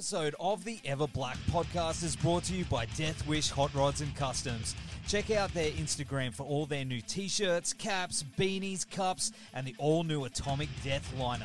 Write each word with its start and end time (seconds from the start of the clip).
This 0.00 0.14
episode 0.14 0.34
of 0.40 0.64
the 0.64 0.80
Ever 0.86 1.06
Black 1.06 1.36
podcast 1.50 2.02
is 2.02 2.16
brought 2.16 2.44
to 2.44 2.54
you 2.54 2.64
by 2.64 2.86
Death 2.96 3.26
Wish 3.28 3.50
Hot 3.50 3.74
Rods 3.74 4.00
and 4.00 4.16
Customs. 4.16 4.74
Check 5.06 5.30
out 5.30 5.52
their 5.52 5.70
Instagram 5.72 6.32
for 6.32 6.44
all 6.44 6.64
their 6.64 6.86
new 6.86 7.02
t 7.02 7.28
shirts, 7.28 7.74
caps, 7.74 8.24
beanies, 8.38 8.90
cups, 8.90 9.30
and 9.52 9.66
the 9.66 9.74
all 9.76 10.02
new 10.02 10.24
Atomic 10.24 10.70
Death 10.82 11.14
lineup. 11.18 11.44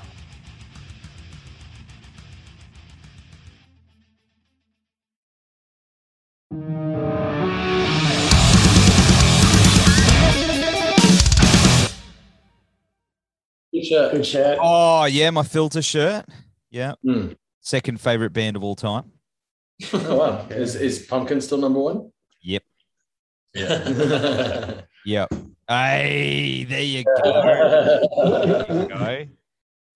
Good 13.74 13.86
shirt. 13.86 14.14
Good 14.14 14.26
shirt. 14.26 14.60
Oh, 14.62 15.04
yeah, 15.04 15.30
my 15.32 15.44
filter 15.44 15.82
shirt. 15.82 16.26
Yeah. 16.72 16.94
Hmm. 17.04 17.34
Second 17.66 18.00
favorite 18.00 18.32
band 18.32 18.56
of 18.56 18.64
all 18.64 18.76
time. 18.76 19.12
Oh, 19.92 20.16
wow. 20.18 20.48
Is, 20.52 20.76
is 20.76 21.00
Pumpkin 21.00 21.42
still 21.42 21.58
number 21.58 21.80
one? 21.80 22.12
Yep. 22.44 22.64
Yeah. 23.56 24.82
Yep. 25.08 25.34
Hey, 25.68 26.64
there 26.64 26.82
you 26.82 27.04
go. 27.04 27.14
There 28.68 28.82
you 28.82 28.88
go. 28.88 29.26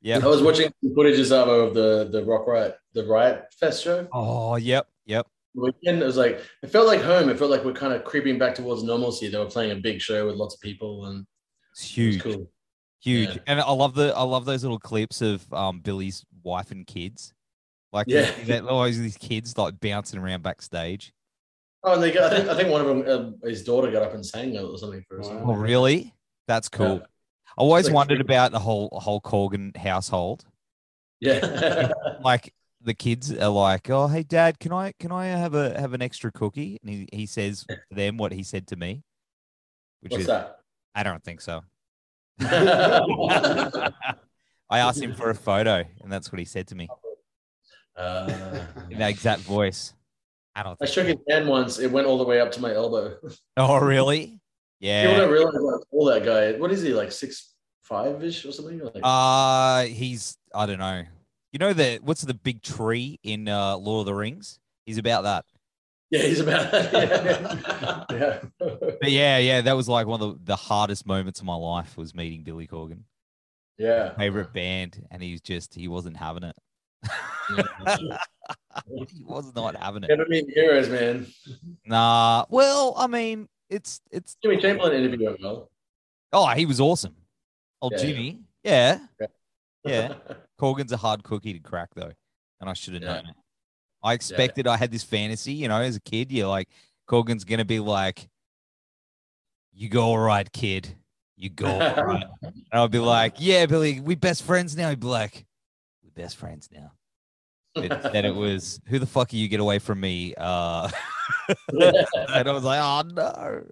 Yeah. 0.02 0.19
I 0.21 0.27
was 0.27 0.41
watching 0.44 0.71
some 0.83 0.95
footages 0.95 1.31
of 1.31 1.47
of 1.47 1.73
the 1.73 2.09
the 2.11 2.23
Rock 2.25 2.45
Riot 2.47 2.75
the 2.94 3.05
Riot 3.05 3.45
Fest 3.59 3.83
show. 3.83 4.07
Oh, 4.13 4.55
yep. 4.57 4.88
Yep. 5.05 5.25
The 5.55 5.61
weekend 5.61 6.01
it 6.01 6.05
was 6.05 6.17
like 6.17 6.41
it 6.63 6.67
felt 6.67 6.88
like 6.88 7.01
home. 7.01 7.29
It 7.29 7.38
felt 7.39 7.49
like 7.51 7.63
we're 7.63 7.73
kind 7.73 7.94
of 7.94 8.03
creeping 8.03 8.38
back 8.38 8.53
towards 8.55 8.83
normalcy. 8.83 9.29
They 9.29 9.38
were 9.38 9.45
playing 9.45 9.72
a 9.72 9.75
big 9.75 9.99
show 10.01 10.25
with 10.27 10.35
lots 10.35 10.55
of 10.55 10.61
people 10.61 11.05
and 11.05 11.25
It's 11.72 11.83
it 11.85 11.94
huge. 11.94 12.23
was 12.23 12.35
cool. 12.35 12.51
huge 13.01 13.29
Yeah. 13.35 13.41
and 13.47 13.59
i 13.61 13.72
love 13.72 13.94
the 13.95 14.13
i 14.16 14.23
love 14.23 14.44
those 14.45 14.61
little 14.63 14.79
clips 14.79 15.22
of 15.22 15.51
um 15.53 15.79
billy's 15.79 16.25
wife 16.44 16.69
and 16.72 16.85
kids 16.85 17.33
like 17.91 18.05
Yeah. 18.07 18.31
that 18.47 18.63
always 18.65 18.99
these 18.99 19.17
kids 19.17 19.57
like 19.57 19.79
bouncing 19.79 20.19
around 20.19 20.43
backstage 20.43 21.13
Oh, 21.81 21.93
and 21.93 22.03
they 22.03 22.11
got, 22.11 22.33
I 22.33 22.37
think 22.37 22.49
I 22.49 22.55
think 22.57 22.69
one 22.69 22.81
of 22.81 22.87
them, 22.87 23.35
uh, 23.41 23.47
his 23.47 23.63
daughter 23.63 23.89
got 23.89 24.03
up 24.03 24.13
and 24.13 24.25
sang 24.25 24.57
or 24.57 24.77
something 24.77 25.01
for 25.07 25.21
us. 25.21 25.27
Oh 25.29 25.53
really 25.53 26.13
that's 26.47 26.67
cool 26.67 26.95
Yeah. 26.95 27.01
i 27.57 27.61
always 27.61 27.85
like 27.85 27.93
wondered 27.95 28.21
about 28.21 28.51
the 28.51 28.59
whole 28.59 28.89
whole 28.91 29.21
corgan 29.21 29.75
household 29.77 30.43
Yeah. 31.21 31.91
like 32.23 32.53
the 32.81 32.93
kids 32.93 33.31
are 33.33 33.49
like 33.49 33.89
oh 33.89 34.07
hey 34.07 34.23
dad 34.23 34.59
can 34.59 34.71
i 34.73 34.93
can 34.99 35.11
i 35.11 35.27
have 35.27 35.53
a 35.53 35.77
have 35.79 35.93
an 35.93 36.01
extra 36.01 36.31
cookie 36.31 36.79
and 36.81 36.89
he, 36.89 37.07
he 37.11 37.25
says 37.25 37.65
to 37.67 37.77
them 37.91 38.17
what 38.17 38.31
he 38.33 38.43
said 38.43 38.67
to 38.67 38.75
me 38.75 39.03
which 40.01 40.11
What's 40.11 40.21
is 40.21 40.27
that? 40.27 40.59
i 40.95 41.03
don't 41.03 41.23
think 41.23 41.41
so 41.41 41.61
i 42.41 43.91
asked 44.79 45.01
him 45.01 45.13
for 45.13 45.29
a 45.29 45.35
photo 45.35 45.83
and 46.01 46.11
that's 46.11 46.31
what 46.31 46.39
he 46.39 46.45
said 46.45 46.67
to 46.67 46.75
me 46.75 46.87
in 48.89 48.97
that 48.97 49.09
exact 49.09 49.42
voice 49.42 49.94
i 50.55 50.64
don't 50.64 50.78
I 50.81 50.86
shook 50.86 51.08
his 51.08 51.17
hand 51.30 51.47
once. 51.47 51.80
It 51.80 51.92
went 51.92 52.08
all 52.08 52.17
the 52.17 52.23
way 52.23 52.39
up 52.41 52.52
to 52.53 52.61
my 52.61 52.73
elbow. 52.73 53.17
oh 53.58 53.80
really 53.80 54.39
yeah 54.80 55.03
People 55.06 55.17
don't 55.17 55.31
realize 55.31 55.53
how 55.53 55.79
tall 55.91 56.06
that 56.06 56.23
guy. 56.23 56.57
What 56.57 56.72
is 56.72 56.81
he 56.81 56.94
like 56.94 57.12
six 57.12 57.53
five 57.84 58.23
ish 58.23 58.46
or 58.46 58.51
something? 58.51 58.79
Like, 58.79 59.01
Uh 59.03 59.84
he's 59.84 60.38
I 60.53 60.66
don't 60.66 60.79
know. 60.79 61.03
You 61.51 61.59
know 61.59 61.73
the 61.73 62.00
what's 62.03 62.22
the 62.22 62.34
big 62.34 62.62
tree 62.62 63.19
in 63.23 63.47
uh 63.47 63.78
Lord 63.78 64.02
of 64.02 64.06
the 64.07 64.13
Rings? 64.16 64.59
He's 64.85 64.97
about 64.97 65.23
that. 65.23 65.46
yeah, 66.09 66.22
he's 66.22 66.40
about 66.40 66.72
that. 66.72 68.06
Yeah. 68.12 68.16
yeah. 68.18 68.40
But 69.02 69.12
yeah, 69.12 69.38
yeah, 69.38 69.62
that 69.62 69.75
was 69.75 69.88
like 69.88 70.07
one 70.07 70.22
of 70.22 70.40
the, 70.40 70.46
the 70.46 70.56
hardest 70.56 71.06
moments 71.06 71.40
of 71.40 71.46
my 71.46 71.56
life 71.56 71.96
was 71.97 72.16
meeting 72.16 72.44
Billy 72.44 72.68
Corgan. 72.68 73.02
yeah. 73.78 74.16
Favorite 74.16 74.52
band, 74.53 75.06
and 75.12 75.22
he's 75.22 75.41
just 75.41 75.75
he 75.75 75.88
wasn't 75.88 76.18
having 76.18 76.44
it. 76.44 76.56
he 79.09 79.23
was 79.23 79.53
not 79.55 79.75
having 79.75 80.03
it. 80.03 80.07
Never 80.09 80.25
meet 80.27 80.49
heroes, 80.53 80.89
man. 80.89 81.27
Nah. 81.85 82.45
Well, 82.49 82.93
I 82.97 83.07
mean, 83.07 83.47
it's 83.69 84.01
it's 84.11 84.35
Jimmy 84.43 84.57
Chamberlin 84.57 84.93
interview 84.93 85.35
well. 85.41 85.69
oh, 86.33 86.47
he 86.49 86.65
was 86.65 86.79
awesome. 86.79 87.15
Oh, 87.81 87.89
Yeah. 87.91 87.97
Jimmy. 87.97 88.39
Yeah. 88.63 88.99
Yeah. 89.19 89.27
Yeah. 89.85 90.13
Corgan's 90.57 90.91
a 90.91 90.97
hard 90.97 91.23
cookie 91.23 91.53
to 91.53 91.59
crack 91.59 91.89
though, 91.95 92.11
and 92.59 92.69
I 92.69 92.73
should 92.73 92.95
have 92.95 93.03
Yeah. 93.03 93.13
known 93.16 93.27
it. 93.29 93.35
I 94.03 94.13
expected 94.13 94.66
I 94.67 94.77
had 94.77 94.91
this 94.91 95.03
fantasy, 95.03 95.53
you 95.53 95.67
know, 95.67 95.81
as 95.81 95.95
a 95.97 96.01
kid, 96.01 96.31
you're 96.31 96.47
like, 96.47 96.69
Corgan's 97.07 97.43
gonna 97.43 97.66
be 97.66 97.79
like, 97.79 98.29
You 99.73 99.89
go 99.89 100.03
all 100.03 100.17
right, 100.19 100.49
kid. 100.51 100.95
You 101.35 101.49
go 101.49 101.67
all 101.67 101.79
right. 102.05 102.25
and 102.43 102.53
I'll 102.73 102.87
be 102.89 102.99
like, 102.99 103.35
Yeah, 103.39 103.66
Billy, 103.66 103.99
we 103.99 104.16
best 104.16 104.43
friends 104.43 104.75
now. 104.75 104.89
He'd 104.89 104.99
be 104.99 105.07
like, 105.07 105.45
best 106.22 106.38
friends 106.38 106.69
now. 106.72 106.91
But 107.75 108.12
then 108.13 108.25
it 108.25 108.35
was, 108.35 108.81
Who 108.88 109.00
the 109.00 109.06
fuck 109.06 109.31
are 109.31 109.35
you 109.38 109.47
get 109.47 109.59
away 109.59 109.80
from 109.80 110.00
me? 110.00 110.34
Uh 110.38 110.90
and 111.69 112.50
I 112.50 112.52
was 112.52 112.63
like, 112.63 112.81
Oh 112.81 113.02
no. 113.13 113.63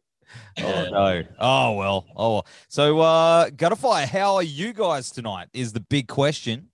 Oh 0.59 0.89
no. 0.91 1.23
Oh 1.39 1.71
well. 1.73 2.05
Oh 2.15 2.33
well. 2.35 2.47
So 2.69 2.99
uh 2.99 3.49
Gutterfire, 3.49 4.07
how 4.07 4.35
are 4.35 4.43
you 4.43 4.71
guys 4.73 5.11
tonight? 5.11 5.47
Is 5.53 5.73
the 5.73 5.79
big 5.81 6.07
question. 6.07 6.69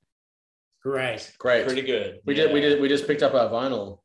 Great. 0.84 1.32
Great. 1.40 1.66
Pretty 1.66 1.82
good. 1.82 2.20
We 2.26 2.34
did. 2.34 2.52
We 2.54 2.60
did. 2.62 2.82
We 2.82 2.90
just 2.90 3.08
picked 3.08 3.24
up 3.24 3.34
our 3.34 3.50
vinyl. 3.50 4.00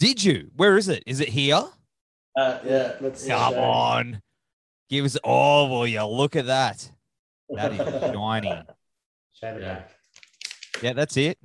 Did 0.00 0.22
you? 0.22 0.50
Where 0.56 0.76
is 0.76 0.88
it? 0.88 1.02
Is 1.06 1.20
it 1.20 1.28
here? 1.28 1.62
Uh, 2.36 2.58
yeah. 2.64 2.96
Let's 3.00 3.26
Come 3.26 3.52
show. 3.54 3.60
on. 3.60 4.22
Give 4.90 5.04
us 5.04 5.16
oh 5.22 5.68
well, 5.70 5.86
yeah, 5.86 6.02
look 6.02 6.34
at 6.34 6.46
that. 6.46 6.90
That 7.50 7.72
is 7.72 7.78
shiny. 8.12 8.48
Show 9.40 9.54
the 9.54 9.60
Yeah. 9.60 9.74
back. 9.74 9.90
Yeah, 10.82 10.92
that's 10.92 11.16
it. 11.16 11.38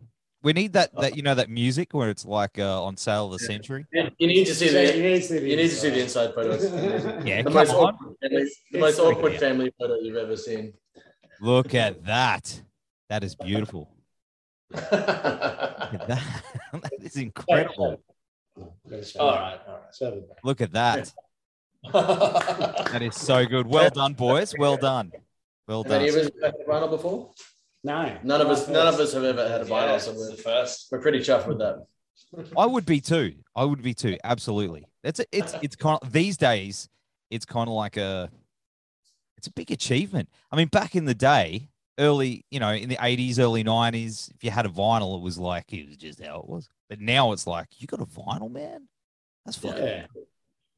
We 0.44 0.52
need 0.54 0.74
that 0.74 0.94
that 1.00 1.16
you 1.16 1.22
know 1.24 1.36
that 1.36 1.50
music 1.50 1.94
where 1.94 2.10
it's 2.10 2.26
like 2.26 2.60
uh, 2.60 2.84
on 2.84 2.98
sale 2.98 3.32
of 3.34 3.40
the 3.40 3.44
Yeah. 3.46 3.48
century. 3.48 3.86
You 3.94 4.28
need 4.28 4.46
to 4.46 4.54
see 4.56 4.70
the. 4.70 4.96
you 4.98 5.02
need 5.04 5.22
to 5.22 5.22
see 5.22 5.40
the 5.40 5.48
You 5.50 5.56
need 5.56 5.70
to 5.70 5.76
see 5.76 5.90
the 5.90 6.02
inside. 6.02 6.32
inside 6.32 6.36
photos. 6.36 7.26
Yeah, 7.26 7.42
the 7.44 7.50
most 7.50 7.70
on. 7.72 7.94
awkward, 7.96 8.16
family, 8.22 8.50
the 8.72 8.80
most 8.80 9.00
awkward 9.00 9.34
family 9.40 9.74
photo 9.80 9.96
you've 10.02 10.18
ever 10.18 10.36
seen. 10.36 10.74
Look 11.42 11.74
at 11.74 12.04
that. 12.06 12.62
That 13.10 13.24
is 13.24 13.36
beautiful. 13.36 13.90
That. 14.74 16.22
that 16.74 16.92
is 17.02 17.16
incredible. 17.18 18.02
Gotta 18.90 19.06
show 19.06 19.20
all 19.20 19.32
the- 19.32 19.38
right. 19.38 19.60
All 19.68 19.80
Show 19.98 20.12
the 20.12 20.22
back. 20.22 20.38
Look 20.44 20.62
at 20.62 20.72
that. 20.74 21.12
That 21.92 23.02
is 23.02 23.16
so 23.16 23.46
good. 23.46 23.68
Well 23.68 23.90
done, 23.90 24.14
boys. 24.14 24.54
Well 24.58 24.78
done. 24.78 25.12
Well 25.68 25.84
Have 25.84 25.92
any 25.94 26.10
of 26.10 26.16
done. 26.16 26.26
us 26.26 26.32
had 26.42 26.54
a 26.56 26.70
vinyl 26.70 26.90
before? 26.90 27.32
No. 27.84 28.18
None 28.24 28.42
of 28.42 28.48
us. 28.48 28.62
First. 28.62 28.72
None 28.72 28.88
of 28.88 29.00
us 29.00 29.14
have 29.14 29.24
ever 29.24 29.48
had 29.48 29.62
a 29.62 29.66
vinyl, 29.66 29.88
Yeah, 29.88 29.98
so 29.98 30.12
it's 30.12 30.20
we're, 30.20 30.32
the 30.32 30.42
first. 30.42 30.88
we're 30.92 31.02
pretty 31.02 31.20
chuffed 31.20 31.48
with 31.48 31.60
that. 31.60 31.86
I 32.58 32.66
would 32.66 32.86
be 32.86 33.02
too. 33.02 33.36
I 33.56 33.66
would 33.66 33.82
be 33.82 33.94
too. 33.94 34.18
Absolutely. 34.24 34.86
It's 35.04 35.20
a, 35.20 35.26
it's 35.32 35.54
it's 35.62 35.76
kind 35.76 36.00
of 36.02 36.12
these 36.12 36.38
days. 36.38 36.90
It's 37.30 37.46
kind 37.46 37.68
of 37.68 37.74
like 37.74 37.98
a. 37.98 38.30
It's 39.38 39.48
a 39.48 39.52
big 39.52 39.72
achievement. 39.72 40.30
I 40.52 40.56
mean, 40.56 40.68
back 40.68 40.96
in 40.96 41.04
the 41.04 41.14
day, 41.14 41.68
early, 42.00 42.46
you 42.50 42.60
know, 42.62 42.72
in 42.72 42.88
the 42.88 42.98
eighties, 43.02 43.40
early 43.40 43.64
nineties, 43.64 44.32
if 44.34 44.44
you 44.44 44.52
had 44.52 44.66
a 44.66 44.70
vinyl, 44.70 45.18
it 45.18 45.22
was 45.22 45.38
like 45.38 45.74
it 45.74 45.88
was 45.88 45.98
just 45.98 46.24
how 46.24 46.40
it 46.40 46.48
was. 46.48 46.70
But 46.90 47.02
now 47.02 47.34
it's 47.34 47.46
like 47.46 47.68
you 47.78 47.88
got 47.88 48.00
a 48.00 48.06
vinyl, 48.06 48.50
man. 48.50 48.88
That's 49.46 49.58
fucking. 49.58 49.84
Yeah. 49.84 50.06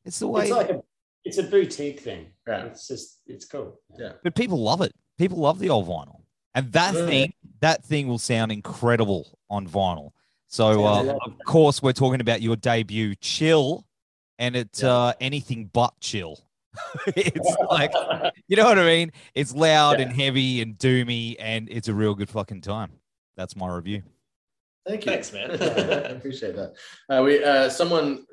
It's 0.06 0.20
the 0.20 0.28
way. 0.28 0.44
It's 0.44 0.52
like 0.52 0.70
a 0.70 0.82
it's 1.24 1.38
a 1.38 1.44
boutique 1.44 2.00
thing. 2.00 2.28
Yeah. 2.48 2.66
It's 2.66 2.88
just 2.88 3.20
it's 3.28 3.46
cool. 3.46 3.80
Yeah. 4.00 4.14
But 4.24 4.34
people 4.36 4.62
love 4.62 4.82
it. 4.82 4.94
People 5.18 5.38
love 5.38 5.60
the 5.60 5.70
old 5.70 5.88
vinyl, 5.88 6.22
and 6.56 6.72
that 6.72 6.96
Yeah. 6.96 7.06
thing, 7.06 7.34
that 7.60 7.84
thing 7.86 8.08
will 8.08 8.18
sound 8.20 8.52
incredible 8.52 9.38
on 9.50 9.68
vinyl. 9.68 10.12
So, 10.48 10.86
uh, 10.86 11.04
a 11.04 11.14
of 11.26 11.38
course, 11.46 11.84
we're 11.84 11.94
talking 11.94 12.22
about 12.22 12.42
your 12.42 12.56
debut, 12.56 13.16
Chill, 13.16 13.86
and 14.40 14.56
it's 14.56 14.82
Yeah. 14.82 14.90
uh, 14.94 15.14
anything 15.20 15.70
but 15.74 15.94
chill. 16.00 16.40
it's 17.16 17.56
like, 17.70 17.94
you 18.48 18.56
know 18.58 18.66
what 18.66 18.80
I 18.80 18.86
mean? 18.86 19.12
It's 19.34 19.54
loud 19.54 20.00
Yeah. 20.00 20.06
and 20.08 20.14
heavy 20.16 20.62
and 20.62 20.78
doomy, 20.78 21.36
and 21.40 21.70
it's 21.70 21.88
a 21.88 21.94
real 21.94 22.16
good 22.16 22.30
fucking 22.30 22.62
time. 22.62 22.92
That's 23.38 23.56
my 23.56 23.68
review. 23.74 24.04
Thank 24.88 25.06
you. 25.06 25.12
Thanks, 25.12 25.34
man. 25.34 25.52
I 25.62 25.66
appreciate 26.16 26.56
that. 26.56 26.74
Uh, 27.10 27.24
we 27.24 27.44
uh, 27.44 27.70
someone, 27.70 28.26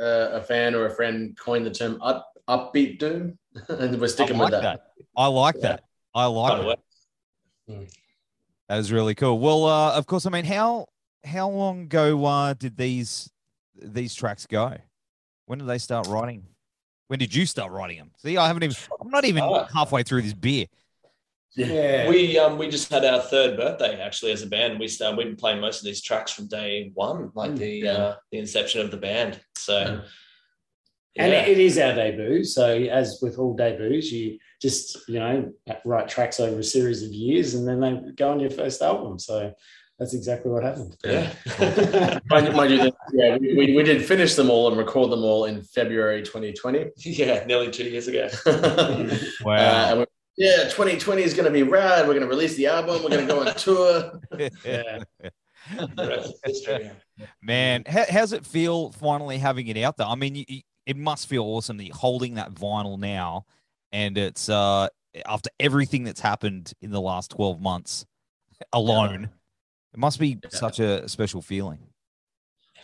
uh, 0.00 0.30
a 0.32 0.40
fan 0.40 0.74
or 0.74 0.86
a 0.86 0.90
friend, 0.90 1.36
coined 1.38 1.66
the 1.66 1.70
term 1.70 2.00
up, 2.00 2.32
upbeat 2.48 2.98
doom, 2.98 3.38
and 3.68 4.00
we're 4.00 4.08
sticking 4.08 4.38
like 4.38 4.52
with 4.52 4.62
that. 4.62 4.80
that. 4.96 5.04
I 5.16 5.26
like 5.26 5.56
Yeah. 5.56 5.62
that. 5.62 5.84
I 6.14 6.24
like 6.26 6.52
Kinda 6.54 6.68
that. 7.68 7.78
works. 7.78 7.94
That 8.68 8.78
is 8.78 8.92
really 8.92 9.14
cool. 9.14 9.38
Well, 9.38 9.64
uh, 9.64 9.94
of 9.94 10.06
course, 10.06 10.26
I 10.26 10.30
mean, 10.30 10.44
how 10.44 10.86
how 11.24 11.48
long 11.48 11.82
ago 11.82 12.24
uh, 12.24 12.54
did 12.54 12.76
these 12.76 13.30
these 13.80 14.14
tracks 14.14 14.46
go? 14.46 14.76
When 15.46 15.58
did 15.58 15.68
they 15.68 15.78
start 15.78 16.06
writing? 16.08 16.44
When 17.06 17.18
did 17.18 17.34
you 17.34 17.46
start 17.46 17.72
writing 17.72 17.96
them? 17.96 18.10
See, 18.18 18.36
I 18.36 18.46
haven't 18.46 18.64
even. 18.64 18.76
I'm 19.00 19.10
not 19.10 19.24
even 19.24 19.42
Oh. 19.42 19.64
halfway 19.72 20.02
through 20.02 20.22
this 20.22 20.34
beer. 20.34 20.66
Yeah. 21.56 22.08
We 22.10 22.38
um 22.38 22.58
we 22.58 22.68
just 22.68 22.90
had 22.92 23.04
our 23.04 23.20
third 23.20 23.56
birthday 23.56 23.98
actually 24.00 24.32
as 24.32 24.42
a 24.42 24.46
band. 24.46 24.78
We 24.78 24.86
started 24.86 25.16
we've 25.16 25.26
been 25.28 25.36
playing 25.36 25.60
most 25.60 25.78
of 25.80 25.86
these 25.86 26.02
tracks 26.02 26.30
from 26.30 26.46
day 26.46 26.90
one, 26.94 27.32
like 27.34 27.52
Mm, 27.52 27.58
the 27.58 27.68
yeah. 27.70 27.90
uh, 27.92 28.16
the 28.30 28.38
inception 28.38 28.80
of 28.82 28.90
the 28.90 28.98
band. 28.98 29.40
So 29.56 29.78
Yeah. 31.16 31.24
And 31.24 31.32
it, 31.32 31.48
it 31.48 31.58
is 31.58 31.78
our 31.78 31.94
debut. 31.94 32.44
So, 32.44 32.68
as 32.76 33.18
with 33.20 33.38
all 33.38 33.56
debuts, 33.56 34.12
you 34.12 34.38
just, 34.60 35.08
you 35.08 35.18
know, 35.18 35.52
write 35.84 36.08
tracks 36.08 36.40
over 36.40 36.58
a 36.58 36.64
series 36.64 37.02
of 37.02 37.12
years 37.12 37.54
and 37.54 37.66
then 37.66 37.80
they 37.80 38.12
go 38.12 38.30
on 38.30 38.40
your 38.40 38.50
first 38.50 38.82
album. 38.82 39.18
So, 39.18 39.52
that's 39.98 40.14
exactly 40.14 40.50
what 40.52 40.62
happened. 40.62 40.96
Yeah. 41.04 41.32
yeah. 41.58 42.18
Mind, 42.30 42.54
mind 42.54 42.70
you, 42.70 42.92
yeah, 43.12 43.36
we, 43.36 43.56
we, 43.56 43.74
we 43.76 43.82
did 43.82 44.04
finish 44.04 44.36
them 44.36 44.48
all 44.48 44.68
and 44.68 44.76
record 44.78 45.10
them 45.10 45.24
all 45.24 45.46
in 45.46 45.62
February 45.62 46.22
2020. 46.22 46.90
yeah, 46.98 47.44
nearly 47.46 47.70
two 47.70 47.84
years 47.84 48.06
ago. 48.06 48.28
Wow. 49.44 49.54
Uh, 49.54 49.86
and 49.90 49.98
we, 50.00 50.06
yeah, 50.36 50.64
2020 50.68 51.22
is 51.22 51.34
going 51.34 51.46
to 51.46 51.50
be 51.50 51.64
rad. 51.64 52.06
We're 52.06 52.14
going 52.14 52.22
to 52.22 52.28
release 52.28 52.54
the 52.54 52.68
album. 52.68 53.02
We're 53.02 53.10
going 53.10 53.26
to 53.26 53.34
go 53.34 53.40
on 53.40 53.54
tour. 53.56 54.20
Yeah. 54.64 55.02
The 55.70 56.08
rest 56.08 56.34
is 56.44 56.64
history. 56.66 56.90
Man, 57.42 57.82
how, 57.84 58.04
how's 58.08 58.32
it 58.32 58.46
feel 58.46 58.92
finally 58.92 59.38
having 59.38 59.66
it 59.66 59.78
out 59.78 59.96
there? 59.96 60.06
I 60.06 60.14
mean, 60.14 60.36
you, 60.36 60.44
you- 60.46 60.62
it 60.86 60.96
must 60.96 61.26
feel 61.26 61.42
awesome 61.42 61.76
that 61.78 61.84
you're 61.84 61.94
holding 61.96 62.34
that 62.34 62.54
vinyl 62.54 62.98
now, 62.98 63.44
and 63.92 64.16
it's 64.18 64.48
uh 64.48 64.88
after 65.26 65.50
everything 65.58 66.04
that's 66.04 66.20
happened 66.20 66.72
in 66.82 66.90
the 66.90 67.00
last 67.00 67.30
12 67.32 67.60
months 67.60 68.04
alone. 68.72 69.30
It 69.94 69.98
must 69.98 70.18
be 70.20 70.38
Yeah. 70.42 70.50
such 70.50 70.80
a 70.80 71.08
special 71.08 71.40
feeling. 71.42 71.78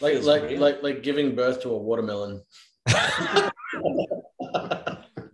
Like, 0.01 0.23
like, 0.23 0.43
real. 0.45 0.61
like, 0.61 0.83
like 0.83 1.03
giving 1.03 1.35
birth 1.37 1.61
to 1.63 1.71
a 1.71 1.77
watermelon. 1.79 2.43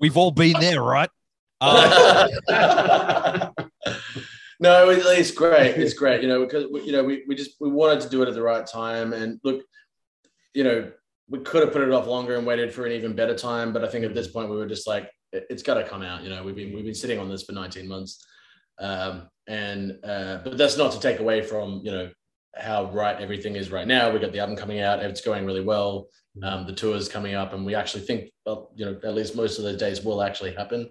We've 0.00 0.16
all 0.16 0.30
been 0.30 0.58
there, 0.60 0.82
right? 0.82 1.10
Uh, 1.62 3.50
no, 4.60 4.88
it- 4.88 5.02
it's 5.18 5.30
great. 5.30 5.76
It's 5.76 5.92
great, 5.94 6.22
you 6.22 6.28
know, 6.28 6.40
because 6.44 6.64
you 6.86 6.92
know 6.92 7.04
we, 7.04 7.22
we 7.28 7.34
just 7.34 7.56
we 7.60 7.68
wanted 7.70 8.00
to 8.00 8.08
do 8.08 8.22
it 8.22 8.28
at 8.28 8.34
the 8.34 8.40
right 8.42 8.66
time, 8.66 9.12
and 9.12 9.38
look, 9.44 9.62
you 10.54 10.64
know, 10.64 10.90
we 11.28 11.40
could 11.40 11.62
have 11.62 11.72
put 11.72 11.82
it 11.82 11.92
off 11.92 12.06
longer 12.06 12.36
and 12.36 12.46
waited 12.46 12.72
for 12.72 12.86
an 12.86 12.92
even 12.92 13.14
better 13.14 13.36
time, 13.36 13.74
but 13.74 13.84
I 13.84 13.88
think 13.88 14.06
at 14.06 14.14
this 14.14 14.28
point 14.28 14.48
we 14.48 14.56
were 14.56 14.66
just 14.66 14.86
like, 14.86 15.10
it, 15.32 15.46
has 15.50 15.62
got 15.62 15.74
to 15.74 15.84
come 15.84 16.02
out. 16.02 16.22
You 16.22 16.30
know, 16.30 16.42
we've 16.42 16.56
been 16.56 16.74
we've 16.74 16.84
been 16.84 16.94
sitting 16.94 17.18
on 17.18 17.28
this 17.28 17.42
for 17.42 17.52
19 17.52 17.86
months, 17.86 18.24
um, 18.78 19.28
and 19.46 19.98
uh, 20.04 20.38
but 20.44 20.56
that's 20.56 20.76
not 20.76 20.92
to 20.92 21.00
take 21.00 21.20
away 21.20 21.42
from 21.42 21.80
you 21.84 21.90
know 21.90 22.10
how 22.56 22.90
right 22.92 23.20
everything 23.20 23.56
is 23.56 23.70
right 23.70 23.86
now. 23.86 24.10
We 24.10 24.18
got 24.18 24.32
the 24.32 24.40
album 24.40 24.56
coming 24.56 24.80
out; 24.80 25.00
it's 25.00 25.20
going 25.20 25.46
really 25.46 25.64
well. 25.64 26.08
Um, 26.42 26.66
the 26.66 26.72
tour 26.72 26.96
is 26.96 27.08
coming 27.08 27.34
up, 27.34 27.52
and 27.52 27.66
we 27.66 27.74
actually 27.74 28.04
think, 28.04 28.30
well, 28.46 28.70
you 28.74 28.84
know, 28.86 28.98
at 29.04 29.14
least 29.14 29.34
most 29.34 29.58
of 29.58 29.64
those 29.64 29.78
days 29.78 30.04
will 30.04 30.22
actually 30.22 30.54
happen. 30.54 30.90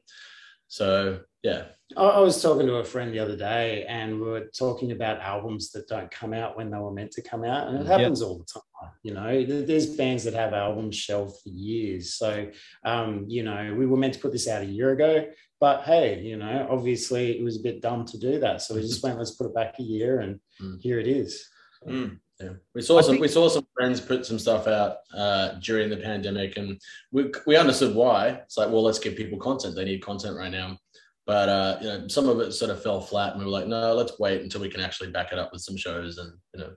So 0.67 1.21
yeah, 1.43 1.63
I, 1.97 2.03
I 2.03 2.19
was 2.19 2.41
talking 2.41 2.67
to 2.67 2.75
a 2.75 2.83
friend 2.83 3.13
the 3.13 3.19
other 3.19 3.35
day 3.35 3.85
and 3.87 4.19
we 4.19 4.27
were 4.27 4.49
talking 4.57 4.91
about 4.91 5.19
albums 5.19 5.71
that 5.71 5.87
don't 5.87 6.11
come 6.11 6.33
out 6.33 6.57
when 6.57 6.69
they 6.69 6.77
were 6.77 6.91
meant 6.91 7.11
to 7.13 7.21
come 7.21 7.43
out. 7.43 7.67
And 7.67 7.79
it 7.79 7.87
happens 7.87 8.21
all 8.21 8.37
the 8.37 8.45
time. 8.45 8.63
You 9.03 9.13
know, 9.13 9.45
there's 9.45 9.95
bands 9.95 10.23
that 10.23 10.33
have 10.33 10.53
albums 10.53 10.95
shelved 10.95 11.41
for 11.41 11.49
years. 11.49 12.13
So, 12.13 12.49
um, 12.85 13.25
you 13.27 13.43
know, 13.43 13.75
we 13.77 13.85
were 13.85 13.97
meant 13.97 14.13
to 14.15 14.19
put 14.19 14.31
this 14.31 14.47
out 14.47 14.61
a 14.61 14.65
year 14.65 14.91
ago, 14.91 15.25
but 15.59 15.83
hey, 15.83 16.21
you 16.21 16.37
know, 16.37 16.67
obviously 16.69 17.37
it 17.37 17.43
was 17.43 17.57
a 17.57 17.61
bit 17.63 17.81
dumb 17.81 18.05
to 18.05 18.17
do 18.17 18.39
that. 18.39 18.61
So 18.61 18.75
we 18.75 18.81
just 18.81 19.03
went, 19.03 19.17
let's 19.17 19.31
put 19.31 19.47
it 19.47 19.55
back 19.55 19.75
a 19.79 19.83
year 19.83 20.19
and 20.21 20.39
Mm. 20.61 20.81
here 20.81 20.99
it 20.99 21.07
is. 21.07 21.47
Mm. 21.87 22.19
Yeah, 22.41 22.49
we 22.75 22.81
saw 22.81 22.97
I 22.97 23.01
some. 23.01 23.11
think- 23.11 23.21
we 23.21 23.27
saw 23.29 23.47
some 23.49 23.65
friends 23.73 23.99
put 24.01 24.25
some 24.25 24.39
stuff 24.39 24.67
out 24.67 24.97
uh, 25.13 25.53
during 25.61 25.89
the 25.89 25.97
pandemic, 25.97 26.55
and 26.57 26.79
we 27.11 27.31
we 27.47 27.55
understood 27.57 27.93
why. 27.95 28.27
It's 28.45 28.57
like, 28.57 28.69
well, 28.69 28.83
let's 28.83 28.99
give 28.99 29.15
people 29.17 29.37
content. 29.39 29.75
They 29.75 29.83
need 29.85 30.01
content 30.01 30.37
right 30.37 30.51
now. 30.51 30.77
But 31.25 31.49
uh, 31.49 31.77
you 31.81 31.87
know, 31.87 32.07
some 32.07 32.27
of 32.29 32.39
it 32.39 32.51
sort 32.53 32.71
of 32.71 32.81
fell 32.81 33.01
flat, 33.01 33.31
and 33.33 33.39
we 33.39 33.45
were 33.45 33.51
like, 33.51 33.67
no, 33.67 33.93
let's 33.93 34.17
wait 34.19 34.41
until 34.41 34.61
we 34.61 34.69
can 34.69 34.79
actually 34.81 35.11
back 35.11 35.31
it 35.33 35.39
up 35.39 35.51
with 35.53 35.61
some 35.61 35.75
shows, 35.77 36.17
and 36.17 36.31
you 36.53 36.59
know, 36.61 36.71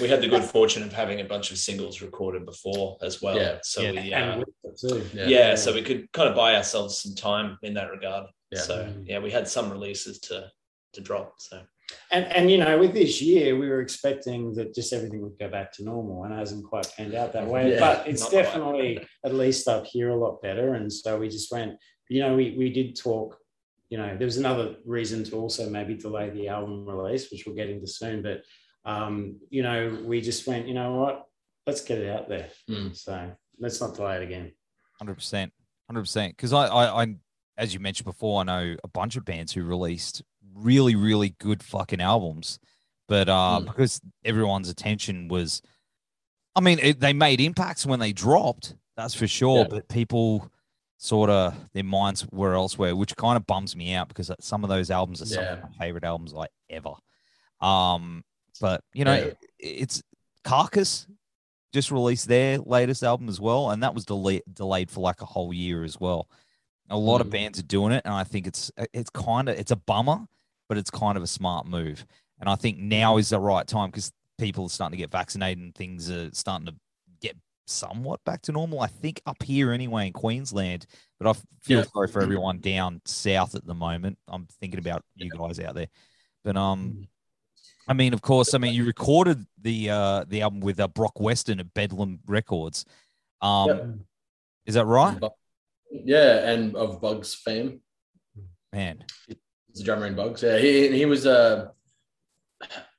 We 0.00 0.08
had 0.08 0.20
the 0.20 0.28
good 0.28 0.42
fortune 0.44 0.82
of 0.82 0.92
having 0.92 1.20
a 1.20 1.24
bunch 1.24 1.50
of 1.52 1.58
singles 1.58 2.02
recorded 2.02 2.44
before 2.46 2.96
as 3.02 3.22
well. 3.22 3.36
Yeah. 3.36 3.58
So 3.62 3.80
Yeah. 3.82 3.92
we 3.92 4.12
uh, 4.12 4.18
And 4.18 4.44
too. 4.78 5.04
yeah, 5.14 5.26
yeah. 5.28 5.54
so 5.54 5.72
we 5.72 5.82
could 5.82 6.10
kind 6.12 6.28
of 6.28 6.34
buy 6.34 6.56
ourselves 6.56 6.98
some 7.00 7.14
time 7.14 7.58
in 7.62 7.74
that 7.74 7.90
regard. 7.90 8.26
Yeah. 8.50 8.60
So 8.60 8.74
Mm. 8.84 9.04
yeah, 9.06 9.18
we 9.20 9.30
had 9.30 9.46
some 9.48 9.70
releases 9.70 10.18
to 10.20 10.50
to 10.94 11.00
drop. 11.00 11.34
So 11.38 11.62
And 12.10 12.24
and 12.36 12.50
you 12.50 12.58
know, 12.58 12.78
with 12.78 12.92
this 12.94 13.20
year, 13.22 13.56
we 13.56 13.68
were 13.68 13.80
expecting 13.80 14.52
that 14.54 14.74
just 14.74 14.92
everything 14.92 15.20
would 15.22 15.38
go 15.38 15.48
back 15.48 15.72
to 15.74 15.84
normal, 15.84 16.24
and 16.24 16.32
it 16.34 16.38
hasn't 16.38 16.64
quite 16.64 16.90
panned 16.96 17.14
out 17.14 17.32
that 17.32 17.46
way. 17.46 17.72
Yeah, 17.72 17.80
but 17.80 18.06
it's 18.08 18.20
not 18.22 18.30
quite. 18.30 18.42
definitely 18.42 19.06
at 19.24 19.34
least 19.34 19.68
up 19.68 19.84
here 19.86 20.08
a 20.10 20.16
lot 20.24 20.42
better. 20.42 20.74
And 20.74 20.92
so 20.92 21.18
we 21.18 21.28
just 21.28 21.50
went. 21.52 21.72
You 22.08 22.20
know, 22.22 22.34
we 22.36 22.44
we 22.58 22.68
did 22.70 22.96
talk. 22.96 23.38
You 23.90 23.98
know, 23.98 24.16
there 24.18 24.26
was 24.32 24.38
another 24.38 24.76
reason 24.86 25.22
to 25.24 25.36
also 25.36 25.68
maybe 25.70 25.94
delay 25.94 26.30
the 26.30 26.48
album 26.48 26.86
release, 26.86 27.30
which 27.30 27.44
we'll 27.46 27.54
get 27.56 27.68
into 27.70 27.86
soon. 27.86 28.22
But 28.22 28.38
um, 28.84 29.40
you 29.50 29.62
know, 29.62 29.98
we 30.04 30.20
just 30.20 30.46
went. 30.46 30.66
You 30.66 30.74
know 30.74 30.94
what? 30.94 31.26
Let's 31.66 31.82
get 31.82 31.98
it 31.98 32.10
out 32.10 32.28
there. 32.28 32.48
Mm. 32.68 32.96
So 32.96 33.32
let's 33.58 33.80
not 33.80 33.94
delay 33.94 34.16
it 34.16 34.22
again. 34.22 34.52
Hundred 34.98 35.14
percent, 35.14 35.52
hundred 35.88 36.02
percent. 36.02 36.36
Because 36.36 36.52
I, 36.52 36.66
I, 36.66 37.02
I, 37.02 37.14
as 37.56 37.72
you 37.74 37.80
mentioned 37.80 38.06
before, 38.06 38.40
I 38.40 38.44
know 38.44 38.76
a 38.82 38.88
bunch 38.88 39.16
of 39.16 39.24
bands 39.24 39.52
who 39.52 39.62
released 39.64 40.22
really, 40.54 40.94
really 40.96 41.34
good 41.38 41.62
fucking 41.62 42.00
albums, 42.00 42.58
but 43.08 43.28
uh, 43.28 43.60
Mm. 43.60 43.66
because 43.66 44.00
everyone's 44.24 44.68
attention 44.68 45.28
was, 45.28 45.62
I 46.56 46.60
mean, 46.60 46.78
it, 46.80 47.00
they 47.00 47.12
made 47.12 47.40
impacts 47.40 47.86
when 47.86 48.00
they 48.00 48.12
dropped, 48.12 48.74
that's 48.96 49.14
for 49.14 49.26
sure. 49.26 49.60
Yeah. 49.60 49.68
But 49.70 49.88
people 49.88 50.50
sort 50.98 51.30
of 51.30 51.54
their 51.72 51.84
minds 51.84 52.26
were 52.30 52.54
elsewhere, 52.54 52.94
which 52.94 53.16
kind 53.16 53.36
of 53.36 53.46
bums 53.46 53.74
me 53.74 53.94
out 53.94 54.08
because 54.08 54.30
some 54.40 54.62
of 54.62 54.70
those 54.70 54.90
albums 54.90 55.22
are 55.22 55.26
some 55.26 55.44
of 55.44 55.62
my 55.62 55.68
favorite 55.78 56.04
albums 56.04 56.32
like 56.32 56.50
ever. 56.70 56.92
Um, 57.60 58.24
but 58.60 58.82
you 58.92 59.04
know, 59.04 59.14
Yeah. 59.14 59.20
it- 59.24 59.38
it's 59.58 60.02
Carcass 60.44 61.06
just 61.72 61.90
released 61.90 62.28
their 62.28 62.58
latest 62.58 63.02
album 63.02 63.28
as 63.28 63.40
well, 63.40 63.70
and 63.70 63.82
that 63.82 63.94
was 63.94 64.04
delay- 64.04 64.42
delayed 64.52 64.90
for 64.90 65.00
like 65.00 65.22
a 65.22 65.26
whole 65.26 65.52
year 65.52 65.84
as 65.84 65.98
well. 65.98 66.28
A 66.90 66.98
lot 66.98 67.20
of 67.20 67.28
Mm. 67.28 67.32
bands 67.32 67.58
are 67.58 67.62
doing 67.64 67.92
it, 67.92 68.02
and 68.04 68.12
I 68.12 68.24
think 68.24 68.46
it's 68.46 68.70
it's 68.92 69.10
kind 69.10 69.48
of 69.48 69.56
it's 69.58 69.70
a 69.70 69.76
bummer, 69.76 70.26
but 70.68 70.76
it's 70.78 70.90
kind 70.90 71.16
of 71.16 71.22
a 71.22 71.26
smart 71.28 71.66
move. 71.66 72.04
And 72.38 72.48
I 72.50 72.56
think 72.56 72.78
now 72.78 73.16
is 73.18 73.28
the 73.30 73.38
right 73.40 73.66
time 73.66 73.90
because 73.90 74.12
people 74.38 74.66
are 74.66 74.68
starting 74.68 74.96
to 74.98 75.02
get 75.02 75.10
vaccinated 75.12 75.62
and 75.62 75.74
things 75.74 76.10
are 76.10 76.30
starting 76.34 76.66
to 76.66 76.74
get 77.20 77.36
somewhat 77.66 78.22
back 78.24 78.42
to 78.42 78.52
normal. 78.52 78.80
I 78.80 78.88
think 78.88 79.22
up 79.24 79.42
here 79.42 79.70
anyway 79.72 80.08
in 80.08 80.12
Queensland, 80.12 80.86
but 81.20 81.28
I 81.28 81.40
feel 81.60 81.78
Yeah. 81.80 81.84
sorry 81.92 82.08
for 82.08 82.20
everyone 82.20 82.58
down 82.58 83.00
south 83.06 83.54
at 83.54 83.64
the 83.64 83.74
moment. 83.74 84.18
I'm 84.26 84.46
thinking 84.60 84.80
about 84.80 85.04
you 85.14 85.30
guys 85.30 85.60
out 85.60 85.74
there, 85.76 85.88
but 86.42 86.56
um. 86.56 87.06
I 87.92 87.94
mean, 87.94 88.14
of 88.14 88.22
course. 88.22 88.54
I 88.54 88.58
mean, 88.58 88.72
you 88.72 88.86
recorded 88.86 89.44
the 89.60 89.90
uh, 89.90 90.24
the 90.26 90.40
album 90.40 90.60
with 90.60 90.80
uh, 90.80 90.88
Brock 90.88 91.20
Weston 91.20 91.60
at 91.60 91.74
Bedlam 91.74 92.20
Records. 92.26 92.86
Um, 93.42 93.68
Yep. 93.68 93.86
Is 94.64 94.74
that 94.74 94.86
right, 94.86 95.18
yeah, 95.90 96.48
and 96.48 96.74
of 96.74 97.02
Bugs 97.02 97.34
fame, 97.34 97.80
man? 98.72 99.04
he's 99.26 99.80
a 99.82 99.84
drummer 99.84 100.06
in 100.06 100.14
Bugs. 100.14 100.42
Yeah, 100.42 100.56
he 100.58 100.96
he 100.96 101.04
was 101.04 101.26
uh, 101.26 101.68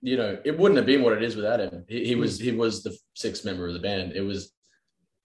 you 0.02 0.16
know, 0.16 0.38
it 0.46 0.60
wouldn't 0.60 0.78
have 0.78 0.86
been 0.86 1.02
what 1.02 1.14
it 1.14 1.24
is 1.24 1.36
without 1.36 1.60
him. 1.60 1.86
He, 1.88 2.06
he 2.06 2.16
was 2.16 2.38
he 2.38 2.52
was 2.52 2.84
the 2.84 2.96
sixth 3.16 3.46
member 3.46 3.66
of 3.66 3.74
the 3.74 3.80
band. 3.80 4.12
It 4.12 4.22
was 4.22 4.52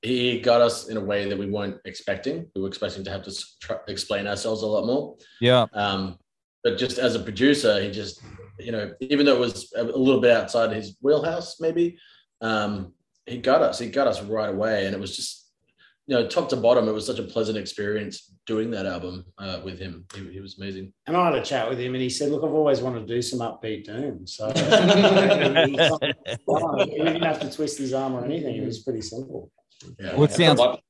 he 0.01 0.41
got 0.41 0.63
us 0.63 0.89
in 0.89 0.97
a 0.97 1.05
way 1.05 1.29
that 1.29 1.37
we 1.37 1.51
weren't 1.51 1.77
expecting. 1.85 2.47
We 2.55 2.63
were 2.63 2.69
expecting 2.69 3.05
to 3.05 3.11
have 3.11 3.25
to 3.25 3.45
try, 3.61 3.77
explain 3.89 4.27
ourselves 4.27 4.63
a 4.63 4.67
lot 4.67 4.87
more. 4.87 5.17
Yeah, 5.41 5.67
Um, 5.75 6.17
but 6.65 6.79
just 6.79 6.99
as 6.99 7.17
a 7.17 7.21
producer, 7.21 7.83
he 7.83 7.91
just, 7.91 8.23
you 8.59 8.73
know, 8.73 8.93
even 9.01 9.25
though 9.27 9.37
it 9.37 9.41
was 9.41 9.73
a 9.77 9.83
a 9.83 9.85
little 9.85 10.21
bit 10.21 10.31
outside 10.37 10.73
his 10.73 10.97
wheelhouse, 11.01 11.61
maybe, 11.61 11.99
um, 12.41 12.93
he 13.27 13.39
got 13.39 13.63
us. 13.63 13.79
He 13.79 13.89
got 13.89 14.07
us 14.07 14.23
right 14.23 14.49
away, 14.51 14.87
and 14.87 14.95
it 14.95 15.01
was 15.01 15.15
just, 15.17 15.51
you 16.07 16.15
know, 16.17 16.27
top 16.27 16.49
to 16.51 16.57
bottom, 16.57 16.89
it 16.89 16.93
was 16.93 17.05
such 17.07 17.19
a 17.19 17.23
pleasant 17.25 17.59
experience 17.59 18.35
doing 18.47 18.71
that 18.71 18.87
album 18.87 19.27
uh, 19.37 19.61
with 19.65 19.79
him. 19.79 20.07
He, 20.15 20.33
he 20.33 20.41
was 20.41 20.57
amazing. 20.59 20.93
And 21.07 21.15
I 21.17 21.27
had 21.27 21.35
a 21.35 21.43
chat 21.45 21.69
with 21.69 21.79
him, 21.79 21.95
and 21.95 22.03
he 22.03 22.09
said, 22.09 22.31
"Look, 22.31 22.43
I've 22.45 22.53
always 22.53 22.81
wanted 22.81 23.07
to 23.07 23.15
do 23.15 23.21
some 23.21 23.41
upbeat 23.41 23.85
doom." 23.85 24.27
So 24.27 24.47
we 26.87 27.05
didn't 27.05 27.23
have 27.23 27.41
to 27.41 27.51
twist 27.53 27.79
his 27.79 27.93
arm 27.93 28.15
or 28.15 28.25
anything. 28.25 28.57
It 28.57 28.65
was 28.65 28.81
pretty 28.83 29.03
simple. 29.03 29.51
Yeah, 29.99 30.15
Well, 30.15 30.25
it 30.25 30.33
sounds- 30.33 30.59
Like 30.59 30.81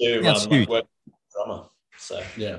to, 0.00 0.22
sounds 0.24 0.46
um, 0.46 0.52
huge. 0.52 0.68
like 0.68 0.84
work 0.84 0.84
with 1.06 1.14
a 1.14 1.44
drummer. 1.46 1.64
So 1.98 2.22
yeah, 2.36 2.58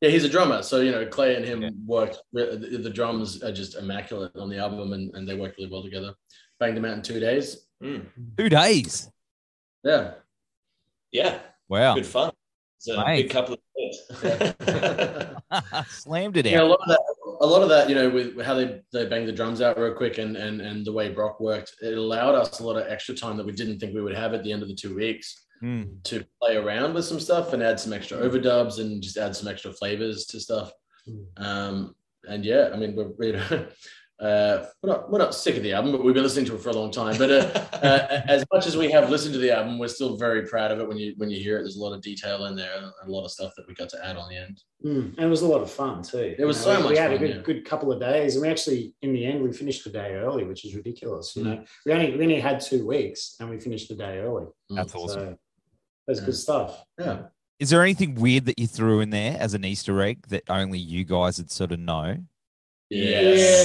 yeah. 0.00 0.10
He's 0.10 0.24
a 0.24 0.28
drummer, 0.28 0.62
so 0.62 0.80
you 0.80 0.90
know, 0.92 1.06
Clay 1.06 1.36
and 1.36 1.44
him 1.44 1.62
Yeah. 1.62 1.70
worked. 1.86 2.18
The, 2.32 2.78
the 2.82 2.90
drums 2.90 3.42
are 3.42 3.52
just 3.52 3.76
immaculate 3.76 4.32
on 4.36 4.48
the 4.48 4.58
album, 4.58 4.92
and, 4.92 5.14
and 5.14 5.28
they 5.28 5.34
worked 5.36 5.58
really 5.58 5.70
well 5.70 5.82
together. 5.82 6.14
Banged 6.60 6.76
them 6.76 6.84
out 6.84 6.94
in 6.96 7.02
two 7.02 7.20
days. 7.20 7.66
mm, 7.82 8.04
two 8.36 8.48
days. 8.48 9.10
Yeah, 9.84 10.14
yeah, 11.12 11.38
Wow, 11.68 11.94
good 11.94 12.06
fun. 12.06 12.32
It's 12.78 12.88
a 12.88 12.96
Mate. 13.04 13.22
big 13.22 13.30
couple 13.30 13.54
of 13.54 13.60
days. 13.76 15.34
slammed 15.88 16.36
it 16.36 16.46
Yeah, 16.50 16.62
a 16.62 16.64
lot 16.64 16.80
of 16.80 16.88
that, 16.88 17.00
a 17.40 17.46
lot 17.46 17.62
of 17.62 17.68
that, 17.68 17.88
you 17.88 17.94
know, 17.94 18.08
with 18.10 18.40
how 18.40 18.54
they 18.54 18.80
they 18.92 19.06
banged 19.06 19.28
the 19.28 19.32
drums 19.32 19.60
out 19.60 19.78
real 19.78 19.94
quick 19.94 20.18
and 20.18 20.36
and 20.36 20.60
and 20.60 20.84
the 20.84 20.92
way 20.92 21.08
Brock 21.10 21.40
worked, 21.40 21.74
it 21.82 21.96
allowed 21.96 22.34
us 22.34 22.60
a 22.60 22.64
lot 22.66 22.76
of 22.76 22.86
extra 22.90 23.14
time 23.14 23.36
that 23.36 23.46
we 23.46 23.52
didn't 23.52 23.78
think 23.78 23.94
we 23.94 24.02
would 24.02 24.14
have 24.16 24.34
at 24.34 24.42
the 24.44 24.52
end 24.52 24.62
of 24.62 24.68
the 24.68 24.74
two 24.74 24.94
weeks 24.94 25.46
Mm. 25.62 26.02
to 26.04 26.24
play 26.40 26.56
around 26.56 26.94
with 26.94 27.04
some 27.04 27.20
stuff 27.20 27.52
and 27.52 27.62
add 27.62 27.80
some 27.80 27.92
extra 27.92 28.18
overdubs 28.18 28.78
and 28.80 29.02
just 29.02 29.16
add 29.16 29.34
some 29.36 29.48
extra 29.48 29.72
flavors 29.72 30.26
to 30.26 30.40
stuff. 30.40 30.70
Mm. 31.08 31.24
Um, 31.44 31.94
and 32.28 32.44
yeah, 32.44 32.70
I 32.72 32.76
mean, 32.76 32.94
we're 32.94 33.12
you 33.26 33.32
know, 33.50 33.66
uh, 34.20 34.66
we're 34.82 34.90
not 34.90 35.10
we're 35.12 35.18
not 35.18 35.32
sick 35.34 35.56
of 35.56 35.62
the 35.62 35.72
album, 35.72 35.92
but 35.92 36.02
we've 36.04 36.12
been 36.14 36.24
listening 36.24 36.44
to 36.46 36.56
it 36.56 36.60
for 36.60 36.70
a 36.70 36.72
long 36.72 36.90
time. 36.90 37.16
But 37.16 37.30
uh, 37.30 37.58
uh, 37.82 38.22
as 38.26 38.44
much 38.52 38.66
as 38.66 38.76
we 38.76 38.90
have 38.90 39.10
listened 39.10 39.32
to 39.34 39.38
the 39.38 39.56
album, 39.56 39.78
we're 39.78 39.86
still 39.88 40.16
very 40.16 40.44
proud 40.46 40.72
of 40.72 40.80
it. 40.80 40.88
When 40.88 40.98
you 40.98 41.14
when 41.18 41.30
you 41.30 41.38
hear 41.40 41.56
it, 41.58 41.62
there's 41.62 41.76
a 41.76 41.80
lot 41.80 41.92
of 41.94 42.02
detail 42.02 42.46
in 42.46 42.56
there 42.56 42.70
and 42.76 42.86
a 43.06 43.10
lot 43.10 43.24
of 43.24 43.30
stuff 43.30 43.52
that 43.56 43.66
we 43.68 43.74
got 43.74 43.88
to 43.90 44.04
add 44.04 44.16
on 44.16 44.28
the 44.28 44.36
end. 44.36 44.60
Mm, 44.84 45.14
and 45.16 45.20
it 45.26 45.28
was 45.28 45.42
a 45.42 45.46
lot 45.46 45.62
of 45.62 45.70
fun 45.70 46.02
too. 46.02 46.34
It 46.36 46.44
was 46.44 46.56
You 46.58 46.62
so 46.64 46.76
we, 46.78 46.82
much 46.82 46.90
We 46.90 46.98
had 46.98 47.12
a 47.12 47.18
good, 47.18 47.30
yeah. 47.36 47.42
good 47.42 47.64
couple 47.64 47.92
of 47.92 48.00
days, 48.00 48.34
and 48.34 48.42
we 48.42 48.48
actually, 48.48 48.92
in 49.02 49.12
the 49.12 49.24
end, 49.24 49.42
we 49.42 49.52
finished 49.52 49.84
the 49.84 49.90
day 49.90 50.14
early, 50.14 50.44
which 50.44 50.64
is 50.64 50.74
ridiculous. 50.74 51.34
You 51.36 51.44
Mm. 51.44 51.46
know, 51.46 51.64
we 51.86 51.92
only 51.92 52.16
we 52.16 52.22
only 52.24 52.40
had 52.40 52.60
two 52.60 52.86
weeks, 52.86 53.36
and 53.38 53.48
we 53.48 53.60
finished 53.60 53.88
the 53.88 53.94
day 53.94 54.18
early. 54.18 54.46
That's 54.68 54.94
awesome. 54.96 55.38
So 56.08 56.14
that's 56.14 56.24
good 56.24 56.36
stuff. 56.36 56.84
Yeah. 56.98 57.18
Is 57.58 57.70
there 57.70 57.82
anything 57.82 58.14
weird 58.14 58.46
that 58.46 58.58
you 58.58 58.66
threw 58.66 59.00
in 59.00 59.10
there 59.10 59.36
as 59.38 59.52
an 59.52 59.64
Easter 59.64 60.00
egg 60.00 60.26
that 60.28 60.44
only 60.48 60.78
you 60.78 61.04
guys 61.04 61.38
would 61.38 61.50
sort 61.50 61.72
of 61.72 61.80
know? 61.80 62.16
Yes. 62.88 63.64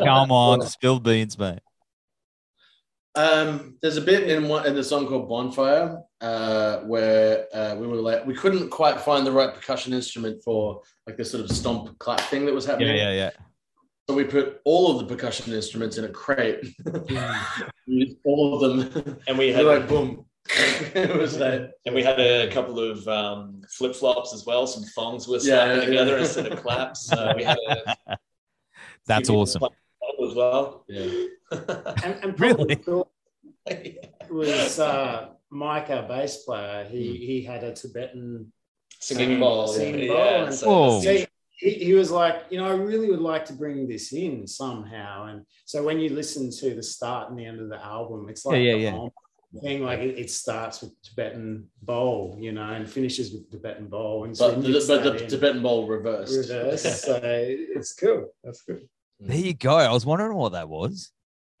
Come 0.04 0.32
on, 0.32 0.62
spill 0.66 0.98
beans, 0.98 1.38
mate. 1.38 1.60
Um, 3.14 3.76
there's 3.80 3.96
a 3.96 4.00
bit 4.00 4.28
in 4.28 4.48
one 4.48 4.66
in 4.66 4.74
the 4.74 4.82
song 4.82 5.06
called 5.06 5.28
Bonfire 5.28 6.00
uh, 6.20 6.78
where 6.78 7.46
uh, 7.54 7.76
we 7.76 7.86
were 7.86 7.94
like 7.96 8.26
we 8.26 8.34
couldn't 8.34 8.70
quite 8.70 9.00
find 9.00 9.24
the 9.24 9.30
right 9.30 9.54
percussion 9.54 9.92
instrument 9.92 10.42
for 10.42 10.80
like 11.06 11.16
this 11.16 11.30
sort 11.30 11.44
of 11.44 11.50
stomp 11.52 11.96
clap 12.00 12.18
thing 12.22 12.44
that 12.46 12.52
was 12.54 12.66
happening. 12.66 12.96
yeah, 12.96 13.12
yeah. 13.12 13.30
So 14.08 14.16
we 14.16 14.24
put 14.24 14.60
all 14.64 14.90
of 14.90 14.98
the 15.06 15.14
percussion 15.14 15.52
instruments 15.54 15.96
in 15.96 16.04
a 16.06 16.08
crate, 16.08 16.66
We 17.86 18.16
all 18.24 18.54
of 18.64 18.92
them. 18.92 19.20
and 19.28 19.38
we 19.38 19.46
We 19.46 19.52
had 19.52 19.64
were 19.64 19.78
like 19.78 19.88
boom. 19.88 20.26
it 20.94 21.16
was 21.16 21.38
that. 21.38 21.72
and 21.86 21.94
we 21.94 22.02
had 22.02 22.20
a 22.20 22.50
couple 22.50 22.78
of 22.78 23.06
um, 23.08 23.62
flip 23.70 23.94
flops 23.94 24.34
as 24.34 24.44
well. 24.44 24.66
Some 24.66 24.84
thongs 24.94 25.26
were 25.26 25.36
Yeah, 25.36 25.40
slapping 25.40 25.78
yeah, 25.80 25.84
together 25.86 26.12
yeah. 26.16 26.20
instead 26.20 26.52
of 26.52 26.62
claps. 26.62 27.06
So 27.06 27.32
we 27.36 27.44
had 27.44 27.56
a 27.68 28.16
That's 29.06 29.30
awesome. 29.30 29.62
as 30.26 30.34
well. 30.34 30.84
Yeah. 30.88 31.06
And, 32.04 32.14
and 32.22 32.40
Really? 32.40 32.76
probably 32.76 32.76
cool 32.76 33.10
was 34.30 34.78
uh, 34.78 35.28
Mike, 35.50 35.88
our 35.90 36.02
bass 36.02 36.42
player. 36.44 36.84
He 36.90 37.16
he 37.16 37.42
had 37.42 37.62
a 37.64 37.72
Tibetan 37.72 38.52
Singing 39.00 39.38
bowl. 39.38 39.68
Singing 39.68 40.10
yeah. 40.10 40.12
bowl 40.14 40.44
and- 40.46 40.54
so 40.54 41.00
he, 41.56 41.70
he 41.70 41.92
was 41.94 42.10
like, 42.10 42.44
you 42.50 42.58
know, 42.58 42.66
I 42.66 42.72
really 42.74 43.08
would 43.10 43.20
like 43.20 43.44
to 43.46 43.52
bring 43.52 43.86
this 43.86 44.12
in 44.12 44.46
somehow. 44.46 45.26
And 45.26 45.46
so 45.64 45.84
when 45.84 46.00
you 46.00 46.10
listen 46.10 46.50
to 46.50 46.74
the 46.74 46.82
start 46.82 47.30
and 47.30 47.38
the 47.38 47.46
end 47.46 47.60
of 47.60 47.68
the 47.68 47.82
album, 47.82 48.28
it's 48.28 48.44
like 48.44 48.56
Yeah, 48.56 48.74
yeah, 48.74 48.90
yeah. 48.90 49.08
Whole 49.54 49.62
thing. 49.62 49.82
Like 49.84 50.00
it, 50.00 50.18
it 50.18 50.30
starts 50.30 50.82
with 50.82 50.92
Tibetan 51.02 51.68
bowl, 51.82 52.36
you 52.40 52.52
know, 52.52 52.70
and 52.72 52.88
finishes 52.88 53.32
with 53.32 53.50
Tibetan 53.50 53.88
bowl. 53.88 54.24
And 54.24 54.36
so 54.36 54.54
But 54.54 54.62
the, 54.62 54.84
but 54.86 55.02
the 55.04 55.24
in 55.24 55.30
Tibetan 55.30 55.62
bowl 55.62 55.86
reversed. 55.86 56.50
reverse. 56.50 57.02
so 57.02 57.20
it's 57.22 57.94
cool. 57.94 58.28
That's 58.42 58.62
good. 58.62 58.88
There 59.20 59.36
you 59.38 59.54
go. 59.54 59.76
I 59.76 59.92
was 59.92 60.04
wondering 60.04 60.36
what 60.36 60.52
that 60.52 60.68
was. 60.68 61.10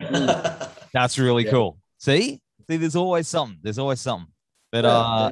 Mm. 0.02 0.70
That's 0.92 1.18
really 1.18 1.44
Yeah. 1.44 1.50
cool. 1.52 1.78
See, 1.98 2.40
see, 2.68 2.76
there's 2.76 2.96
always 2.96 3.28
something. 3.28 3.58
There's 3.62 3.78
always 3.78 4.00
something. 4.00 4.30
But 4.72 4.84
Yeah. 4.84 4.90
uh, 4.90 5.30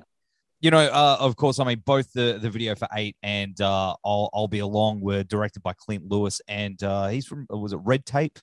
you 0.60 0.70
know, 0.70 0.78
uh, 0.78 1.16
of 1.18 1.34
course, 1.34 1.58
I 1.58 1.64
mean, 1.64 1.82
both 1.84 2.12
the 2.12 2.38
the 2.40 2.48
video 2.48 2.76
for 2.76 2.86
eight 2.94 3.16
and 3.24 3.60
uh, 3.60 3.96
I'll 4.04 4.30
I'll 4.32 4.46
be 4.48 4.60
along 4.60 5.00
were 5.00 5.24
directed 5.24 5.60
by 5.64 5.72
Clint 5.72 6.04
Lewis, 6.08 6.40
and 6.46 6.80
uh, 6.84 7.08
he's 7.08 7.26
from 7.26 7.46
was 7.50 7.72
it 7.72 7.80
Red 7.82 8.06
Tape 8.06 8.38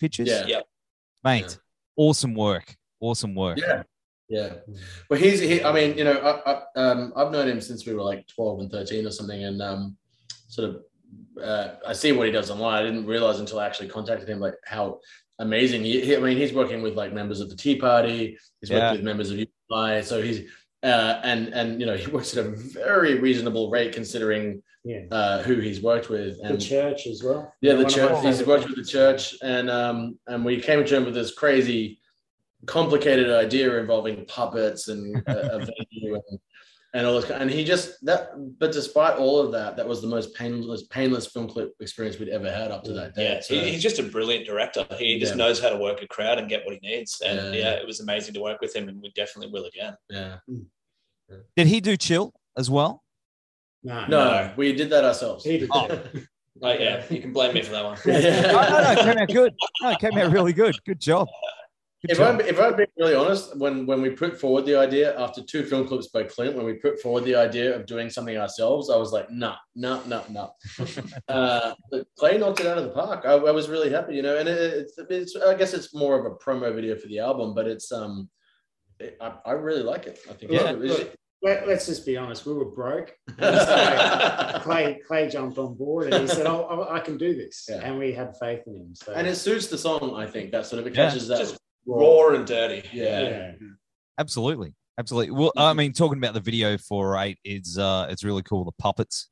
Pictures? 0.00 0.28
Yeah. 0.28 0.46
Yeah. 0.46 0.60
mate. 1.22 1.42
Yeah. 1.50 1.56
Awesome 1.96 2.34
work. 2.34 2.74
Awesome 3.00 3.34
work. 3.34 3.58
Yeah. 3.58 3.82
Yeah. 4.28 4.54
Well, 5.08 5.18
he's, 5.18 5.40
he, 5.40 5.62
I 5.64 5.72
mean, 5.72 5.98
you 5.98 6.04
know, 6.04 6.12
I, 6.14 6.52
I, 6.52 6.62
um, 6.80 7.12
I've 7.16 7.32
known 7.32 7.48
him 7.48 7.60
since 7.60 7.84
we 7.84 7.94
were 7.94 8.02
like 8.02 8.28
12 8.28 8.60
and 8.60 8.70
13 8.70 9.04
or 9.06 9.10
something. 9.10 9.42
And 9.42 9.60
um, 9.60 9.96
sort 10.48 10.68
of, 10.70 10.82
uh, 11.42 11.74
I 11.86 11.92
see 11.94 12.12
what 12.12 12.26
he 12.26 12.32
does 12.32 12.50
online. 12.50 12.80
I 12.80 12.86
didn't 12.86 13.06
realize 13.06 13.40
until 13.40 13.58
I 13.58 13.66
actually 13.66 13.88
contacted 13.88 14.28
him, 14.28 14.38
like 14.38 14.54
how 14.64 15.00
amazing 15.40 15.82
he, 15.82 16.00
he 16.00 16.14
I 16.16 16.20
mean, 16.20 16.36
he's 16.36 16.52
working 16.52 16.80
with 16.80 16.94
like 16.94 17.12
members 17.12 17.40
of 17.40 17.50
the 17.50 17.56
Tea 17.56 17.76
Party. 17.76 18.38
He's 18.60 18.70
worked 18.70 18.82
Yeah. 18.82 18.92
with 18.92 19.02
members 19.02 19.30
of 19.32 19.38
UPI. 19.38 20.04
So 20.04 20.22
he's, 20.22 20.48
uh, 20.84 21.20
and, 21.24 21.48
and, 21.48 21.80
you 21.80 21.86
know, 21.86 21.96
he 21.96 22.06
works 22.10 22.36
at 22.36 22.46
a 22.46 22.50
very 22.50 23.18
reasonable 23.18 23.68
rate 23.70 23.92
considering 23.92 24.62
Yeah. 24.84 25.00
uh, 25.10 25.42
who 25.42 25.56
he's 25.56 25.82
worked 25.82 26.08
with. 26.08 26.40
The 26.40 26.50
And 26.50 26.60
church 26.60 27.08
as 27.08 27.22
well. 27.24 27.52
yeah, 27.62 27.72
the 27.72 27.82
One 27.82 27.92
church. 27.92 28.24
He's 28.24 28.38
favorite 28.38 28.46
worked 28.46 28.68
with 28.68 28.76
the 28.76 28.84
church, 28.90 29.34
and 29.42 29.68
um, 29.68 30.18
and 30.28 30.44
we 30.44 30.60
came 30.60 30.84
to 30.84 30.96
him 30.96 31.04
with 31.04 31.14
this 31.14 31.34
crazy, 31.34 31.99
complicated 32.66 33.30
idea 33.30 33.78
involving 33.78 34.24
puppets 34.26 34.88
and 34.88 35.16
a, 35.26 35.54
a 35.56 35.58
venue 35.58 36.14
and, 36.14 36.38
and 36.94 37.06
all 37.06 37.14
this. 37.14 37.24
kind- 37.24 37.42
And 37.42 37.50
he 37.50 37.64
just 37.64 38.04
that. 38.04 38.30
But 38.58 38.72
despite 38.72 39.16
all 39.16 39.38
of 39.40 39.52
that, 39.52 39.76
that 39.76 39.86
was 39.86 40.00
the 40.02 40.08
most 40.08 40.34
painless, 40.34 40.84
painless 40.88 41.26
film 41.26 41.48
clip 41.48 41.72
experience 41.80 42.18
we'd 42.18 42.28
ever 42.28 42.50
had 42.50 42.70
up 42.70 42.82
to 42.84 42.92
that 42.92 43.14
day. 43.14 43.34
Yeah, 43.34 43.40
So, 43.40 43.54
he, 43.54 43.70
he's 43.70 43.82
just 43.82 43.98
a 43.98 44.02
brilliant 44.02 44.46
director. 44.46 44.86
He 44.98 45.18
just 45.18 45.32
Yeah. 45.32 45.36
knows 45.38 45.60
how 45.60 45.70
to 45.70 45.76
work 45.76 46.02
a 46.02 46.06
crowd 46.08 46.38
and 46.38 46.48
get 46.48 46.64
what 46.64 46.74
he 46.74 46.80
needs. 46.86 47.20
And 47.20 47.54
Yeah. 47.54 47.60
yeah, 47.60 47.70
it 47.72 47.86
was 47.86 48.00
amazing 48.00 48.34
to 48.34 48.40
work 48.40 48.60
with 48.60 48.74
him, 48.74 48.88
and 48.88 49.00
we 49.00 49.10
definitely 49.12 49.52
will 49.52 49.66
again. 49.66 49.94
yeah. 50.08 50.36
Did 51.56 51.68
he 51.68 51.80
do 51.80 51.96
Chill 51.96 52.34
as 52.58 52.68
well? 52.68 53.04
No, 53.84 54.04
No, 54.08 54.52
we 54.56 54.72
did 54.74 54.90
that 54.90 55.04
ourselves. 55.04 55.44
He 55.44 55.58
did 55.58 55.70
Oh. 55.72 55.86
that. 55.86 56.06
Oh 56.62 56.72
yeah, 56.72 57.02
you 57.08 57.20
can 57.22 57.32
blame 57.32 57.54
me 57.54 57.62
for 57.62 57.70
that 57.72 57.84
one. 57.84 57.96
No, 58.04 58.12
no, 58.12 58.82
no, 58.82 58.90
it 58.92 58.98
came 58.98 59.16
out 59.16 59.28
good. 59.28 59.54
No, 59.80 59.90
it 59.92 59.98
came 60.00 60.18
out 60.18 60.30
really 60.32 60.52
good. 60.52 60.76
Good 60.84 61.00
job. 61.00 61.26
Good 62.02 62.12
If. 62.12 62.20
I'm, 62.20 62.40
if 62.40 62.58
I'm 62.58 62.76
being 62.76 62.88
really 62.98 63.14
honest, 63.14 63.56
when 63.58 63.84
when 63.84 64.00
we 64.00 64.10
put 64.10 64.40
forward 64.40 64.64
the 64.64 64.74
idea 64.76 65.18
after 65.20 65.42
two 65.42 65.64
film 65.64 65.86
clips 65.86 66.08
by 66.08 66.22
Clint, 66.22 66.56
when 66.56 66.64
we 66.64 66.74
put 66.74 66.98
forward 67.00 67.24
the 67.24 67.34
idea 67.34 67.76
of 67.76 67.84
doing 67.84 68.08
something 68.08 68.38
ourselves, 68.38 68.88
I 68.88 68.96
was 68.96 69.12
like, 69.12 69.30
no, 69.30 69.54
no, 69.74 70.02
no, 70.06 70.24
no. 70.30 70.54
uh, 71.28 71.74
but 71.90 72.06
Clay 72.18 72.38
knocked 72.38 72.60
it 72.60 72.66
out 72.66 72.78
of 72.78 72.84
the 72.84 72.90
park. 72.90 73.24
I, 73.26 73.32
I 73.32 73.50
was 73.50 73.68
really 73.68 73.90
happy, 73.90 74.14
you 74.14 74.22
know. 74.22 74.38
And 74.38 74.48
it, 74.48 74.58
it's, 74.58 74.94
it's, 75.10 75.36
I 75.36 75.54
guess 75.54 75.74
it's 75.74 75.94
more 75.94 76.18
of 76.18 76.24
a 76.24 76.34
promo 76.36 76.74
video 76.74 76.96
for 76.96 77.06
the 77.08 77.18
album, 77.18 77.54
but 77.54 77.66
it's 77.66 77.92
um, 77.92 78.30
it, 78.98 79.18
I, 79.20 79.34
I 79.44 79.52
really 79.52 79.82
like 79.82 80.06
it. 80.06 80.20
I 80.30 80.32
think 80.32 80.52
Yeah. 80.52 80.70
it 80.70 80.78
was- 80.78 81.04
Let, 81.42 81.66
us 81.68 81.86
just 81.86 82.04
be 82.06 82.16
honest. 82.18 82.44
We 82.46 82.52
were 82.54 82.64
broke. 82.66 83.14
So 83.38 84.60
Clay, 84.62 85.00
Clay 85.06 85.28
jumped 85.28 85.56
on 85.58 85.74
board 85.74 86.12
and 86.12 86.22
he 86.22 86.28
said, 86.28 86.46
"Oh, 86.46 86.64
I 86.64 86.96
I 86.96 87.00
can 87.00 87.16
do 87.16 87.34
this," 87.34 87.66
Yeah. 87.68 87.80
and 87.82 87.98
we 87.98 88.12
had 88.12 88.36
faith 88.38 88.60
in 88.66 88.74
him. 88.76 88.94
So 88.94 89.12
and 89.14 89.26
it 89.26 89.36
suits 89.36 89.68
the 89.68 89.78
song. 89.78 90.14
I 90.16 90.26
think 90.26 90.50
that 90.52 90.66
sort 90.66 90.80
of 90.80 90.86
it 90.86 90.94
Yeah. 90.94 91.06
catches 91.08 91.28
that. 91.28 91.38
Just 91.38 91.58
Raw 91.86 92.28
and 92.34 92.46
dirty. 92.46 92.88
Yeah. 92.92 93.20
yeah, 93.20 93.52
Absolutely. 94.18 94.74
Absolutely. 94.98 95.30
Well, 95.30 95.52
I 95.56 95.72
mean, 95.72 95.92
talking 95.92 96.18
about 96.18 96.34
the 96.34 96.40
video 96.40 96.76
for 96.76 97.16
eight 97.16 97.38
is 97.44 97.78
uh 97.78 98.06
it's 98.10 98.22
really 98.24 98.42
cool. 98.42 98.64
The 98.64 98.72
puppets. 98.72 99.28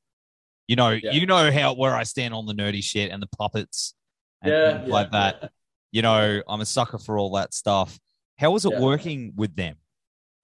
You 0.66 0.76
know, 0.76 0.90
Yeah. 0.90 1.12
you 1.12 1.26
know 1.26 1.50
how 1.52 1.74
where 1.74 1.94
I 1.94 2.02
stand 2.04 2.32
on 2.34 2.46
the 2.46 2.54
nerdy 2.54 2.82
shit 2.82 3.10
and 3.10 3.22
the 3.22 3.28
puppets 3.38 3.94
and 4.42 4.52
Yeah, 4.52 4.82
yeah, 4.84 4.92
like 4.92 5.10
that. 5.12 5.50
You 5.92 6.02
know, 6.02 6.42
I'm 6.48 6.60
a 6.60 6.66
sucker 6.66 6.98
for 6.98 7.18
all 7.18 7.32
that 7.32 7.52
stuff. 7.54 7.98
How 8.38 8.50
was 8.50 8.64
it 8.64 8.72
Yeah. 8.72 8.80
working 8.80 9.32
with 9.36 9.54
them? 9.56 9.76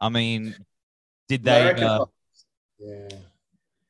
I 0.00 0.08
mean, 0.10 0.54
did 1.28 1.44
they 1.44 1.70
uh, 1.72 2.04
yeah. 2.78 3.08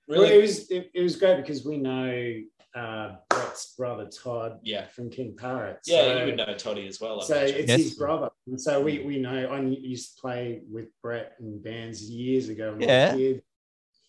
Really? 0.07 0.21
Well, 0.21 0.23
it 0.25 0.41
was 0.41 0.71
it, 0.71 0.91
it 0.95 1.03
was 1.03 1.17
great 1.17 1.37
because 1.39 1.65
we 1.65 1.79
know 1.79 2.43
uh, 2.77 3.17
Brett's 3.55 3.75
brother 3.77 4.07
Todd 4.11 4.59
Yeah. 4.63 4.87
from 4.89 5.11
King 5.11 5.37
Parrot. 5.37 5.79
Yeah, 5.87 6.19
you 6.21 6.27
would 6.27 6.37
know 6.37 6.55
Toddy 6.57 6.87
as 6.87 7.01
well. 7.01 7.21
I 7.21 7.25
So 7.25 7.37
imagine. 7.37 7.57
it's 7.57 7.69
Yes. 7.69 7.81
his 7.81 7.95
brother, 7.95 8.31
and 8.47 8.61
so 8.61 8.81
we 8.83 8.99
mm. 8.99 9.07
we 9.07 9.19
know. 9.19 9.47
I 9.49 9.61
used 9.61 10.17
to 10.17 10.21
play 10.21 10.63
with 10.71 10.89
Brett 11.03 11.33
in 11.41 11.61
bands 11.63 12.03
years 12.03 12.49
ago. 12.49 12.73
when 12.77 12.89
I 12.91 13.13
was 13.13 13.21
Yeah. 13.21 13.33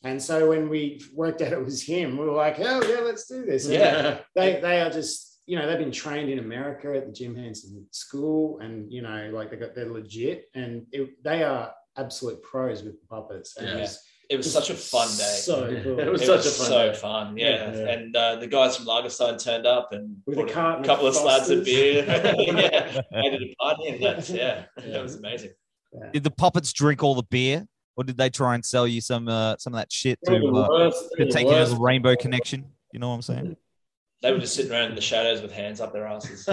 And 0.04 0.22
so 0.22 0.50
when 0.50 0.70
we 0.70 1.02
worked 1.14 1.42
out 1.42 1.52
it 1.54 1.64
was 1.64 1.82
him, 1.82 2.18
we 2.18 2.26
were 2.26 2.32
like, 2.34 2.60
"Oh 2.60 2.84
yeah, 2.88 3.00
let's 3.02 3.28
do 3.28 3.46
this." 3.46 3.66
And 3.66 3.74
Yeah. 3.76 4.20
they 4.36 4.60
they 4.60 4.82
are 4.82 4.90
just 4.90 5.42
you 5.46 5.58
know 5.58 5.68
they've 5.68 5.78
been 5.80 5.92
trained 5.92 6.30
in 6.30 6.40
America 6.40 6.96
at 6.96 7.06
the 7.06 7.12
Jim 7.14 7.36
Henson 7.36 7.86
School, 7.92 8.60
and 8.60 8.92
you 8.92 9.02
know 9.02 9.30
like 9.34 9.50
they 9.52 9.58
got 9.58 9.76
they're 9.76 9.92
legit, 9.92 10.46
and 10.54 10.86
it, 10.92 11.24
they 11.24 11.44
are 11.44 11.74
absolute 11.98 12.42
pros 12.44 12.84
with 12.84 13.00
the 13.00 13.08
puppets. 13.08 13.56
And 13.58 13.68
Yeah. 13.80 13.88
It 14.30 14.38
was 14.38 14.52
such 14.52 14.70
a 14.70 14.74
fun 14.76 15.08
day. 15.10 15.24
So 15.42 15.68
cool. 15.84 16.00
It 16.00 16.12
was 16.12 16.22
It 16.22 16.26
such 16.26 16.38
was 16.38 16.46
a 16.48 16.50
fun 16.60 16.68
so 16.68 16.92
day. 16.92 16.98
fun, 16.98 17.38
yeah. 17.38 17.72
Yeah. 17.72 17.90
And 17.92 18.16
uh, 18.16 18.36
the 18.38 18.48
guys 18.48 18.76
from 18.78 18.86
Lagerstein 18.86 19.42
turned 19.44 19.66
up 19.66 19.94
and 19.94 20.18
With 20.26 20.38
a 20.38 20.42
brought 20.44 20.54
carton 20.54 20.82
of 20.82 20.88
couple 20.88 21.08
of 21.08 21.16
slabs 21.16 21.50
of 21.50 21.64
beer. 21.66 22.04
yeah, 22.08 23.02
made 23.12 23.34
it 23.34 23.42
a 23.42 23.56
party, 23.62 23.88
and 23.90 24.04
that's 24.04 24.30
yeah, 24.30 24.66
Yeah. 24.78 24.92
that 24.94 25.04
was 25.04 25.16
amazing. 25.16 25.52
did 26.14 26.24
the 26.24 26.32
puppets 26.32 26.72
drink 26.74 27.04
all 27.04 27.16
the 27.16 27.24
beer? 27.24 27.66
Or 27.98 28.04
did 28.04 28.18
they 28.18 28.30
try 28.30 28.56
and 28.56 28.66
sell 28.66 28.86
you 28.86 29.00
some 29.00 29.28
uh, 29.30 29.56
some 29.58 29.74
of 29.74 29.78
that 29.80 29.90
shit 29.92 30.20
to, 30.26 30.32
They 30.32 30.40
were 30.42 30.52
the 30.52 30.64
uh, 30.64 30.70
worst- 30.70 31.10
to 31.18 31.26
take 31.32 31.46
you 31.46 31.52
to 31.54 31.60
worst. 31.60 31.72
the 31.76 31.80
rainbow 31.80 32.16
connection? 32.18 32.66
You 32.92 33.00
know 33.00 33.08
what 33.10 33.16
I'm 33.16 33.22
saying? 33.22 33.56
They 34.22 34.32
were 34.34 34.40
just 34.40 34.54
sitting 34.56 34.72
around 34.72 34.90
in 34.90 34.96
the 34.96 35.02
shadows 35.02 35.42
with 35.42 35.52
hands 35.54 35.80
up 35.80 35.94
their 35.94 36.06
asses. 36.08 36.46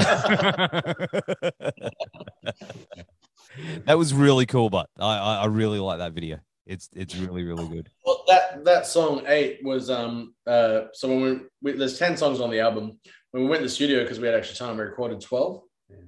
that 3.86 3.96
was 3.98 4.12
really 4.14 4.46
cool, 4.46 4.70
but 4.70 4.88
I, 4.98 5.16
I, 5.18 5.34
I 5.36 5.44
really 5.46 5.78
like 5.80 5.98
that 5.98 6.12
video. 6.12 6.38
It's 6.66 6.88
it's 6.94 7.16
really 7.16 7.44
really 7.44 7.66
good. 7.68 7.90
Well, 8.04 8.22
that 8.28 8.64
that 8.64 8.86
song 8.86 9.24
eight 9.26 9.60
was 9.64 9.90
um 9.90 10.34
uh 10.46 10.82
so 10.92 11.08
when 11.08 11.22
we, 11.22 11.40
we 11.72 11.78
there's 11.78 11.98
ten 11.98 12.16
songs 12.16 12.40
on 12.40 12.50
the 12.50 12.60
album. 12.60 12.98
When 13.32 13.44
we 13.44 13.48
went 13.48 13.60
to 13.60 13.66
the 13.66 13.74
studio 13.74 14.02
because 14.02 14.20
we 14.20 14.26
had 14.26 14.36
extra 14.36 14.56
time, 14.56 14.76
we 14.76 14.84
recorded 14.84 15.20
twelve. 15.20 15.62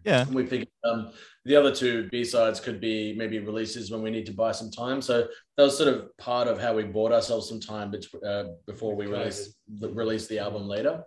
Yeah. 0.05 0.23
And 0.23 0.35
we 0.35 0.47
figured 0.47 0.69
um 0.85 1.11
the 1.45 1.57
other 1.57 1.75
two 1.75 2.09
B 2.11 2.25
sides 2.25 2.61
could 2.61 2.81
be 2.81 3.15
maybe 3.17 3.39
releases 3.39 3.91
when 3.91 4.03
we 4.03 4.11
need 4.11 4.27
to 4.27 4.33
buy 4.33 4.53
some 4.53 4.71
time. 4.71 5.03
So 5.03 5.27
that 5.57 5.63
was 5.63 5.77
sort 5.77 5.93
of 5.93 6.17
part 6.19 6.49
of 6.49 6.61
how 6.61 6.75
we 6.75 6.85
bought 6.85 7.13
ourselves 7.13 7.49
some 7.49 7.61
time 7.61 7.91
bet- 7.91 8.23
uh, 8.27 8.45
before 8.67 8.95
we 8.95 9.07
release 9.07 9.55
the, 9.81 9.91
release 9.91 10.27
the 10.27 10.39
album 10.39 10.69
later. 10.69 11.03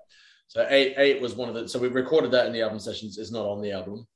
So 0.48 0.66
eight 0.70 0.96
eight 0.98 1.22
was 1.22 1.36
one 1.36 1.50
of 1.50 1.56
the 1.56 1.68
so 1.68 1.80
we 1.80 1.88
recorded 1.88 2.32
that 2.32 2.48
in 2.48 2.54
the 2.54 2.62
album 2.62 2.80
sessions. 2.80 3.18
It's 3.18 3.32
not 3.32 3.46
on 3.46 3.62
the 3.62 3.72
album, 3.72 4.08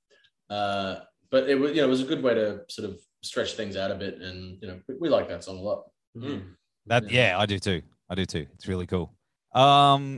uh, 0.49 0.97
but 1.29 1.49
it 1.49 1.55
was 1.55 1.71
you 1.71 1.77
know 1.77 1.87
it 1.87 1.89
was 1.89 2.01
a 2.01 2.05
good 2.05 2.23
way 2.23 2.33
to 2.33 2.61
sort 2.69 2.89
of 2.89 2.99
stretch 3.23 3.53
things 3.53 3.75
out 3.75 3.91
a 3.91 3.95
bit, 3.95 4.19
and 4.19 4.57
you 4.61 4.67
know 4.67 4.79
we, 4.87 4.95
we 5.01 5.09
like 5.09 5.27
that 5.29 5.43
song 5.43 5.57
a 5.57 5.61
lot. 5.61 5.85
Mm. 6.17 6.55
That 6.87 7.09
yeah, 7.09 7.37
I 7.37 7.45
do 7.45 7.59
too. 7.59 7.81
I 8.09 8.15
do 8.15 8.25
too. 8.25 8.47
It's 8.55 8.67
really 8.67 8.87
cool. 8.87 9.13
Um, 9.53 10.15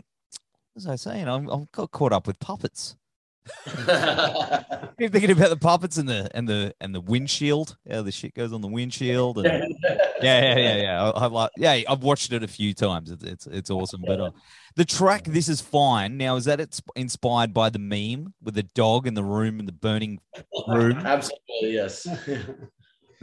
what 0.73 0.75
was 0.75 0.87
I 0.87 0.95
saying? 0.95 1.27
I'm 1.27 1.49
I'm 1.49 1.67
got 1.71 1.91
caught 1.91 2.13
up 2.13 2.27
with 2.27 2.39
puppets. 2.39 2.95
Keep 3.65 5.11
thinking 5.11 5.31
about 5.31 5.49
the 5.49 5.57
puppets 5.59 5.97
and 5.97 6.07
the 6.07 6.29
and 6.33 6.47
the 6.47 6.73
and 6.79 6.95
the 6.95 7.01
windshield. 7.01 7.75
Yeah, 7.85 8.01
the 8.01 8.11
shit 8.11 8.33
goes 8.33 8.53
on 8.53 8.61
the 8.61 8.69
windshield. 8.69 9.39
And, 9.39 9.75
yeah, 9.83 9.99
yeah, 10.21 10.57
yeah, 10.57 10.75
yeah. 10.77 11.03
I, 11.03 11.09
I 11.09 11.25
like. 11.25 11.51
Yeah, 11.57 11.81
I've 11.89 12.03
watched 12.03 12.31
it 12.31 12.41
a 12.41 12.47
few 12.47 12.73
times. 12.73 13.11
It's 13.11 13.23
it's, 13.23 13.47
it's 13.47 13.69
awesome. 13.69 14.01
But 14.05 14.21
uh, 14.21 14.31
the 14.77 14.85
track 14.85 15.25
"This 15.25 15.49
Is 15.49 15.59
Fine" 15.59 16.17
now 16.17 16.37
is 16.37 16.45
that 16.45 16.61
it's 16.61 16.81
inspired 16.95 17.53
by 17.53 17.69
the 17.69 17.79
meme 17.79 18.33
with 18.41 18.55
the 18.55 18.63
dog 18.63 19.07
in 19.07 19.13
the 19.13 19.23
room 19.23 19.59
and 19.59 19.67
the 19.67 19.73
burning 19.73 20.19
room. 20.67 20.97
Absolutely, 21.05 21.73
yes. 21.73 22.07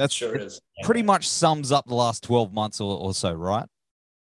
That's 0.00 0.14
Sure 0.14 0.34
it 0.34 0.40
is. 0.40 0.62
pretty 0.82 1.02
much 1.02 1.28
sums 1.28 1.70
up 1.70 1.84
the 1.86 1.94
last 1.94 2.22
twelve 2.24 2.54
months 2.54 2.80
or, 2.80 2.98
or 2.98 3.12
so, 3.12 3.32
right? 3.34 3.66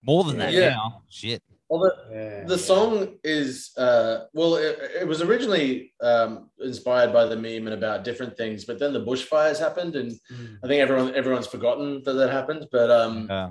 More 0.02 0.24
than 0.24 0.38
that 0.38 0.52
Yeah. 0.52 0.70
now. 0.70 1.02
Shit. 1.08 1.40
Well, 1.68 1.80
the, 1.82 1.92
Yeah, 2.10 2.44
the 2.46 2.56
yeah. 2.56 2.60
song 2.70 3.18
is 3.22 3.70
uh, 3.76 4.24
well, 4.32 4.56
it, 4.56 4.76
it 5.02 5.06
was 5.06 5.22
originally 5.22 5.92
um, 6.00 6.50
inspired 6.60 7.12
by 7.12 7.26
the 7.26 7.36
meme 7.36 7.66
and 7.68 7.74
about 7.74 8.02
different 8.02 8.36
things, 8.36 8.64
but 8.64 8.80
then 8.80 8.92
the 8.92 9.04
bushfires 9.04 9.58
happened, 9.60 9.94
and 9.94 10.10
Mm. 10.32 10.58
I 10.64 10.66
think 10.66 10.80
everyone 10.82 11.14
everyone's 11.14 11.46
forgotten 11.46 12.02
that 12.04 12.14
that 12.14 12.30
happened. 12.30 12.66
But 12.72 12.90
um, 12.90 13.30
Uh, 13.30 13.50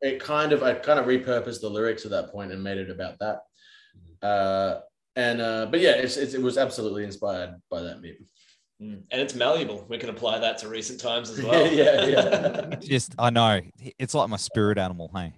it 0.00 0.18
kind 0.18 0.50
of 0.52 0.64
I 0.64 0.74
kind 0.74 0.98
of 0.98 1.06
repurposed 1.06 1.60
the 1.60 1.70
lyrics 1.70 2.04
at 2.04 2.10
that 2.10 2.32
point 2.32 2.50
and 2.52 2.60
made 2.64 2.78
it 2.78 2.90
about 2.90 3.20
that. 3.20 3.36
Uh, 4.20 4.80
and 5.14 5.40
uh, 5.40 5.66
but 5.70 5.78
yeah, 5.80 5.92
it's, 5.92 6.16
it's, 6.16 6.34
it 6.34 6.42
was 6.42 6.58
absolutely 6.58 7.04
inspired 7.04 7.54
by 7.70 7.82
that 7.82 8.00
meme. 8.02 8.26
Mm. 8.82 9.02
And 9.10 9.20
it's 9.20 9.34
malleable. 9.34 9.86
We 9.88 9.96
can 9.98 10.08
apply 10.10 10.38
that 10.40 10.58
to 10.58 10.68
recent 10.68 10.98
times 11.00 11.30
as 11.30 11.42
well. 11.44 11.70
Yeah, 11.70 12.04
yeah. 12.06 12.74
just 12.80 13.14
I 13.18 13.30
know 13.30 13.60
it's 13.98 14.12
like 14.14 14.28
my 14.28 14.36
spirit 14.36 14.76
animal. 14.78 15.10
Hey. 15.14 15.32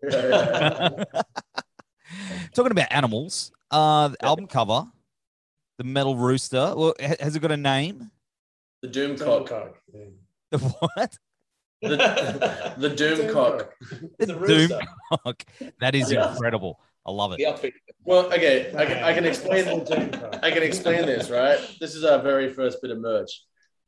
Talking 2.54 2.70
about 2.72 2.86
animals, 2.90 3.52
uh, 3.70 4.08
the 4.08 4.24
album 4.24 4.46
cover, 4.46 4.84
the 5.78 5.84
metal 5.84 6.16
rooster. 6.16 6.72
Well, 6.76 6.94
has 7.20 7.36
it 7.36 7.40
got 7.40 7.50
a 7.52 7.56
name? 7.56 8.10
the 8.80 8.88
doom 8.88 9.16
Cock. 9.18 9.46
cock, 9.48 9.74
Yeah. 9.92 10.04
The 10.52 10.58
what? 10.58 11.18
the, 11.82 12.74
the 12.78 12.88
doom 12.90 13.32
cock. 13.32 13.74
The, 13.80 14.26
The 14.26 14.26
Doom 14.26 14.38
rooster. 14.42 14.80
Cock. 15.24 15.44
That 15.80 15.94
is 15.96 16.10
Yeah. 16.12 16.30
incredible. 16.30 16.80
I 17.06 17.10
love 17.10 17.32
it. 17.32 17.38
The. 17.38 17.72
Well, 18.04 18.26
okay, 18.32 18.72
I 18.76 18.84
can, 18.84 19.04
I 19.04 19.12
can 19.14 19.24
explain. 19.24 19.66
I 20.42 20.50
can 20.50 20.62
explain 20.62 21.06
this, 21.06 21.30
right? 21.30 21.58
This 21.80 21.94
is 21.94 22.04
our 22.04 22.20
very 22.20 22.52
first 22.52 22.82
bit 22.82 22.90
of 22.90 22.98
merch. 22.98 23.30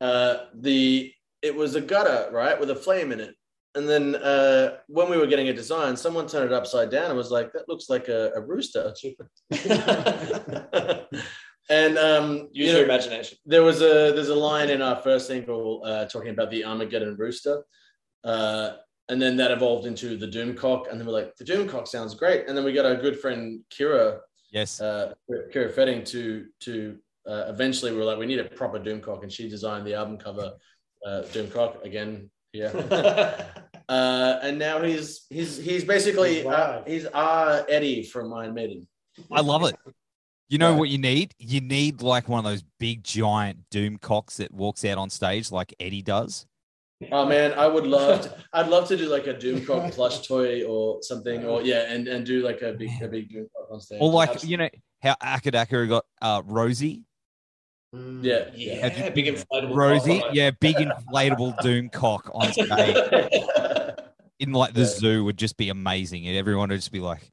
Uh, 0.00 0.46
the 0.54 1.12
it 1.42 1.54
was 1.54 1.74
a 1.74 1.80
gutter, 1.80 2.30
right, 2.32 2.58
with 2.58 2.70
a 2.70 2.76
flame 2.76 3.12
in 3.12 3.20
it. 3.20 3.34
And 3.74 3.88
then 3.88 4.16
uh, 4.16 4.78
when 4.88 5.08
we 5.08 5.16
were 5.16 5.26
getting 5.26 5.48
a 5.48 5.52
design, 5.52 5.96
someone 5.96 6.26
turned 6.26 6.46
it 6.46 6.52
upside 6.52 6.90
down 6.90 7.06
and 7.06 7.16
was 7.16 7.30
like, 7.30 7.52
"That 7.52 7.68
looks 7.68 7.88
like 7.88 8.08
a, 8.08 8.32
a 8.34 8.40
rooster." 8.40 8.92
and 11.70 11.98
um, 11.98 12.48
Use 12.50 12.50
you 12.52 12.64
your 12.66 12.78
know, 12.78 12.84
imagination. 12.84 13.38
there 13.46 13.62
was 13.62 13.80
a 13.80 14.12
there's 14.12 14.28
a 14.28 14.34
line 14.34 14.70
in 14.70 14.82
our 14.82 14.96
first 14.96 15.28
single 15.28 15.82
uh, 15.84 16.06
talking 16.06 16.30
about 16.30 16.50
the 16.50 16.64
Armageddon 16.64 17.16
rooster, 17.16 17.62
uh, 18.24 18.72
and 19.10 19.20
then 19.20 19.36
that 19.36 19.50
evolved 19.50 19.86
into 19.86 20.16
the 20.16 20.26
Doomcock, 20.26 20.90
and 20.90 20.98
then 20.98 21.06
we're 21.06 21.12
like, 21.12 21.36
the 21.36 21.44
Doomcock 21.44 21.86
sounds 21.88 22.14
great, 22.14 22.46
and 22.48 22.56
then 22.56 22.64
we 22.64 22.72
got 22.72 22.86
our 22.86 22.94
good 22.96 23.18
friend 23.20 23.60
Kira 23.70 24.20
Yes. 24.52 24.80
uh, 24.80 25.12
Kira 25.52 25.72
Fetting 25.74 26.02
to 26.04 26.46
to 26.60 26.96
uh, 27.28 27.44
eventually 27.48 27.92
we 27.92 27.98
were 27.98 28.04
like 28.04 28.18
we 28.18 28.26
need 28.26 28.38
a 28.40 28.44
proper 28.44 28.78
Doomcock, 28.80 29.22
and 29.22 29.30
she 29.32 29.48
designed 29.48 29.86
the 29.86 29.94
album 29.94 30.16
cover 30.16 30.52
uh, 31.06 31.22
Doomcock 31.32 31.84
again. 31.84 32.30
Yeah, 32.52 32.68
uh, 33.88 34.38
and 34.42 34.58
now 34.58 34.82
he's 34.82 35.26
he's 35.30 35.56
he's 35.56 35.84
basically 35.84 36.36
He's 36.38 36.46
uh, 36.46 36.82
he's 36.86 37.06
our 37.06 37.64
Eddie 37.68 38.02
from 38.02 38.32
Iron 38.32 38.54
Maiden. 38.54 38.88
I 39.30 39.40
love 39.40 39.62
it. 39.64 39.76
You 40.48 40.58
know 40.58 40.72
Yeah. 40.72 40.78
what 40.78 40.88
you 40.88 40.98
need? 40.98 41.32
You 41.38 41.60
need 41.60 42.02
like 42.02 42.28
one 42.28 42.44
of 42.44 42.50
those 42.50 42.64
big 42.80 43.04
giant 43.04 43.70
doom 43.70 43.98
cocks 43.98 44.38
that 44.38 44.52
walks 44.52 44.84
out 44.84 44.98
on 44.98 45.10
stage 45.10 45.52
like 45.52 45.72
Eddie 45.78 46.02
does. 46.02 46.46
Oh 47.12 47.24
man, 47.26 47.54
I 47.54 47.66
would 47.66 47.86
love 47.86 48.20
to. 48.22 48.34
I'd 48.52 48.68
love 48.68 48.86
to 48.88 48.96
do 48.96 49.08
like 49.08 49.26
a 49.26 49.32
Doom 49.32 49.60
Doomcock 49.60 49.92
plush 49.92 50.26
toy 50.26 50.64
or 50.64 51.02
something, 51.02 51.44
or 51.46 51.62
yeah, 51.62 51.90
and 51.92 52.06
and 52.06 52.26
do 52.26 52.42
like 52.42 52.60
a 52.62 52.72
big 52.74 52.90
a 53.02 53.08
big 53.08 53.30
Doomcock 53.32 53.72
on 53.72 53.80
stage. 53.80 53.98
Or 54.00 54.10
like, 54.12 54.28
Absolutely. 54.30 54.50
you 54.50 54.56
know, 54.58 54.68
how 55.02 55.16
AC/DC 55.22 55.88
got 55.88 56.04
uh 56.20 56.42
Rosie. 56.44 57.04
Mm. 57.94 58.22
yeah, 58.22 58.44
Yeah, 58.54 58.88
Have 58.88 59.14
big 59.14 59.26
inflatable. 59.26 59.74
Rosie, 59.74 60.20
cock. 60.20 60.28
yeah, 60.32 60.50
big 60.50 60.76
inflatable 60.76 61.60
doom 61.62 61.88
cock 61.88 62.30
on 62.34 62.52
stage 62.52 62.96
in 64.38 64.52
like 64.52 64.74
the 64.74 64.80
Yeah. 64.82 64.86
zoo 64.86 65.24
would 65.24 65.36
just 65.38 65.56
be 65.56 65.70
amazing. 65.70 66.26
And 66.28 66.36
everyone 66.36 66.68
would 66.68 66.76
just 66.76 66.92
be 66.92 67.00
like, 67.00 67.32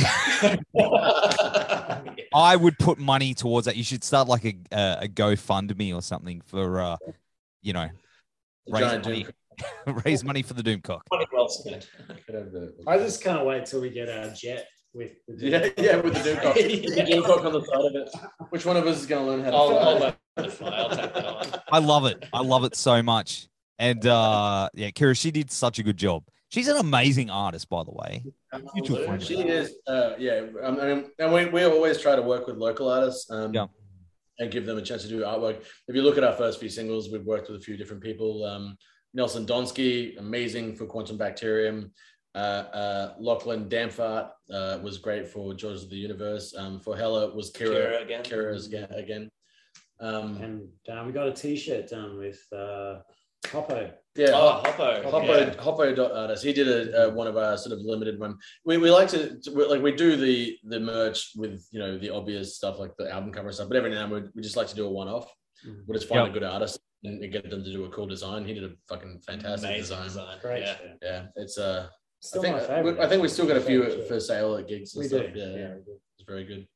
I 2.34 2.56
would 2.56 2.78
put 2.78 2.98
money 2.98 3.34
towards 3.34 3.66
that. 3.66 3.76
You 3.76 3.84
should 3.84 4.04
start 4.04 4.28
like 4.28 4.44
a 4.44 4.54
a, 4.72 4.98
a 5.02 5.08
GoFundMe 5.08 5.94
or 5.94 6.02
something 6.02 6.40
for 6.46 6.80
uh, 6.80 6.96
you 7.62 7.72
know, 7.72 7.88
raise 8.68 9.04
money, 9.04 9.26
raise 10.04 10.24
money 10.24 10.42
for 10.42 10.54
the 10.54 10.62
doom 10.62 10.80
cock. 10.80 11.04
Money 11.12 11.26
well 11.32 11.48
spent. 11.48 11.88
Could 12.26 12.34
have 12.34 12.52
the- 12.52 12.74
I 12.86 12.98
just 12.98 13.22
can't 13.22 13.44
wait 13.44 13.66
till 13.66 13.80
we 13.80 13.90
get 13.90 14.08
our 14.08 14.30
jet 14.34 14.66
with 14.92 15.12
the 15.28 15.36
Doom 15.36 15.50
Yeah, 15.52 15.60
cock. 15.68 15.72
yeah, 15.78 15.96
with 15.96 16.14
the 16.14 16.20
Doomcock. 16.30 16.54
The 16.96 17.12
Doomcock 17.12 17.44
on 17.44 17.52
the 17.52 17.60
side 17.60 17.84
of 17.84 17.94
it. 17.94 18.08
Which 18.50 18.66
one 18.66 18.76
of 18.76 18.86
us 18.86 19.00
is 19.00 19.06
going 19.06 19.24
to 19.24 19.30
learn 19.30 19.44
how 19.44 19.50
to 19.50 19.56
I'll, 19.56 19.68
fly? 19.98 20.14
I'll, 20.36 20.48
fly. 20.50 20.68
I'll 20.70 20.88
take 20.90 21.14
that 21.14 21.26
on. 21.26 21.46
I 21.70 21.78
love 21.78 22.06
it. 22.06 22.24
I 22.32 22.42
love 22.42 22.64
it 22.64 22.74
so 22.74 23.02
much. 23.02 23.46
And 23.78 24.04
uh 24.06 24.68
yeah, 24.74 24.90
Kira, 24.90 25.18
she 25.18 25.30
did 25.30 25.50
such 25.50 25.78
a 25.78 25.82
good 25.82 25.96
job. 25.96 26.24
She's 26.50 26.66
an 26.66 26.78
amazing 26.78 27.30
artist, 27.30 27.68
by 27.68 27.84
the 27.84 27.92
way. 27.92 28.24
Mutual 28.74 29.04
friend. 29.04 29.22
She 29.22 29.38
is, 29.40 29.74
uh, 29.86 30.14
yeah. 30.18 30.46
I 30.64 30.70
mean, 30.72 31.10
and 31.20 31.32
we, 31.32 31.46
we 31.46 31.64
always 31.64 32.00
try 32.00 32.16
to 32.16 32.22
work 32.22 32.48
with 32.48 32.56
local 32.56 32.88
artists 32.90 33.30
um, 33.30 33.54
Yeah. 33.54 33.66
and 34.40 34.50
give 34.50 34.66
them 34.66 34.76
a 34.76 34.82
chance 34.82 35.02
to 35.02 35.08
do 35.08 35.20
artwork. 35.20 35.62
If 35.86 35.94
you 35.94 36.02
look 36.02 36.18
at 36.18 36.24
our 36.24 36.32
first 36.32 36.58
few 36.58 36.68
singles, 36.68 37.10
we've 37.10 37.24
worked 37.24 37.48
with 37.48 37.60
a 37.60 37.62
few 37.62 37.76
different 37.76 38.02
people. 38.02 38.44
Um, 38.44 38.76
Nelson 39.14 39.46
Donsky, 39.46 40.18
amazing 40.18 40.74
for 40.74 40.86
Quantum 40.86 41.16
Bacterium. 41.16 41.92
Uh, 42.34 42.38
uh, 42.38 43.14
Lachlan 43.20 43.68
Damfart 43.68 44.30
uh, 44.52 44.78
was 44.82 44.98
great 44.98 45.28
for 45.28 45.54
George 45.54 45.82
of 45.82 45.90
the 45.90 45.96
Universe. 45.96 46.52
Um, 46.56 46.80
for 46.80 46.96
Hella 46.96 47.32
was 47.34 47.52
Kira. 47.52 47.70
Kira 48.00 48.02
again. 48.02 48.22
Kira's 48.24 48.66
again. 48.66 48.88
again. 48.92 49.30
Um, 50.00 50.36
And 50.42 50.68
um, 50.98 51.06
we 51.06 51.12
got 51.12 51.28
a 51.28 51.32
T-shirt 51.32 51.88
done 51.90 52.18
with 52.18 52.40
uh, 52.52 53.00
Hoppo. 53.48 53.90
yeah. 54.16 54.30
Oh, 54.34 54.62
Hoppo. 54.64 55.02
Hoppo, 55.10 55.26
Yeah. 55.38 55.54
Hoppo 55.62 55.94
dot 55.94 56.12
artist. 56.12 56.44
He 56.44 56.52
did 56.52 56.68
a, 56.68 57.08
uh 57.08 57.10
one 57.10 57.26
of 57.26 57.36
our 57.36 57.56
sort 57.56 57.72
of 57.72 57.80
limited 57.80 58.18
one. 58.20 58.36
We, 58.64 58.76
we 58.76 58.90
like 58.90 59.08
to, 59.08 59.38
to- 59.40 59.50
like 59.50 59.82
we 59.82 59.92
do 59.92 60.16
the 60.16 60.56
the 60.64 60.80
merch 60.80 61.30
with 61.36 61.66
you 61.70 61.78
know 61.78 61.98
the 61.98 62.10
obvious 62.10 62.56
stuff 62.56 62.78
like 62.78 62.92
the 62.98 63.10
album 63.10 63.32
cover 63.32 63.48
and 63.48 63.54
stuff. 63.54 63.68
But 63.68 63.76
every 63.78 63.90
now 63.90 64.04
and 64.04 64.12
then 64.12 64.22
we, 64.22 64.28
we 64.36 64.42
just 64.42 64.56
like 64.56 64.68
to 64.68 64.76
do 64.76 64.86
a 64.86 64.90
one 64.90 65.08
off. 65.08 65.32
Mhm. 65.66 65.84
We'll 65.86 65.98
just 65.98 66.08
find 66.08 66.24
Yeah. 66.26 66.30
a 66.30 66.32
good 66.34 66.42
artist 66.44 66.80
and 67.04 67.20
get 67.32 67.48
them 67.48 67.64
to 67.64 67.72
do 67.72 67.84
a 67.84 67.88
cool 67.90 68.06
design. 68.06 68.44
He 68.44 68.52
did 68.54 68.64
a 68.64 68.70
fucking 68.88 69.20
fantastic 69.26 69.68
Amazing 69.70 69.82
design. 69.82 70.04
design. 70.04 70.38
Great 70.42 70.60
Yeah. 70.62 70.76
shirt. 70.76 70.98
Yeah, 71.02 71.26
it's 71.36 71.58
uh, 71.58 71.88
Still 72.22 72.42
I 72.42 72.44
think 72.44 72.56
my 72.56 72.62
favorite. 72.66 72.98
I 72.98 73.08
think 73.08 73.22
we 73.22 73.28
still 73.28 73.46
got 73.46 73.56
a 73.56 73.60
few 73.62 73.82
Favorite 73.82 74.06
for 74.08 74.20
sale 74.20 74.56
at 74.56 74.68
gigs 74.68 74.94
and 74.94 75.02
We 75.02 75.08
stuff. 75.08 75.22
do. 75.32 75.38
Yeah, 75.38 75.46
Yeah, 75.46 75.56
yeah, 75.56 75.74
we 75.76 75.80
do. 75.84 76.00
it's 76.18 76.26
very 76.28 76.44
good. 76.44 76.68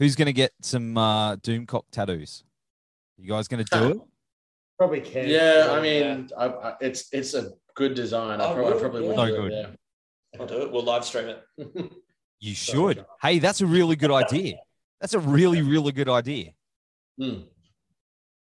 Who's 0.00 0.16
gonna 0.16 0.32
get 0.32 0.52
some 0.62 0.98
uh 0.98 1.36
Doomcock 1.36 1.84
tattoos? 1.92 2.42
You 3.16 3.28
guys 3.28 3.46
gonna 3.46 3.62
do 3.64 3.88
it? 3.90 3.96
Probably 4.78 5.00
can. 5.00 5.28
Yeah, 5.28 5.68
I 5.70 5.80
mean, 5.80 6.28
I, 6.38 6.46
I, 6.46 6.74
it's 6.80 7.08
it's 7.12 7.34
a 7.34 7.50
good 7.74 7.94
design. 7.94 8.40
I 8.40 8.44
Oh, 8.44 8.54
probably, 8.54 8.66
I 8.66 8.70
really? 8.70 8.80
probably 8.80 9.02
Yeah. 9.02 9.08
would 9.08 9.16
So 9.16 9.26
do 9.26 9.42
good. 9.42 9.52
it. 9.52 9.80
I'll 10.40 10.46
do 10.46 10.62
it. 10.62 10.72
We'll 10.72 10.84
live 10.84 11.04
stream 11.04 11.28
it. 11.28 11.92
You 12.40 12.54
should. 12.54 13.04
Hey, 13.20 13.40
that's 13.40 13.62
a 13.62 13.66
really 13.66 13.96
good 13.96 14.12
idea. 14.12 14.58
That's 15.00 15.14
a 15.14 15.18
really, 15.18 15.60
really 15.60 15.90
good 15.90 16.08
idea. 16.08 16.52
Hmm. 17.20 17.40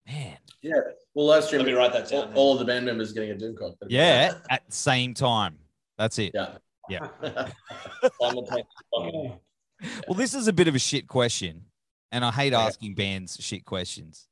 Man. 0.08 0.38
Yeah, 0.62 0.80
we'll 1.14 1.26
live 1.26 1.44
stream 1.44 1.60
Let 1.60 1.68
me 1.68 1.74
write 1.74 1.92
that 1.92 2.10
all, 2.14 2.22
down. 2.26 2.34
all 2.34 2.54
of 2.54 2.60
the 2.60 2.64
band 2.66 2.86
members 2.86 3.12
getting 3.12 3.32
a 3.32 3.38
Doom 3.38 3.58
cock. 3.58 3.74
Yeah, 3.90 4.36
at 4.50 4.66
the 4.66 4.72
same 4.74 5.14
time. 5.14 5.58
That's 5.98 6.18
it. 6.20 6.32
Yeah. 6.34 6.56
Yeah. 6.90 7.08
Well, 10.08 10.16
this 10.16 10.34
is 10.34 10.48
a 10.48 10.54
bit 10.54 10.68
of 10.68 10.76
a 10.76 10.80
shit 10.80 11.08
question, 11.08 11.66
and 12.12 12.24
I 12.24 12.32
hate 12.32 12.54
Yeah. 12.54 12.62
asking 12.62 12.96
bands 12.96 13.38
shit 13.42 13.66
questions. 13.66 14.28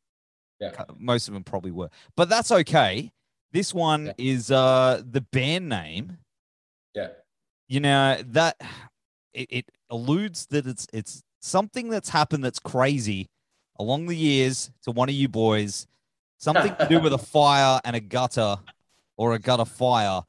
Yeah. 0.59 0.83
Most 0.97 1.27
of 1.27 1.33
them 1.33 1.43
probably 1.43 1.71
were, 1.71 1.89
but 2.15 2.29
that's 2.29 2.51
okay. 2.51 3.11
This 3.51 3.73
one 3.73 4.07
Yeah. 4.07 4.13
is 4.17 4.51
uh 4.51 5.01
the 5.09 5.21
band 5.21 5.69
name. 5.69 6.17
Yeah. 6.93 7.09
You 7.67 7.79
know 7.79 8.17
that 8.27 8.59
it, 9.33 9.47
it 9.49 9.65
alludes 9.89 10.47
that 10.47 10.65
it's 10.67 10.87
it's 10.93 11.23
something 11.41 11.89
that's 11.89 12.09
happened 12.09 12.43
that's 12.43 12.59
crazy 12.59 13.29
along 13.79 14.07
the 14.07 14.15
years 14.15 14.71
to 14.83 14.91
one 14.91 15.07
of 15.09 15.15
you 15.15 15.27
boys. 15.29 15.87
Something 16.37 16.75
to 16.75 16.87
do 16.87 16.99
with 16.99 17.13
a 17.13 17.17
fire 17.37 17.79
and 17.83 17.95
a 17.95 17.99
gutter, 17.99 18.57
or 19.17 19.33
a 19.33 19.39
gutter 19.39 19.65
fire. 19.65 20.21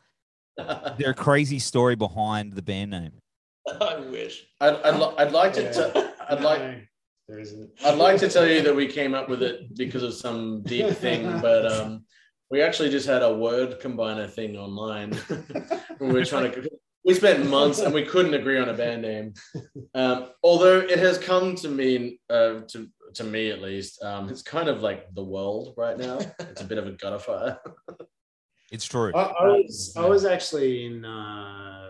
There 0.57 1.11
a 1.11 1.15
crazy 1.15 1.59
story 1.59 1.95
behind 1.97 2.53
the 2.55 2.63
band 2.63 2.91
name. 2.91 3.13
I 3.81 4.01
wish. 4.01 4.45
I'd, 4.61 4.75
I'd, 4.83 4.97
li- 4.99 5.15
I'd 5.19 5.33
like 5.33 5.53
to. 5.55 5.63
Yeah. 5.63 5.91
T- 6.03 6.09
I'd 6.29 6.41
like. 6.43 6.89
No, 7.31 7.37
there 7.37 7.43
isn't. 7.43 7.71
I'd 7.85 7.99
like 7.99 8.19
to 8.21 8.29
tell 8.29 8.47
you 8.47 8.63
that 8.63 8.75
we 8.75 8.87
came 8.87 9.15
up 9.15 9.29
with 9.29 9.43
it 9.43 9.77
because 9.77 10.03
of 10.03 10.15
some 10.15 10.63
deep 10.63 10.89
thing, 10.97 11.41
but 11.41 11.71
um, 11.71 12.05
we 12.51 12.61
actually 12.61 12.91
just 12.91 13.07
had 13.07 13.23
a 13.23 13.33
word 13.33 13.81
combiner 13.81 14.31
thing 14.31 14.57
online. 14.57 15.17
we 16.01 16.13
were 16.13 16.25
trying 16.25 16.51
to. 16.53 16.71
We 17.05 17.15
spent 17.15 17.49
months 17.49 17.79
and 17.79 17.95
we 17.95 18.05
couldn't 18.05 18.35
agree 18.35 18.59
on 18.59 18.69
a 18.69 18.75
band 18.75 19.03
name. 19.03 19.33
Um, 19.95 20.31
although 20.43 20.81
it 20.81 20.99
has 20.99 21.17
come 21.19 21.55
to 21.57 21.69
mean, 21.69 22.19
uh, 22.29 22.61
to 22.69 22.89
to 23.15 23.25
me 23.25 23.51
at 23.51 23.63
least, 23.63 24.03
um, 24.03 24.29
it's 24.29 24.43
kind 24.43 24.69
of 24.69 24.83
like 24.83 25.13
the 25.15 25.25
world 25.25 25.75
right 25.77 25.97
now. 25.97 26.19
It's 26.41 26.61
a 26.61 26.65
bit 26.65 26.79
of 26.79 26.87
a 26.87 26.93
gutter 26.93 27.19
fire. 27.19 27.59
It's 28.71 28.85
true. 28.85 29.13
I, 29.15 29.23
I 29.23 29.47
was 29.47 29.95
I 29.97 30.07
was 30.07 30.25
actually 30.25 30.87
in 30.87 31.05
uh, 31.05 31.90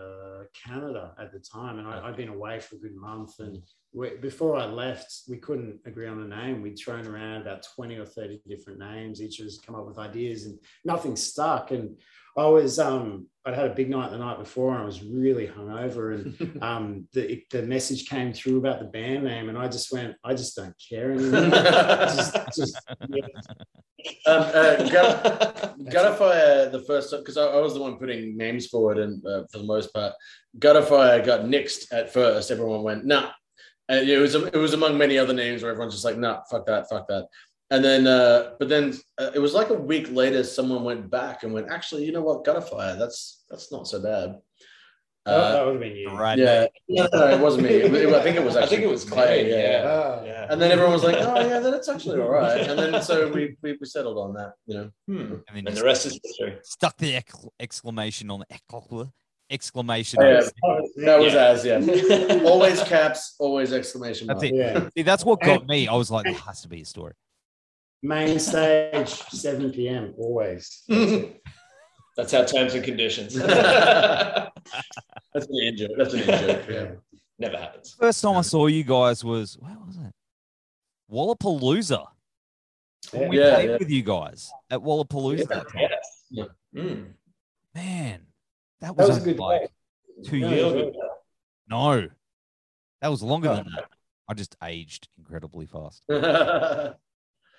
Canada 0.65 1.13
at 1.19 1.31
the 1.31 1.39
time, 1.39 1.79
and 1.79 1.87
I, 1.87 2.07
I'd 2.07 2.17
been 2.17 2.29
away 2.29 2.59
for 2.59 2.75
a 2.75 2.79
good 2.79 2.95
month. 2.95 3.39
And 3.39 3.57
we, 3.93 4.17
before 4.17 4.55
I 4.57 4.65
left, 4.65 5.23
we 5.27 5.37
couldn't 5.37 5.79
agree 5.85 6.07
on 6.07 6.21
a 6.21 6.27
name. 6.27 6.61
We'd 6.61 6.77
thrown 6.77 7.07
around 7.07 7.41
about 7.41 7.65
twenty 7.75 7.97
or 7.97 8.05
thirty 8.05 8.41
different 8.47 8.79
names. 8.79 9.21
Each 9.21 9.39
of 9.39 9.47
us 9.47 9.59
come 9.65 9.75
up 9.75 9.87
with 9.87 9.97
ideas, 9.97 10.45
and 10.45 10.59
nothing 10.85 11.15
stuck. 11.15 11.71
And 11.71 11.97
I 12.37 12.45
was 12.45 12.79
um, 12.79 13.27
I'd 13.45 13.55
had 13.55 13.71
a 13.71 13.73
big 13.73 13.89
night 13.89 14.11
the 14.11 14.17
night 14.17 14.37
before, 14.37 14.71
and 14.73 14.81
I 14.81 14.85
was 14.85 15.03
really 15.03 15.47
hungover. 15.47 16.13
And 16.15 16.63
um, 16.63 17.07
the 17.13 17.43
the 17.49 17.63
message 17.63 18.07
came 18.07 18.33
through 18.33 18.57
about 18.57 18.79
the 18.79 18.85
band 18.85 19.23
name, 19.23 19.49
and 19.49 19.57
I 19.57 19.67
just 19.67 19.91
went, 19.91 20.15
I 20.23 20.33
just 20.33 20.55
don't 20.55 20.75
care 20.89 21.11
anymore. 21.13 21.49
just, 21.49 22.35
just 22.55 22.81
yeah. 23.09 23.25
Um, 24.25 24.41
uh, 24.41 24.89
Gut- 24.89 25.75
Gutterfire, 25.91 26.71
the 26.71 26.83
first 26.87 27.11
because 27.11 27.37
I, 27.37 27.45
I 27.45 27.59
was 27.61 27.73
the 27.73 27.81
one 27.81 27.97
putting 27.97 28.37
names 28.37 28.67
forward, 28.67 28.97
and 28.97 29.25
uh, 29.25 29.43
for 29.51 29.59
the 29.59 29.63
most 29.63 29.93
part, 29.93 30.13
Gutterfire 30.59 31.25
got 31.25 31.41
nixed 31.41 31.91
at 31.91 32.13
first. 32.13 32.51
Everyone 32.51 32.83
went, 32.83 33.05
"Nah," 33.05 33.31
and 33.89 34.07
it 34.07 34.17
was 34.17 34.35
it 34.35 34.53
was 34.53 34.73
among 34.73 34.97
many 34.97 35.17
other 35.17 35.33
names 35.33 35.61
where 35.61 35.71
everyone's 35.71 35.93
just 35.93 36.05
like, 36.05 36.17
"Nah, 36.17 36.41
fuck 36.49 36.65
that, 36.67 36.89
fuck 36.89 37.07
that." 37.07 37.27
And 37.71 37.83
then, 37.83 38.05
uh, 38.05 38.51
but 38.59 38.67
then 38.67 38.93
uh, 39.17 39.31
it 39.33 39.39
was 39.39 39.53
like 39.53 39.69
a 39.69 39.73
week 39.73 40.11
later, 40.11 40.43
someone 40.43 40.83
went 40.83 41.09
back 41.09 41.43
and 41.43 41.53
went, 41.53 41.71
"Actually, 41.71 42.03
you 42.05 42.11
know 42.11 42.21
what, 42.21 42.43
Gutterfire? 42.43 42.99
That's 42.99 43.43
that's 43.49 43.71
not 43.71 43.87
so 43.87 44.01
bad." 44.01 44.39
that, 45.25 45.31
Uh, 45.33 45.51
that 45.53 45.65
would 45.65 45.71
have 45.75 45.81
been 45.81 45.95
you. 45.95 46.09
Right. 46.09 46.37
yeah, 46.37 46.65
no, 46.89 47.07
no, 47.13 47.27
it 47.29 47.39
wasn't 47.39 47.63
me. 47.63 47.69
It- 47.75 47.93
it- 47.93 48.13
I 48.13 48.21
think 48.21 48.35
it 48.35 48.43
was. 48.43 48.57
I 48.57 48.65
think 48.65 48.81
it 48.83 48.89
was 48.89 49.05
Clay. 49.05 49.43
me, 49.43 49.51
Yeah. 49.51 49.57
yeah. 49.83 49.87
Ah. 49.87 50.23
Yeah. 50.25 50.47
And 50.49 50.59
then 50.61 50.69
everyone 50.71 50.93
was 50.93 51.03
like, 51.09 51.15
"Oh 51.19 51.39
yeah, 51.47 51.59
that's 51.59 51.87
actually 51.87 52.19
all 52.19 52.29
right." 52.29 52.59
And 52.69 52.77
then 52.77 53.01
so 53.01 53.29
we 53.35 53.55
we, 53.63 53.77
we 53.79 53.85
settled 53.87 54.17
on 54.17 54.33
that. 54.33 54.51
You 54.67 54.73
know. 54.77 54.87
Hmm. 55.07 55.19
And 55.19 55.53
then 55.55 55.67
And 55.67 55.69
you 55.69 55.75
the 55.81 55.85
rest 55.91 56.05
is 56.07 56.19
history. 56.21 56.57
stuck 56.63 56.97
the 56.97 57.15
ex- 57.15 57.47
exclamation 57.59 58.29
on 58.31 58.39
the 58.41 58.47
exclamation. 59.49 60.19
Oh, 60.21 60.25
yeah. 60.27 60.41
on- 60.63 60.89
That 61.05 61.19
was 61.19 61.33
Yeah. 61.33 61.47
as 61.53 61.65
yeah. 61.65 62.43
always 62.45 62.81
caps, 62.83 63.35
always 63.39 63.71
exclamation 63.71 64.27
mark. 64.27 64.39
That's 64.39 64.51
it. 64.51 64.55
Yeah. 64.57 64.89
See, 64.97 65.03
that's 65.03 65.23
what 65.23 65.39
got 65.41 65.67
me. 65.67 65.87
I 65.87 65.95
was 65.95 66.09
like, 66.11 66.25
there 66.25 66.33
has 66.33 66.61
to 66.63 66.67
be 66.67 66.81
a 66.81 66.85
story. 66.85 67.13
Main 68.03 68.39
stage, 68.39 69.09
7 69.09 69.71
p.m. 69.71 70.13
always. 70.17 70.83
That's 72.17 72.33
our 72.33 72.45
terms 72.45 72.73
and 72.73 72.83
conditions. 72.83 73.33
That's 73.35 74.51
an 75.35 75.59
in 75.61 75.77
joke. 75.77 75.91
That's 75.97 76.13
an 76.13 76.19
in 76.21 76.25
joke. 76.27 76.61
Yeah. 76.69 76.91
Never 77.39 77.57
happens. 77.57 77.95
First 77.99 78.21
time 78.21 78.37
I 78.37 78.41
saw 78.41 78.67
you 78.67 78.83
guys 78.83 79.23
was 79.23 79.55
where 79.59 79.75
was 79.85 79.97
it? 79.97 80.13
Wallapalooza. 81.11 82.05
When 83.11 83.29
we 83.29 83.39
Yeah, 83.39 83.53
played 83.55 83.69
yeah. 83.71 83.77
with 83.79 83.89
you 83.89 84.03
guys 84.03 84.51
at 84.69 84.79
Wallapalooza 84.79 85.47
that 85.47 85.67
time. 85.69 85.89
Yeah. 86.29 86.43
Mm. 86.75 87.05
Man, 87.73 88.21
that 88.79 88.95
That 88.95 88.97
was, 88.97 89.09
was 89.09 89.17
a 89.17 89.21
good 89.21 89.39
like 89.39 89.61
day. 89.61 90.29
two 90.29 90.37
years 90.37 90.71
ago. 90.71 90.93
No, 91.67 92.07
that 93.01 93.07
was 93.07 93.23
longer 93.23 93.49
Oh. 93.49 93.55
than 93.55 93.67
that. 93.75 93.89
I 94.27 94.33
just 94.35 94.55
aged 94.63 95.07
incredibly 95.17 95.65
fast. 95.65 96.03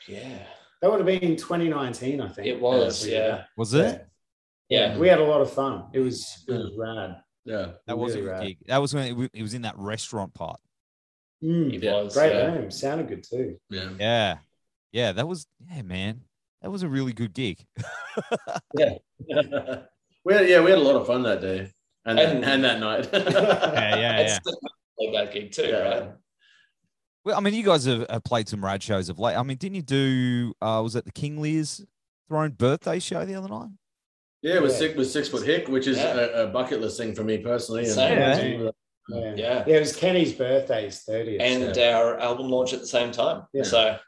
Yeah. 0.08 0.18
Yeah. 0.28 0.38
That 0.80 0.90
would 0.90 0.98
have 0.98 1.06
been 1.06 1.36
2019, 1.36 2.20
I 2.20 2.28
think. 2.28 2.48
It 2.48 2.60
was, 2.60 3.06
Yeah. 3.06 3.18
yeah. 3.18 3.44
Was 3.56 3.72
it? 3.74 4.06
Yeah. 4.68 4.98
We 4.98 5.06
had 5.08 5.20
a 5.20 5.24
lot 5.24 5.40
of 5.40 5.52
fun. 5.52 5.84
It 5.92 6.00
was 6.00 6.44
it 6.48 6.52
was 6.52 6.72
rad. 6.76 7.22
yeah. 7.44 7.72
That 7.86 7.96
was 7.98 8.14
a 8.14 8.18
Really 8.18 8.26
good 8.26 8.32
rad. 8.32 8.46
gig. 8.46 8.58
That 8.66 8.78
was 8.78 8.94
when 8.94 9.04
it, 9.06 9.10
w- 9.10 9.28
it 9.32 9.42
was 9.42 9.54
in 9.54 9.62
that 9.62 9.76
restaurant 9.78 10.34
part. 10.34 10.58
Mm, 11.44 11.74
It 11.74 11.82
Yeah. 11.84 12.02
was. 12.02 12.14
great 12.14 12.32
yeah. 12.32 12.46
room. 12.52 12.70
Sounded 12.70 13.08
good 13.08 13.22
too. 13.24 13.58
Yeah. 13.70 13.90
Yeah, 13.98 14.38
yeah, 14.92 15.12
that 15.12 15.26
was 15.28 15.46
yeah, 15.70 15.82
man. 15.82 16.22
That 16.62 16.70
was 16.70 16.82
a 16.82 16.88
really 16.88 17.12
good 17.12 17.32
gig. 17.34 17.64
yeah. 18.78 18.94
we 20.24 20.34
had, 20.34 20.48
yeah, 20.48 20.60
we 20.62 20.70
had 20.70 20.78
a 20.78 20.82
lot 20.82 20.96
of 20.96 21.06
fun 21.06 21.22
that 21.24 21.40
day 21.40 21.70
and 22.04 22.18
And- 22.18 22.44
and, 22.44 22.64
that 22.64 22.80
night. 22.80 23.08
Yeah, 23.12 23.96
yeah, 23.96 24.20
yeah. 24.20 24.26
still 24.38 24.58
like 24.98 25.12
that 25.26 25.32
gig 25.34 25.52
too, 25.52 25.62
Yeah. 25.68 25.78
right? 25.78 26.12
Well, 27.24 27.36
I 27.36 27.40
mean, 27.40 27.54
you 27.54 27.62
guys 27.62 27.84
have, 27.84 28.06
have 28.10 28.24
played 28.24 28.48
some 28.48 28.64
rad 28.64 28.82
shows 28.82 29.08
of 29.08 29.18
late. 29.18 29.36
I 29.36 29.42
mean, 29.42 29.56
didn't 29.56 29.76
you 29.76 29.82
do? 29.82 30.54
Uh, 30.60 30.80
was 30.82 30.96
it 30.96 31.04
the 31.04 31.12
King 31.12 31.40
Lear's 31.40 31.84
Throne 32.28 32.50
birthday 32.50 32.98
show 32.98 33.24
the 33.24 33.34
other 33.36 33.48
night? 33.48 33.68
Yeah, 34.42 34.54
it 34.56 34.62
was 34.62 34.72
Yeah. 34.72 34.78
six 34.78 34.96
with 34.96 35.10
six 35.10 35.28
foot 35.28 35.46
hick, 35.46 35.68
which 35.68 35.86
is 35.86 35.98
Yeah. 35.98 36.14
a, 36.14 36.44
a 36.44 36.46
bucket 36.48 36.80
list 36.80 36.96
thing 36.98 37.14
for 37.14 37.22
me 37.22 37.38
personally. 37.38 37.84
And 37.84 37.92
Same. 37.92 38.18
Yeah. 38.18 38.40
Yeah. 39.08 39.34
Yeah. 39.36 39.64
Yeah, 39.66 39.76
it 39.76 39.80
was 39.80 39.94
Kenny's 39.96 40.32
birthday, 40.32 40.84
his 40.86 41.04
30th. 41.08 41.40
And 41.40 41.74
so- 41.74 41.90
our 41.92 42.18
album 42.18 42.48
launch 42.48 42.72
at 42.72 42.80
the 42.80 42.86
same 42.86 43.12
time. 43.12 43.44
Yeah. 43.52 43.62
So 43.64 43.98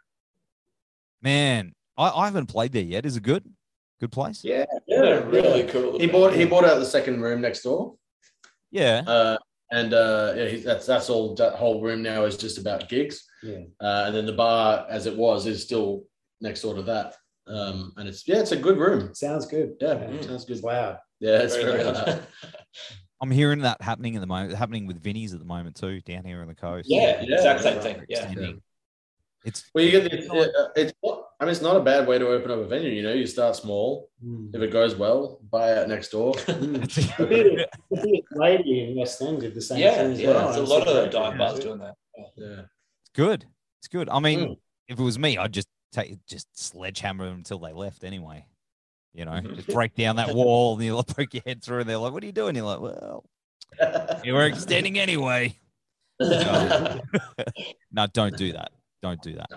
Man, 1.22 1.72
I, 1.96 2.10
I 2.10 2.24
haven't 2.26 2.46
played 2.46 2.72
there 2.72 2.82
yet. 2.82 3.06
Is 3.06 3.16
it 3.16 3.22
good? 3.22 3.44
Good 4.00 4.12
place? 4.12 4.42
yeah, 4.44 4.64
yeah, 4.88 5.02
yeah, 5.04 5.10
really 5.24 5.62
yeah. 5.64 5.70
cool. 5.70 5.98
He 5.98 6.06
bought 6.08 6.34
he 6.34 6.44
bought 6.44 6.64
out 6.64 6.78
the 6.78 6.84
second 6.84 7.20
room 7.22 7.40
next 7.40 7.62
door. 7.62 7.94
Yeah. 8.70 9.02
Uh, 9.06 9.38
and 9.72 9.92
uh, 9.94 10.34
yeah, 10.36 10.56
that's 10.64 10.86
that's 10.86 11.08
all. 11.10 11.34
That 11.34 11.54
whole 11.54 11.80
room 11.82 12.02
now 12.02 12.24
is 12.24 12.36
just 12.36 12.58
about 12.58 12.88
gigs. 12.88 13.24
yeah. 13.42 13.60
Uh, 13.80 14.04
and 14.06 14.14
then 14.14 14.26
the 14.26 14.32
bar, 14.32 14.86
as 14.88 15.06
it 15.06 15.16
was, 15.16 15.46
is 15.46 15.62
still 15.62 16.04
next 16.40 16.62
door 16.62 16.74
to 16.74 16.82
that. 16.82 17.14
Um, 17.46 17.92
and 17.96 18.08
it's 18.08 18.26
yeah, 18.26 18.40
it's 18.40 18.52
a 18.52 18.56
good 18.56 18.78
room. 18.78 19.14
Sounds 19.14 19.46
good. 19.46 19.74
Yeah, 19.80 19.94
Mm. 19.94 20.24
sounds 20.24 20.44
good. 20.44 20.56
It's 20.56 20.62
loud. 20.64 20.98
Yeah, 21.20 21.38
it's 21.42 21.56
Very 21.56 21.72
very, 21.78 21.84
loud. 21.84 22.06
loud. 22.06 22.26
I'm 23.20 23.30
hearing 23.30 23.60
that 23.60 23.80
happening 23.80 24.16
at 24.16 24.20
the 24.20 24.26
moment. 24.26 24.54
Happening 24.54 24.86
with 24.86 25.02
Vinnie's 25.02 25.32
at 25.32 25.38
the 25.38 25.44
moment 25.46 25.76
too, 25.76 26.00
down 26.02 26.24
here 26.24 26.42
on 26.42 26.48
the 26.48 26.54
coast. 26.54 26.88
yeah, 26.90 27.22
Yeah. 27.22 27.36
exact 27.36 27.62
same 27.62 27.80
thing. 27.80 28.04
Yeah. 28.08 28.52
Extending. 29.44 29.50
It's 29.52 29.70
Well, 29.74 29.84
you 29.84 29.90
get 29.90 30.10
the, 30.10 30.36
it, 30.42 30.54
uh, 30.56 30.68
it's. 30.76 30.92
not- 31.02 31.20
I 31.40 31.44
mean, 31.46 31.52
it's 31.52 31.60
not 31.62 31.76
a 31.76 31.80
bad 31.80 32.06
way 32.08 32.18
to 32.18 32.26
open 32.28 32.50
up 32.52 32.58
a 32.60 32.64
venue. 32.66 32.90
You 32.90 33.02
know, 33.02 33.12
you 33.12 33.26
start 33.26 33.56
small. 33.56 34.08
Mm. 34.24 34.54
If 34.54 34.62
it 34.62 34.70
goes 34.72 34.94
well, 34.94 35.40
buy 35.50 35.76
out 35.76 35.88
next 35.88 36.10
door. 36.10 36.32
The 36.34 36.86
Theatre- 36.86 37.66
the 37.90 37.96
Bearded 37.96 38.24
Lady 38.32 38.84
in 38.90 38.96
West 38.96 39.20
End 39.20 39.40
did 39.40 39.54
the 39.54 39.60
same 39.60 39.78
Yeah, 39.78 39.94
thing 39.96 40.12
as 40.12 40.20
yeah. 40.20 40.28
well. 40.30 40.44
There's 40.44 40.56
a 40.56 40.62
It's 40.62 40.70
lot 40.70 40.88
of 40.88 40.94
great 40.94 41.10
dive 41.12 41.28
thing. 41.32 41.38
bars 41.38 41.58
doing 41.58 41.78
that. 41.80 41.94
Yeah. 42.36 42.60
it's 42.62 43.10
good. 43.14 43.44
It's 43.80 43.88
good. 43.88 44.08
I 44.08 44.20
mean, 44.20 44.38
Mm. 44.40 44.56
if 44.88 44.98
it 44.98 45.02
was 45.02 45.18
me, 45.18 45.36
I'd 45.36 45.52
just 45.52 45.68
take 45.92 46.24
just 46.26 46.46
sledgehammer 46.58 47.26
them 47.26 47.34
until 47.38 47.58
they 47.58 47.72
left 47.72 48.04
anyway. 48.04 48.46
You 49.12 49.24
know, 49.26 49.32
Mhm. 49.32 49.56
just 49.56 49.68
break 49.68 49.94
down 49.96 50.16
that 50.16 50.34
wall 50.34 50.74
and 50.74 50.84
you 50.84 50.94
like 50.96 51.06
poke 51.16 51.34
your 51.34 51.42
head 51.44 51.62
through, 51.62 51.80
and 51.80 51.88
they're 51.90 51.98
like, 51.98 52.12
"What 52.12 52.22
are 52.22 52.26
you 52.26 52.32
doing?" 52.32 52.56
You're 52.56 52.64
like, 52.64 52.80
"Well, 52.80 53.24
you 54.24 54.32
were 54.34 54.46
extending 54.46 54.98
anyway." 54.98 55.58
No. 56.20 57.00
no, 57.92 58.06
don't 58.06 58.36
do 58.36 58.52
that. 58.52 58.70
Don't 59.04 59.20
do 59.20 59.34
that. 59.34 59.50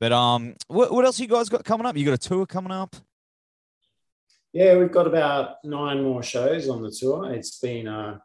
But 0.00 0.12
um, 0.12 0.54
what, 0.68 0.90
what 0.90 1.04
else 1.04 1.20
you 1.20 1.26
guys 1.26 1.50
got 1.50 1.62
coming 1.62 1.84
up? 1.86 1.94
You 1.94 2.06
got 2.06 2.14
a 2.14 2.28
tour 2.28 2.46
coming 2.46 2.72
up? 2.72 2.96
Yeah, 4.54 4.78
we've 4.78 4.90
got 4.90 5.06
about 5.06 5.56
nine 5.62 6.02
more 6.02 6.22
shows 6.22 6.70
on 6.70 6.80
the 6.82 6.90
tour. 6.90 7.30
It's 7.30 7.58
been 7.58 7.86
uh, 7.86 8.16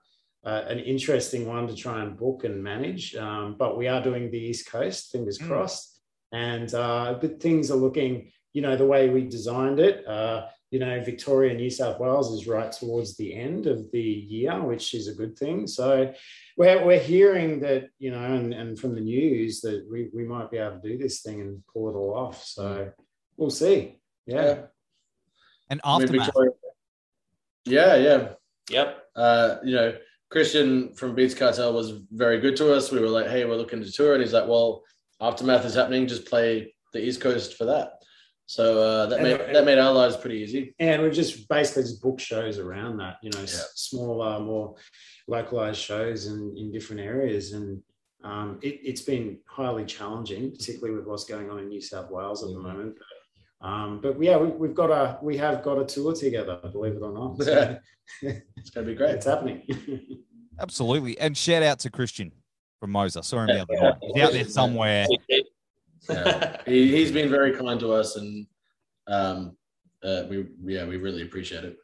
uh, 0.46 0.63
an 0.68 0.80
interesting 0.80 1.46
one 1.46 1.68
to 1.68 1.76
try 1.76 2.02
and 2.02 2.15
book 2.15 2.46
and 2.46 2.63
manage, 2.63 3.13
um, 3.18 3.58
but 3.60 3.78
we 3.78 3.89
are 3.89 4.02
doing 4.02 4.32
the 4.32 4.39
East 4.39 4.72
Coast, 4.72 5.12
fingers 5.12 5.38
Mm. 5.38 5.48
crossed. 5.48 6.00
And 6.32 6.74
uh, 6.74 7.18
but 7.20 7.42
things 7.42 7.70
are 7.72 7.76
looking, 7.76 8.32
you 8.54 8.62
know, 8.62 8.78
the 8.78 8.86
way 8.86 9.10
we 9.10 9.24
designed 9.24 9.80
it, 9.82 10.08
uh, 10.08 10.46
you 10.72 10.80
know, 10.80 11.02
Victoria, 11.04 11.56
New 11.56 11.72
South 11.72 12.00
Wales 12.00 12.32
is 12.32 12.48
right 12.48 12.72
towards 12.72 13.18
the 13.18 13.34
end 13.34 13.65
of 13.65 13.92
the 13.92 14.00
year, 14.00 14.62
which 14.62 14.94
is 14.94 15.08
a 15.10 15.15
good 15.15 15.38
thing. 15.38 15.68
So 15.68 16.13
we're, 16.60 16.86
we're 16.86 17.00
hearing 17.00 17.62
that, 17.62 17.89
you 18.00 18.12
know, 18.12 18.22
and, 18.22 18.54
and 18.54 18.78
from 18.78 18.93
the 18.93 19.00
news 19.00 19.62
that 19.62 19.88
we, 19.89 20.10
we 20.13 20.26
might 20.26 20.52
be 20.52 20.58
able 20.58 20.78
to 20.78 20.89
do 20.89 20.98
this 20.98 21.22
thing 21.22 21.39
and 21.39 21.63
pull 21.72 21.89
it 21.89 21.93
all 21.93 22.13
off. 22.13 22.43
So 22.43 22.91
we'll 23.38 23.50
see. 23.50 23.98
Yeah. 24.26 24.63
And 25.69 25.80
I 25.86 26.00
mean, 26.00 26.19
aftermath. 26.19 26.32
Yeah, 27.63 27.95
yeah. 27.95 28.30
Yep. 28.69 29.04
Uh, 29.15 29.56
you 29.63 29.74
know, 29.74 29.95
Christian 30.30 30.93
from 30.95 31.15
Beats 31.15 31.34
Cartel 31.34 31.74
was 31.74 31.93
very 32.12 32.41
good 32.41 32.58
to 32.58 32.74
us. 32.74 32.91
We 32.91 33.00
were 33.00 33.08
like, 33.08 33.28
hey, 33.28 33.45
we're 33.45 33.56
looking 33.56 33.82
to 33.82 33.89
tour. 33.89 34.13
And 34.13 34.22
he's 34.22 34.34
like, 34.34 34.48
well, 34.48 34.84
Aftermath 35.22 35.65
is 35.65 35.76
happening. 35.76 36.08
Just 36.08 36.26
play 36.26 36.76
the 36.91 37.02
East 37.02 37.22
Coast 37.22 37.56
for 37.56 37.65
that. 37.65 37.98
So 38.49 38.81
uh, 38.81 39.05
that, 39.05 39.19
And- 39.19 39.23
made, 39.27 39.41
and- 39.41 39.55
that 39.55 39.63
made 39.63 39.77
our 39.77 39.91
lives 39.93 40.17
pretty 40.17 40.38
easy. 40.39 40.73
And 40.79 41.03
we've 41.03 41.13
just 41.13 41.47
basically 41.49 41.83
just 41.83 42.01
booked 42.01 42.19
shows 42.19 42.57
around 42.57 42.97
that, 42.97 43.17
you 43.21 43.29
know, 43.29 43.41
s- 43.43 43.53
Yeah. 43.59 43.63
smaller, 43.75 44.39
more 44.39 44.73
localized 45.27 45.79
shows 45.79 46.25
in, 46.25 46.55
in 46.57 46.71
different 46.71 46.99
areas. 47.01 47.53
And 47.53 47.83
um, 48.23 48.57
it, 48.63 48.79
it's 48.83 49.01
been 49.03 49.38
highly 49.45 49.85
challenging, 49.85 50.49
particularly 50.49 50.95
with 50.97 51.05
what's 51.05 51.25
going 51.25 51.51
on 51.51 51.59
in 51.59 51.69
New 51.69 51.79
South 51.79 52.09
Wales 52.09 52.41
at 52.41 52.49
the 52.49 52.55
Mhm. 52.55 52.63
moment. 52.63 52.95
Um, 53.62 53.99
but 54.01 54.19
yeah, 54.19 54.38
we, 54.38 54.47
we've 54.47 54.73
got 54.73 54.89
a 54.89 55.19
we 55.21 55.38
have 55.38 55.62
got 55.62 55.77
a 55.77 55.85
tour 55.85 56.15
together, 56.15 56.59
believe 56.71 56.93
it 56.95 57.03
or 57.03 57.12
not. 57.13 57.38
So 57.43 57.77
It's 58.23 58.71
going 58.71 58.88
to 58.88 58.91
be 58.91 58.95
great. 58.95 59.12
it's 59.12 59.27
happening. 59.27 59.62
Absolutely. 60.59 61.19
And 61.19 61.38
shout 61.38 61.62
out 61.62 61.77
to 61.81 61.91
Christian 61.91 62.31
from 62.79 62.91
Moser. 62.93 63.19
I 63.19 63.21
saw 63.21 63.41
him 63.41 63.47
the 63.47 63.62
other 63.62 63.75
night. 63.79 63.95
He's 64.01 64.23
out 64.23 64.31
there 64.31 64.45
somewhere. 64.45 65.05
Yeah. 66.10 66.58
he, 66.65 66.95
he's 66.95 67.12
been 67.12 67.30
very 67.30 67.56
kind 67.56 67.80
to 67.80 67.93
us 67.93 68.15
and 68.15 68.48
um, 69.08 69.58
uh, 70.04 70.24
we, 70.30 70.48
yeah, 70.65 70.86
we 70.86 70.98
really 70.98 71.22
appreciate 71.24 71.63
it. 71.63 71.78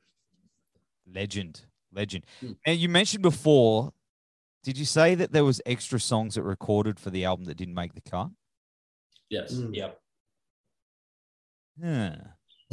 Legend. 1.12 1.62
Legend. 1.94 2.26
Hmm. 2.40 2.52
And 2.66 2.80
you 2.80 2.90
mentioned 2.90 3.22
before, 3.22 3.94
did 4.64 4.78
you 4.78 4.86
say 4.86 5.16
that 5.16 5.32
there 5.32 5.46
was 5.46 5.62
extra 5.66 6.00
songs 6.00 6.36
that 6.36 6.42
were 6.42 6.50
recorded 6.50 7.00
for 7.00 7.10
the 7.10 7.26
album 7.26 7.46
that 7.46 7.58
didn't 7.58 7.76
make 7.76 7.94
the 7.94 8.02
cut? 8.02 8.30
Yes. 9.30 9.54
Mm. 9.54 9.76
Yep. 9.76 10.00
Huh. 11.84 12.16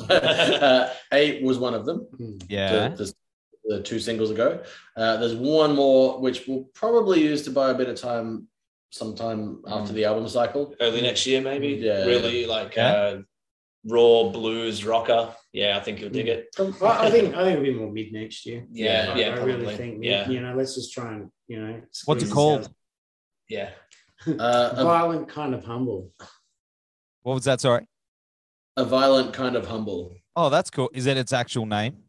uh, 0.08 0.90
eight 1.12 1.42
was 1.42 1.58
one 1.58 1.74
of 1.74 1.84
them. 1.84 2.06
Mm. 2.18 2.42
Yeah. 2.48 2.88
the, 2.88 3.04
the, 3.04 3.14
the 3.64 3.82
two 3.82 3.98
singles 3.98 4.30
ago. 4.30 4.62
Uh, 4.96 5.16
there's 5.18 5.34
one 5.34 5.74
more 5.74 6.20
which 6.20 6.46
we'll 6.46 6.64
probably 6.74 7.22
use 7.22 7.42
to 7.42 7.50
buy 7.50 7.70
a 7.70 7.74
bit 7.74 7.88
of 7.88 8.00
time 8.00 8.48
sometime 8.92 9.62
after 9.66 9.92
the 9.92 10.04
album 10.04 10.28
cycle. 10.28 10.74
Early 10.80 11.00
next 11.00 11.26
year, 11.26 11.40
maybe. 11.40 11.68
Yeah. 11.68 12.04
Really 12.04 12.46
like 12.46 12.76
Yeah. 12.76 12.92
uh, 12.92 13.22
raw 13.84 14.28
blues 14.30 14.84
rocker. 14.84 15.34
Yeah, 15.52 15.76
I 15.76 15.80
think 15.80 16.00
you'll 16.00 16.10
dig 16.10 16.28
it. 16.28 16.48
Um, 16.58 16.74
I 16.82 17.06
I 17.06 17.10
think 17.10 17.34
I 17.34 17.42
think 17.44 17.52
it'll 17.58 17.64
be 17.64 17.74
more 17.74 17.90
mid 17.90 18.12
next 18.12 18.46
year. 18.46 18.64
Yeah, 18.70 19.12
I, 19.14 19.18
yeah, 19.18 19.26
I 19.26 19.28
really 19.40 19.64
probably. 19.64 19.76
think. 19.76 20.04
Yeah. 20.04 20.28
you 20.28 20.40
know, 20.40 20.54
let's 20.54 20.74
just 20.74 20.92
try 20.92 21.12
and 21.14 21.30
you 21.48 21.58
know. 21.60 21.80
What's 22.04 22.22
it 22.22 22.30
called? 22.30 22.64
out. 22.64 22.70
Yeah. 23.48 23.70
Uh, 24.24 24.72
a, 24.76 24.84
Violent, 24.84 25.28
kind 25.28 25.52
of 25.52 25.64
humble. 25.64 26.12
What 27.22 27.34
was 27.34 27.44
that? 27.46 27.60
Sorry. 27.60 27.84
a 28.76 28.84
violent 28.84 29.32
kind 29.32 29.56
of 29.56 29.66
humble. 29.66 30.14
Oh, 30.36 30.48
that's 30.48 30.70
cool. 30.70 30.88
Is 30.94 31.06
that 31.06 31.16
its 31.16 31.32
actual 31.32 31.66
name? 31.66 32.01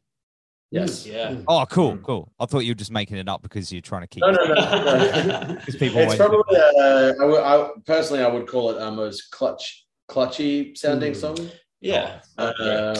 Yes. 0.73 1.05
Yeah. 1.05 1.29
Mm. 1.29 1.43
Oh, 1.47 1.65
cool, 1.69 1.93
Mm. 1.97 2.03
cool. 2.03 2.31
I 2.39 2.45
thought 2.47 2.59
you 2.65 2.71
were 2.71 2.75
just 2.75 2.91
making 2.91 3.17
it 3.17 3.29
up 3.29 3.43
because 3.43 3.71
you're 3.71 3.81
trying 3.81 4.01
to 4.01 4.07
keep. 4.07 4.21
No, 4.21 4.31
no, 4.31 4.43
no. 4.45 4.53
no. 4.55 5.55
Because 5.59 5.75
people 5.75 5.99
it's 6.01 6.15
probably 6.15 6.57
uh, 6.57 7.13
I 7.21 7.25
would, 7.25 7.43
I, 7.43 7.69
personally 7.86 8.23
I 8.23 8.27
would 8.27 8.47
call 8.47 8.71
it 8.71 8.81
our 8.81 8.91
most 8.91 9.29
clutch, 9.31 9.86
clutchy 10.09 10.75
sounding 10.75 11.13
Mm. 11.13 11.15
song. 11.15 11.49
Yeah. 11.79 12.19
Um, 12.38 12.95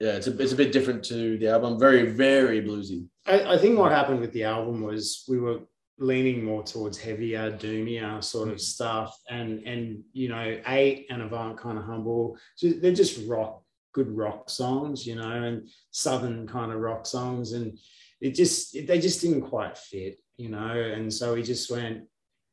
yeah, 0.00 0.16
it's 0.18 0.26
a 0.26 0.36
it's 0.38 0.52
a 0.52 0.56
bit 0.56 0.72
different 0.72 1.04
to 1.04 1.38
the 1.38 1.48
album. 1.48 1.78
Very 1.78 2.10
very 2.10 2.60
bluesy. 2.60 3.06
I, 3.26 3.54
I 3.54 3.58
think 3.58 3.78
what 3.78 3.92
happened 3.92 4.20
with 4.20 4.32
the 4.32 4.42
album 4.44 4.82
was 4.82 5.24
we 5.28 5.38
were 5.38 5.60
leaning 5.98 6.44
more 6.44 6.62
towards 6.62 6.98
heavier, 6.98 7.50
doomier 7.52 8.22
sort 8.22 8.48
of 8.48 8.60
stuff, 8.60 9.16
and 9.30 9.62
and 9.66 10.02
you 10.12 10.28
know, 10.28 10.60
eight 10.66 11.06
and 11.10 11.22
Avant 11.22 11.56
kind 11.56 11.78
of 11.78 11.84
humble. 11.84 12.36
So 12.56 12.68
they're 12.68 12.92
just 13.04 13.26
rock, 13.26 13.62
good 13.96 14.14
rock 14.14 14.50
songs, 14.50 15.06
you 15.06 15.14
know, 15.14 15.42
and 15.42 15.68
southern 15.90 16.46
kind 16.46 16.70
of 16.70 16.80
rock 16.80 17.06
songs, 17.06 17.52
and 17.52 17.78
it 18.20 18.34
just 18.34 18.74
they 18.86 19.00
just 19.00 19.22
didn't 19.22 19.40
quite 19.40 19.76
fit, 19.78 20.18
you 20.36 20.50
know, 20.50 20.68
and 20.94 21.12
so 21.12 21.34
we 21.34 21.42
just 21.42 21.70
went. 21.70 22.04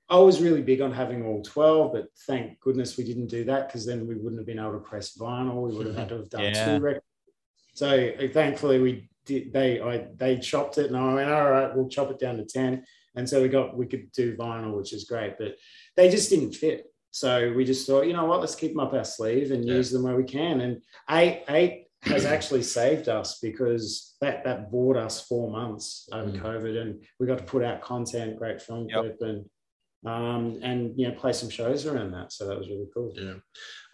I 0.10 0.18
was 0.18 0.42
really 0.42 0.62
big 0.62 0.82
on 0.82 0.92
having 0.94 1.26
all 1.26 1.42
12, 1.42 1.94
but 1.94 2.06
thank 2.28 2.60
goodness 2.60 2.98
we 2.98 3.04
didn't 3.04 3.28
do 3.28 3.44
that 3.46 3.68
because 3.68 3.86
then 3.86 4.06
we 4.08 4.16
wouldn't 4.16 4.40
have 4.40 4.46
been 4.46 4.60
able 4.60 4.74
to 4.74 4.80
press 4.80 5.18
vinyl. 5.18 5.68
We 5.68 5.76
would 5.76 5.88
have 5.88 5.96
had 5.96 6.10
to 6.10 6.18
have 6.18 6.30
done 6.30 6.44
Yeah. 6.44 6.66
two 6.66 6.84
records. 6.84 7.06
So 7.74 7.90
uh, 8.22 8.28
thankfully 8.28 8.80
we 8.80 9.10
did 9.26 9.52
they 9.54 9.82
I 9.82 10.06
they 10.18 10.38
chopped 10.38 10.78
it 10.78 10.88
and 10.88 10.98
I 10.98 11.14
went, 11.14 11.30
all 11.32 11.50
right, 11.50 11.76
we'll 11.76 11.90
chop 11.90 12.12
it 12.12 12.20
down 12.20 12.38
to 12.38 12.46
10. 12.46 12.84
And 13.16 13.28
so 13.30 13.42
we 13.42 13.48
got 13.48 13.78
we 13.78 13.88
could 13.88 14.12
do 14.12 14.36
vinyl, 14.36 14.78
which 14.78 14.94
is 14.94 15.06
great, 15.06 15.34
but 15.40 15.56
they 15.96 16.10
just 16.10 16.30
didn't 16.30 16.54
fit. 16.54 16.93
So 17.13 17.54
we 17.56 17.63
just 17.63 17.86
thought, 17.86 18.08
you 18.08 18.13
know 18.13 18.26
what, 18.26 18.39
let's 18.41 18.56
keep 18.56 18.71
them 18.71 18.80
up 18.80 18.91
our 18.93 19.06
sleeve 19.06 19.52
and 19.52 19.63
Yeah. 19.63 19.76
use 19.76 19.91
them 19.91 20.02
where 20.02 20.15
we 20.15 20.23
can. 20.23 20.62
And 20.62 20.82
eight 21.12 21.43
eight 21.47 21.86
has 22.02 22.26
actually 22.26 22.63
saved 22.63 23.08
us 23.08 23.38
because 23.39 24.15
that 24.19 24.43
that 24.45 24.71
bought 24.71 24.97
us 24.97 25.21
four 25.28 25.49
months 25.52 26.10
over 26.12 26.32
Mm. 26.32 26.41
COVID 26.41 26.82
and 26.82 27.04
we 27.19 27.28
got 27.28 27.38
to 27.38 27.43
put 27.43 27.63
out 27.63 27.82
content, 27.84 28.38
great 28.39 28.62
film 28.62 28.88
Yep. 28.89 28.99
clip 28.99 29.17
and 29.21 29.45
um 30.06 30.60
and 30.63 30.99
you 30.99 31.08
know 31.08 31.13
play 31.13 31.32
some 31.34 31.49
shows 31.52 31.86
around 31.86 32.12
that. 32.12 32.34
So 32.34 32.47
that 32.47 32.58
was 32.58 32.67
really 32.67 32.89
cool. 32.93 33.13
Yeah, 33.15 33.36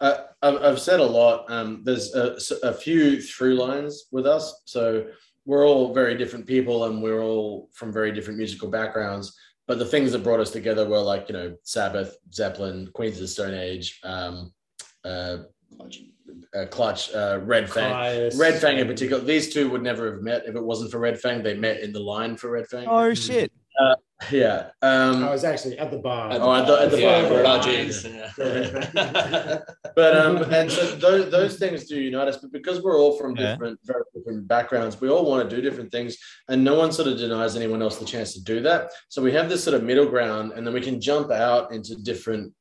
uh, 0.00 0.24
I've, 0.40 0.62
I've 0.62 0.80
said 0.80 0.98
a 1.00 1.04
lot. 1.04 1.44
Um, 1.50 1.82
there's 1.84 2.14
a, 2.14 2.36
a 2.62 2.72
few 2.72 3.20
through 3.20 3.56
lines 3.56 4.06
with 4.10 4.26
us, 4.26 4.62
so 4.64 5.06
we're 5.44 5.68
all 5.68 5.92
very 5.92 6.16
different 6.16 6.46
people, 6.46 6.84
and 6.86 7.02
we're 7.02 7.22
all 7.22 7.68
from 7.74 7.92
very 7.92 8.12
different 8.12 8.38
musical 8.38 8.68
backgrounds. 8.70 9.36
But 9.70 9.78
the 9.78 9.86
things 9.86 10.10
that 10.10 10.24
brought 10.24 10.40
us 10.40 10.50
together 10.50 10.84
were 10.84 10.98
like 10.98 11.28
you 11.28 11.32
know 11.32 11.56
Sabbath, 11.62 12.16
Zeppelin, 12.34 12.90
Queens 12.92 13.14
of 13.18 13.20
the 13.20 13.28
Stone 13.28 13.54
Age, 13.54 14.00
um, 14.02 14.52
uh, 15.04 15.36
uh, 16.52 16.66
Clutch, 16.72 17.14
uh, 17.14 17.38
Red 17.44 17.70
Fang. 17.70 17.92
Kyuss, 17.92 18.36
Red 18.36 18.60
Fang 18.60 18.78
in 18.78 18.88
particular, 18.88 19.22
these 19.22 19.54
two 19.54 19.70
would 19.70 19.84
never 19.84 20.10
have 20.10 20.22
met 20.22 20.42
if 20.44 20.56
it 20.56 20.64
wasn't 20.64 20.90
for 20.90 20.98
Red 20.98 21.20
Fang. 21.20 21.44
They 21.44 21.54
met 21.54 21.82
in 21.82 21.92
the 21.92 22.00
line 22.00 22.36
for 22.36 22.50
Red 22.50 22.66
Fang. 22.66 22.88
Oh 22.88 23.14
shit! 23.14 23.52
Yeah. 24.30 24.70
Um, 24.82 25.24
I 25.24 25.30
was 25.30 25.44
actually 25.44 25.78
at 25.78 25.90
the 25.90 25.98
bar. 25.98 26.30
Oh, 26.32 26.52
at 26.54 26.66
the- 26.66 26.80
at 26.82 26.90
the 26.90 27.00
yeah, 27.00 27.28
bar. 27.28 27.42
Raji's, 27.42 28.04
yeah. 28.04 29.58
but 29.96 30.16
um, 30.16 30.42
and 30.52 30.70
so 30.70 30.94
those 30.96 31.30
those 31.30 31.58
things 31.58 31.86
do 31.86 31.98
unite 31.98 32.28
us. 32.28 32.36
But 32.36 32.52
because 32.52 32.82
we're 32.82 32.98
all 32.98 33.16
from 33.16 33.34
Yeah. 33.36 33.52
different, 33.52 33.80
very 33.84 34.02
different 34.14 34.46
backgrounds, 34.46 35.00
we 35.00 35.08
all 35.08 35.24
want 35.24 35.48
to 35.48 35.56
do 35.56 35.62
different 35.62 35.90
things, 35.90 36.18
and 36.48 36.62
no 36.62 36.74
one 36.74 36.92
sort 36.92 37.08
of 37.08 37.16
denies 37.18 37.56
anyone 37.56 37.80
else 37.82 37.96
the 37.98 38.04
chance 38.04 38.34
to 38.34 38.42
do 38.44 38.60
that. 38.60 38.90
So 39.08 39.22
we 39.22 39.32
have 39.32 39.48
this 39.48 39.64
sort 39.64 39.74
of 39.74 39.84
middle 39.84 40.06
ground, 40.06 40.52
and 40.52 40.66
then 40.66 40.74
we 40.74 40.80
can 40.82 41.00
jump 41.00 41.30
out 41.30 41.72
into 41.72 41.94
different 41.96 42.52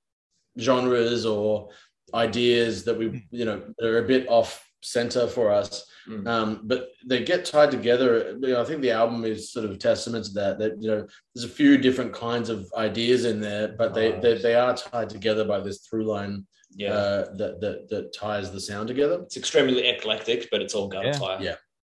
genres 0.58 1.26
or 1.26 1.70
ideas 2.14 2.84
that 2.86 2.98
we, 2.98 3.28
you 3.32 3.46
know, 3.46 3.62
that 3.78 3.88
are 3.88 4.04
a 4.04 4.08
bit 4.08 4.28
off 4.30 4.66
center 4.82 5.28
for 5.28 5.52
us. 5.52 5.86
Mm. 6.08 6.28
Um, 6.28 6.62
but 6.64 6.90
they 7.06 7.24
get 7.24 7.46
tied 7.46 7.72
together. 7.72 8.38
You 8.42 8.54
know, 8.54 8.62
I 8.62 8.66
think 8.66 8.82
the 8.82 8.92
album 8.92 9.26
is 9.26 9.52
sort 9.52 9.66
of 9.66 9.72
a 9.72 9.78
testament 9.78 10.26
to 10.26 10.32
that. 10.34 10.60
That 10.60 10.82
you 10.82 10.90
know, 10.90 11.08
there's 11.36 11.46
a 11.46 11.54
few 11.54 11.78
different 11.78 12.14
kinds 12.14 12.50
of 12.50 12.72
ideas 12.76 13.26
in 13.26 13.40
there, 13.40 13.70
but 13.78 13.94
they 13.94 14.20
they, 14.20 14.38
they 14.38 14.56
are 14.56 14.76
tied 14.76 15.10
together 15.10 15.46
by 15.46 15.60
this 15.60 15.80
through 15.80 16.06
line 16.06 16.46
yeah. 16.76 16.94
uh, 16.94 17.26
that, 17.36 17.62
that 17.62 17.90
that 17.90 18.14
ties 18.14 18.52
the 18.52 18.60
sound 18.60 18.88
together. 18.88 19.22
it's 19.24 19.38
extremely 19.38 19.88
eclectic, 19.88 20.48
but 20.52 20.62
it's 20.62 20.74
all 20.74 20.88
gunfire. 20.88 21.38
Yeah. 21.42 21.56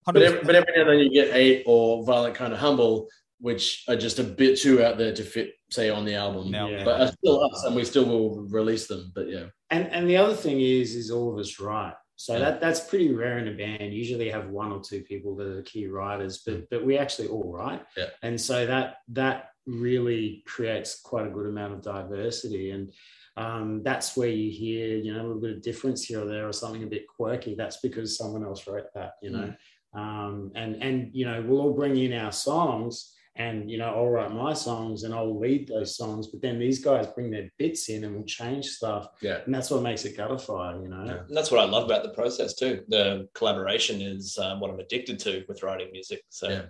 But 0.06 0.22
every, 0.22 0.40
but 0.42 0.54
every 0.54 0.72
now 0.74 0.82
and 0.82 0.90
then 0.90 0.98
you 0.98 1.10
get 1.10 1.34
eight 1.34 1.62
or 1.66 2.04
violent 2.04 2.34
kind 2.34 2.52
of 2.52 2.58
humble, 2.58 3.08
which 3.38 3.84
are 3.86 3.96
just 3.96 4.18
a 4.18 4.24
bit 4.24 4.58
too 4.58 4.82
out 4.82 4.98
there 4.98 5.14
to 5.14 5.22
fit, 5.22 5.52
say, 5.70 5.90
on 5.90 6.04
the 6.04 6.14
album. 6.14 6.50
No. 6.50 6.68
Yeah. 6.68 6.84
But 6.84 7.00
are 7.00 7.12
still 7.12 7.44
us, 7.44 7.64
and 7.64 7.76
we 7.76 7.84
still 7.84 8.06
will 8.06 8.42
release 8.48 8.86
them. 8.86 9.12
But 9.14 9.28
yeah, 9.28 9.46
And 9.70 9.86
and 9.88 10.08
the 10.08 10.16
other 10.16 10.34
thing 10.34 10.60
is, 10.60 10.94
is 10.94 11.10
all 11.10 11.32
of 11.32 11.38
us 11.38 11.60
write. 11.60 11.94
So 12.20 12.38
that 12.38 12.61
that's 12.61 12.80
pretty 12.80 13.14
rare 13.14 13.38
in 13.38 13.48
a 13.48 13.52
band. 13.52 13.94
Usually 13.94 14.28
have 14.28 14.50
one 14.50 14.72
or 14.72 14.83
two 14.83 15.00
people 15.00 15.35
that 15.37 15.46
are 15.46 15.62
key 15.62 15.87
writers, 15.87 16.42
but 16.44 16.68
but 16.68 16.85
we 16.85 16.98
actually 16.98 17.28
all 17.28 17.50
write. 17.50 17.83
Yeah. 17.96 18.11
And 18.22 18.38
so 18.38 18.66
that 18.66 18.96
that 19.09 19.52
really 19.64 20.42
creates 20.46 21.00
quite 21.00 21.26
a 21.26 21.30
good 21.30 21.46
amount 21.46 21.72
of 21.72 21.80
diversity. 21.80 22.72
And 22.72 22.92
um, 23.38 23.83
that's 23.83 24.18
where 24.18 24.28
you 24.28 24.50
hear, 24.50 24.98
you 24.98 25.14
know, 25.14 25.22
a 25.22 25.24
little 25.28 25.40
bit 25.40 25.56
of 25.56 25.62
difference 25.62 26.04
here 26.04 26.20
or 26.20 26.26
there 26.26 26.46
or 26.46 26.52
something 26.52 26.83
a 26.83 26.87
bit 26.87 27.06
quirky. 27.09 27.54
That's 27.54 27.78
because 27.78 28.18
someone 28.18 28.44
else 28.44 28.66
wrote 28.66 28.92
that, 28.94 29.12
you 29.22 29.30
know. 29.30 29.54
Um, 29.94 30.52
and 30.54 30.76
and 30.83 31.09
you 31.14 31.24
know, 31.24 31.40
we'll 31.40 31.62
all 31.62 31.72
bring 31.72 31.96
in 31.96 32.12
our 32.12 32.33
songs 32.33 33.14
and 33.36 33.70
you 33.70 33.78
know 33.78 33.86
i'll 33.94 34.08
write 34.08 34.32
my 34.32 34.52
songs 34.52 35.04
and 35.04 35.14
i'll 35.14 35.38
lead 35.38 35.68
those 35.68 35.96
songs 35.96 36.26
but 36.26 36.42
then 36.42 36.58
these 36.58 36.82
guys 36.82 37.06
bring 37.08 37.30
their 37.30 37.48
bits 37.58 37.88
in 37.88 38.02
and 38.04 38.16
will 38.16 38.24
change 38.24 38.66
stuff 38.66 39.06
Yeah. 39.22 39.38
and 39.44 39.54
that's 39.54 39.70
what 39.70 39.82
makes 39.82 40.04
it 40.04 40.16
gutterfire 40.16 40.82
you 40.82 40.88
know 40.88 41.04
Yeah. 41.04 41.22
And 41.28 41.36
that's 41.36 41.50
what 41.50 41.60
I 41.60 41.64
love 41.64 41.84
about 41.84 42.02
the 42.02 42.10
process 42.10 42.54
too. 42.54 42.82
The 42.88 43.28
collaboration 43.34 44.00
is 44.02 44.36
um, 44.38 44.58
what 44.60 44.70
I'm 44.70 44.80
addicted 44.80 45.18
to 45.20 45.44
with 45.48 45.62
writing 45.62 45.90
music. 45.92 46.22
So 46.28 46.48
Yeah. 46.48 46.62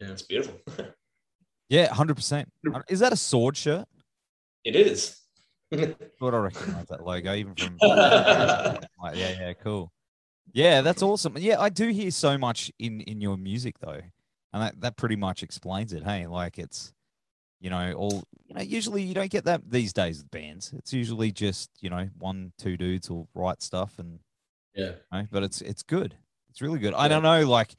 Yeah. 0.00 0.10
it's 0.12 0.22
beautiful. 0.22 0.60
Yeah, 1.68 1.88
hundred 1.94 2.16
percent. 2.16 2.52
Is 2.90 3.00
that 3.00 3.14
a 3.14 3.16
sword 3.16 3.56
shirt? 3.56 3.86
it 4.64 4.76
is. 4.76 5.18
Thought 5.74 6.34
I 6.34 6.36
recognize 6.36 6.86
that 6.88 7.02
logo 7.02 7.32
even 7.34 7.54
from. 7.54 7.78
like, 7.80 9.16
yeah, 9.16 9.30
yeah, 9.40 9.52
cool. 9.54 9.90
Yeah, 10.52 10.82
that's 10.82 11.02
awesome. 11.02 11.34
Yeah, 11.38 11.58
I 11.58 11.70
do 11.70 11.88
hear 11.88 12.10
so 12.10 12.36
much 12.36 12.70
in 12.78 13.00
in 13.02 13.22
your 13.22 13.38
music 13.38 13.78
though, 13.80 14.02
and 14.52 14.62
that 14.62 14.80
that 14.80 14.96
pretty 14.96 15.16
much 15.16 15.42
explains 15.42 15.92
it. 15.92 16.02
Hey, 16.04 16.26
like 16.26 16.58
it's, 16.58 16.92
you 17.60 17.70
know, 17.70 17.92
all 17.94 18.24
you 18.46 18.54
know. 18.54 18.62
Usually 18.62 19.02
you 19.02 19.14
don't 19.14 19.30
get 19.30 19.44
that 19.44 19.62
these 19.70 19.92
days 19.92 20.18
with 20.18 20.30
bands. 20.30 20.72
It's 20.76 20.92
usually 20.92 21.32
just 21.32 21.70
you 21.80 21.90
know 21.90 22.08
one, 22.18 22.52
two 22.58 22.76
dudes 22.76 23.10
will 23.10 23.28
write 23.34 23.62
stuff 23.62 23.98
and 23.98 24.20
Yeah. 24.74 24.92
you 25.12 25.18
know, 25.20 25.26
but 25.30 25.42
it's 25.42 25.60
it's 25.60 25.82
good. 25.82 26.16
It's 26.50 26.60
really 26.60 26.78
good. 26.78 26.92
I 26.94 27.08
don't 27.08 27.22
know, 27.22 27.46
like, 27.48 27.74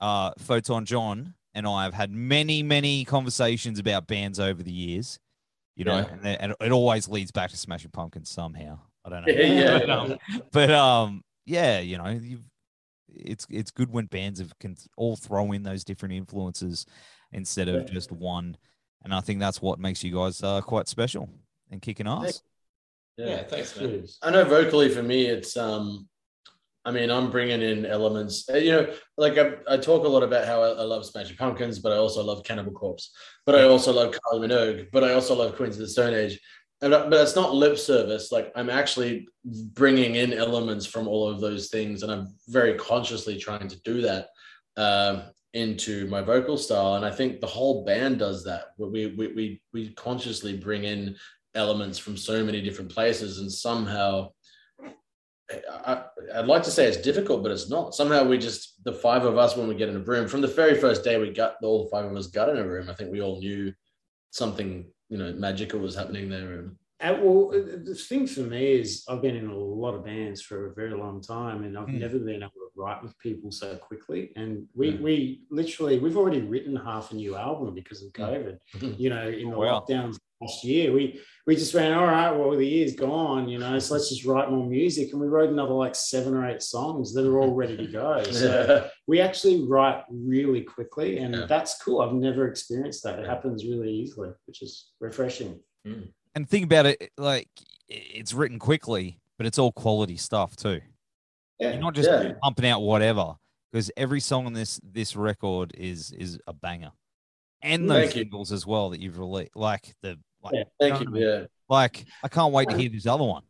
uh, 0.00 0.32
Photon 0.38 0.84
John 0.84 1.34
and 1.54 1.66
I 1.66 1.84
have 1.84 1.94
had 1.94 2.10
many 2.10 2.62
many 2.62 3.04
conversations 3.04 3.78
about 3.78 4.06
bands 4.06 4.38
over 4.38 4.62
the 4.62 4.72
years. 4.72 5.18
You 5.76 5.86
know, 5.86 5.96
Yeah. 5.98 6.08
and, 6.12 6.26
it- 6.26 6.38
and 6.40 6.54
it 6.60 6.72
always 6.72 7.08
leads 7.08 7.30
back 7.32 7.48
to 7.50 7.56
Smashing 7.56 7.90
Pumpkins 7.92 8.28
somehow. 8.28 8.78
I 9.04 9.08
don't 9.08 9.26
know. 9.26 9.32
Yeah, 9.32 9.78
But, 9.78 9.90
um, 9.90 10.18
but 10.52 10.70
um, 10.70 11.24
yeah, 11.46 11.80
you 11.80 11.96
know, 11.96 12.08
you've, 12.08 12.42
it's 13.14 13.46
it's 13.50 13.70
good 13.70 13.90
when 13.90 14.06
bands 14.06 14.40
have 14.40 14.58
can 14.58 14.76
all 14.96 15.16
throw 15.16 15.52
in 15.52 15.62
those 15.62 15.84
different 15.84 16.14
influences 16.14 16.86
instead 17.32 17.68
of 17.68 17.82
Yeah. 17.82 17.94
just 17.94 18.12
one. 18.12 18.56
And 19.04 19.12
I 19.14 19.20
think 19.20 19.40
that's 19.40 19.60
what 19.60 19.78
makes 19.80 20.04
you 20.04 20.14
guys 20.14 20.42
uh, 20.42 20.60
quite 20.60 20.88
special 20.88 21.28
and 21.70 21.82
kicking 21.82 22.06
ass. 22.06 22.42
Yeah, 23.16 23.42
thanks, 23.44 23.76
man. 23.78 24.04
I 24.22 24.30
know 24.30 24.44
vocally 24.44 24.88
for 24.88 25.02
me, 25.02 25.26
it's 25.26 25.56
um, 25.56 26.08
I 26.84 26.90
mean, 26.90 27.10
I'm 27.10 27.30
bringing 27.30 27.62
in 27.62 27.84
elements. 27.86 28.48
uh, 28.50 28.56
You 28.56 28.72
know, 28.72 28.94
like 29.16 29.38
I, 29.38 29.52
I 29.68 29.76
talk 29.76 30.04
a 30.04 30.08
lot 30.08 30.22
about 30.22 30.46
how 30.46 30.62
I, 30.62 30.68
I 30.70 30.82
love 30.82 31.04
Smashing 31.04 31.36
Pumpkins, 31.36 31.78
but 31.78 31.92
I 31.92 31.96
also 31.96 32.22
love 32.24 32.42
Cannibal 32.42 32.72
Corpse, 32.72 33.12
but 33.46 33.54
I 33.54 33.64
also 33.64 33.92
love 33.92 34.12
Kylie 34.12 34.46
Minogue, 34.46 34.86
but 34.92 35.04
I 35.04 35.12
also 35.12 35.34
love 35.34 35.56
Queens 35.56 35.76
of 35.76 35.82
the 35.82 35.88
Stone 35.88 36.14
Age. 36.14 36.40
Uh, 36.82 36.88
but 36.88 37.12
it's 37.12 37.36
not 37.36 37.54
lip 37.54 37.78
service. 37.78 38.32
Like 38.32 38.50
I'm 38.56 38.68
actually 38.68 39.28
bringing 39.44 40.16
in 40.16 40.32
elements 40.32 40.84
from 40.84 41.06
all 41.06 41.28
of 41.28 41.40
those 41.40 41.68
things, 41.68 42.02
and 42.02 42.10
I'm 42.10 42.34
very 42.48 42.74
consciously 42.74 43.38
trying 43.38 43.68
to 43.68 43.80
do 43.82 44.00
that 44.02 44.28
um, 44.76 45.22
into 45.54 46.06
my 46.08 46.22
vocal 46.22 46.58
style. 46.58 46.96
And 46.96 47.04
I 47.04 47.10
think 47.10 47.40
the 47.40 47.46
whole 47.46 47.84
band 47.84 48.18
does 48.18 48.44
that. 48.44 48.72
We 48.78 49.14
we 49.14 49.28
we 49.28 49.62
we 49.72 49.92
consciously 49.94 50.56
bring 50.56 50.84
in 50.84 51.16
elements 51.54 51.98
from 51.98 52.16
so 52.16 52.44
many 52.44 52.60
different 52.60 52.90
places, 52.90 53.38
and 53.38 53.50
somehow 53.50 54.30
I, 55.70 56.04
I'd 56.34 56.46
like 56.46 56.62
to 56.64 56.70
say 56.70 56.86
it's 56.86 56.96
difficult, 56.96 57.42
but 57.42 57.52
it's 57.52 57.70
not. 57.70 57.94
Somehow 57.94 58.24
we 58.24 58.38
just 58.38 58.82
the 58.84 58.92
five 58.92 59.24
of 59.24 59.38
us 59.38 59.56
when 59.56 59.68
we 59.68 59.74
get 59.74 59.88
in 59.88 59.96
a 59.96 60.00
room 60.00 60.28
from 60.28 60.40
the 60.40 60.48
very 60.48 60.78
first 60.78 61.04
day 61.04 61.18
we 61.18 61.30
got 61.30 61.56
all 61.62 61.88
five 61.90 62.04
of 62.04 62.16
us 62.16 62.26
got 62.28 62.48
in 62.48 62.58
a 62.58 62.66
room. 62.66 62.88
I 62.90 62.94
think 62.94 63.12
we 63.12 63.22
all 63.22 63.38
knew 63.38 63.72
something 64.30 64.86
you 65.12 65.18
know 65.18 65.30
magical 65.34 65.78
was 65.78 65.94
happening 65.94 66.30
there. 66.30 66.54
And 66.54 66.76
Uh, 67.02 67.18
well, 67.20 67.50
uh, 67.52 67.78
the 67.82 67.94
thing 67.96 68.26
for 68.28 68.40
me 68.42 68.74
is 68.74 69.04
I've 69.08 69.20
been 69.22 69.34
in 69.34 69.48
a 69.48 69.56
lot 69.56 69.94
of 69.94 70.04
bands 70.04 70.40
for 70.40 70.70
a 70.70 70.74
very 70.74 70.94
long 70.96 71.20
time, 71.20 71.64
and 71.64 71.76
I've 71.76 71.88
Mm. 71.88 71.98
never 71.98 72.18
been 72.18 72.42
able 72.42 72.52
to 72.52 72.70
write 72.76 73.02
with 73.02 73.18
people 73.18 73.50
so 73.50 73.76
quickly. 73.76 74.32
And 74.36 74.68
we 74.74 74.92
Mm. 74.92 75.00
we 75.00 75.42
literally 75.50 75.98
we've 75.98 76.16
already 76.16 76.40
written 76.42 76.76
half 76.76 77.10
a 77.10 77.16
new 77.16 77.34
album 77.34 77.74
because 77.74 78.02
of 78.04 78.12
COVID. 78.12 78.58
Mhm. 78.74 78.98
You 79.00 79.10
know, 79.10 79.28
in 79.28 79.50
the 79.50 79.58
Wow. 79.58 79.80
lockdowns 79.80 80.16
last 80.40 80.62
year, 80.64 80.92
we 80.92 81.20
we 81.44 81.56
just 81.56 81.74
went, 81.74 81.92
all 81.92 82.06
right, 82.06 82.30
well 82.30 82.52
the 82.56 82.64
year's 82.64 82.94
gone, 82.94 83.48
you 83.48 83.58
know, 83.58 83.76
so 83.80 83.94
let's 83.94 84.08
just 84.08 84.24
write 84.24 84.48
more 84.52 84.64
music, 84.64 85.10
and 85.10 85.20
we 85.20 85.26
wrote 85.26 85.50
another 85.50 85.74
like 85.74 85.96
seven 85.96 86.34
or 86.34 86.48
eight 86.48 86.62
songs 86.62 87.12
that 87.14 87.26
are 87.26 87.36
all 87.40 87.52
ready 87.54 87.76
to 87.76 87.86
go. 87.88 88.22
So 88.32 88.88
we 89.08 89.18
actually 89.20 89.64
write 89.64 90.04
really 90.08 90.62
quickly, 90.62 91.18
and 91.18 91.34
Yeah. 91.34 91.46
that's 91.46 91.82
cool. 91.82 92.00
I've 92.00 92.14
never 92.14 92.46
experienced 92.46 93.02
that. 93.02 93.18
It 93.18 93.26
happens 93.26 93.64
really 93.66 93.90
easily, 93.92 94.30
which 94.46 94.62
is 94.62 94.92
refreshing. 95.00 95.58
And 96.34 96.48
think 96.48 96.64
about 96.64 96.86
it, 96.86 97.10
like 97.18 97.48
it's 97.88 98.32
written 98.32 98.58
quickly, 98.58 99.20
but 99.36 99.46
it's 99.46 99.58
all 99.58 99.72
quality 99.72 100.16
stuff 100.16 100.56
too. 100.56 100.80
Yeah. 101.58 101.72
You're 101.72 101.80
not 101.80 101.94
just 101.94 102.08
Yeah. 102.10 102.32
pumping 102.42 102.66
out 102.66 102.80
whatever, 102.82 103.34
because 103.70 103.90
every 103.96 104.20
song 104.20 104.46
on 104.46 104.52
this 104.52 104.80
this 104.82 105.14
record 105.14 105.72
is 105.76 106.10
is 106.12 106.38
a 106.46 106.52
banger, 106.52 106.92
and 107.62 107.88
those 107.90 108.04
Thank 108.04 108.16
you. 108.16 108.22
singles 108.22 108.52
as 108.52 108.66
well 108.66 108.90
that 108.90 109.00
you've 109.00 109.18
released, 109.18 109.54
like 109.54 109.94
the 110.02 110.18
like, 110.42 110.54
Yeah. 110.54 110.64
Thank 110.80 111.00
you. 111.02 111.16
Yeah. 111.16 111.44
like 111.68 112.04
I 112.22 112.28
can't 112.28 112.52
wait 112.52 112.68
to 112.70 112.76
hear 112.78 112.88
this 112.88 113.06
other 113.06 113.24
one. 113.24 113.42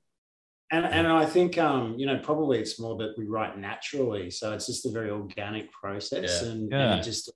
And, 0.70 0.86
and 0.86 1.06
I 1.06 1.26
think 1.26 1.58
um, 1.58 1.98
you 1.98 2.06
know 2.06 2.18
probably 2.18 2.58
it's 2.58 2.80
more 2.80 2.96
that 2.96 3.14
we 3.16 3.26
write 3.26 3.58
naturally, 3.58 4.30
so 4.30 4.52
it's 4.52 4.66
just 4.66 4.86
a 4.86 4.90
very 4.90 5.10
organic 5.10 5.70
process, 5.70 6.42
Yeah. 6.42 6.48
and, 6.50 6.70
Yeah. 6.70 6.90
and 6.92 7.00
it 7.00 7.04
just 7.04 7.30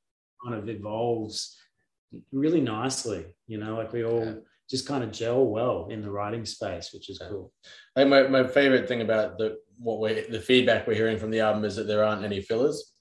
kind 0.45 0.57
of 0.57 0.69
evolves 0.69 1.57
really 2.33 2.61
nicely. 2.61 3.27
You 3.47 3.59
know, 3.59 3.77
like 3.77 3.93
we 3.93 4.05
all 4.05 4.25
Yeah. 4.25 4.35
Just 4.69 4.87
kind 4.87 5.05
of 5.05 5.13
gel 5.13 5.45
well 5.45 5.89
in 5.91 6.03
the 6.03 6.11
writing 6.11 6.45
space, 6.45 6.91
which 6.93 7.09
is 7.09 7.19
cool. 7.19 7.53
I 7.95 8.01
think 8.01 8.11
my, 8.11 8.23
my 8.29 8.47
favorite 8.47 8.89
thing 8.89 9.01
about 9.01 9.39
the 9.39 9.59
what 9.79 10.01
we 10.01 10.27
the 10.29 10.41
feedback 10.41 10.87
we're 10.87 10.95
hearing 10.95 11.19
from 11.19 11.31
the 11.31 11.41
album 11.41 11.65
is 11.65 11.77
that 11.77 11.87
there 11.87 12.05
aren't 12.05 12.25
any 12.25 12.41
fillers. 12.41 12.93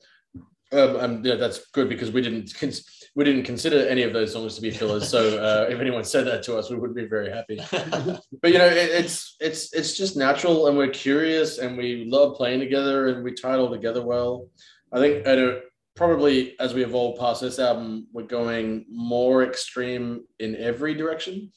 Um, 0.71 0.95
and 0.97 1.25
yeah, 1.25 1.35
that's 1.35 1.69
good 1.71 1.89
because 1.89 2.11
we 2.11 2.21
didn't 2.21 2.53
cons- 2.59 2.85
we 3.15 3.23
didn't 3.23 3.43
consider 3.43 3.87
any 3.87 4.03
of 4.03 4.13
those 4.13 4.33
songs 4.33 4.55
to 4.55 4.61
be 4.61 4.71
fillers. 4.71 5.07
So 5.07 5.37
uh, 5.41 5.67
if 5.69 5.79
anyone 5.79 6.03
said 6.03 6.25
that 6.27 6.43
to 6.43 6.57
us, 6.57 6.69
we 6.69 6.75
would 6.75 6.93
be 6.93 7.05
very 7.05 7.31
happy. 7.31 7.59
But 8.41 8.51
you 8.51 8.57
know, 8.57 8.67
it, 8.67 8.91
it's 8.91 9.35
it's 9.39 9.73
it's 9.73 9.97
just 9.97 10.17
natural, 10.17 10.67
and 10.67 10.77
we're 10.77 10.89
curious, 10.89 11.59
and 11.59 11.77
we 11.77 12.05
love 12.07 12.35
playing 12.35 12.59
together, 12.59 13.07
and 13.07 13.23
we 13.23 13.33
tie 13.33 13.53
it 13.55 13.59
all 13.59 13.71
together 13.71 14.05
well. 14.05 14.47
I 14.91 14.99
think 14.99 15.27
I 15.27 15.35
don't, 15.35 15.63
probably 15.95 16.59
as 16.59 16.73
we 16.73 16.83
evolve 16.83 17.19
past 17.19 17.41
this 17.41 17.59
album, 17.59 18.07
we're 18.11 18.23
going 18.23 18.85
more 18.89 19.43
extreme 19.43 20.25
in 20.39 20.55
every 20.57 20.93
direction. 20.93 21.51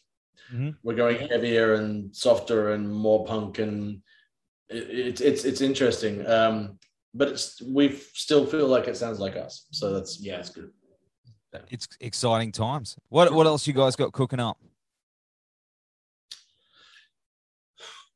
Mhm. 0.53 0.77
We're 0.83 0.94
going 0.94 1.29
heavier 1.29 1.74
and 1.74 2.14
softer 2.14 2.72
and 2.72 2.90
more 2.90 3.27
punk, 3.27 3.59
and 3.59 4.01
it, 4.68 4.88
it's 4.90 5.20
it's 5.20 5.44
it's 5.44 5.61
interesting. 5.61 6.27
Um, 6.27 6.79
but 7.14 7.29
it's, 7.29 7.61
we 7.62 7.90
still 8.14 8.46
feel 8.46 8.66
like 8.68 8.87
it 8.88 8.96
sounds 8.96 9.18
like 9.18 9.37
us, 9.37 9.66
so 9.72 9.92
that's 9.92 10.20
yeah, 10.20 10.38
it's 10.38 10.51
good. 10.51 10.70
It's 11.70 11.88
exciting 12.01 12.53
times. 12.53 12.96
What 13.09 13.33
what 13.33 13.46
else 13.46 13.66
you 13.66 13.72
guys 13.72 13.96
got 13.96 14.12
cooking 14.12 14.40
up? 14.40 14.59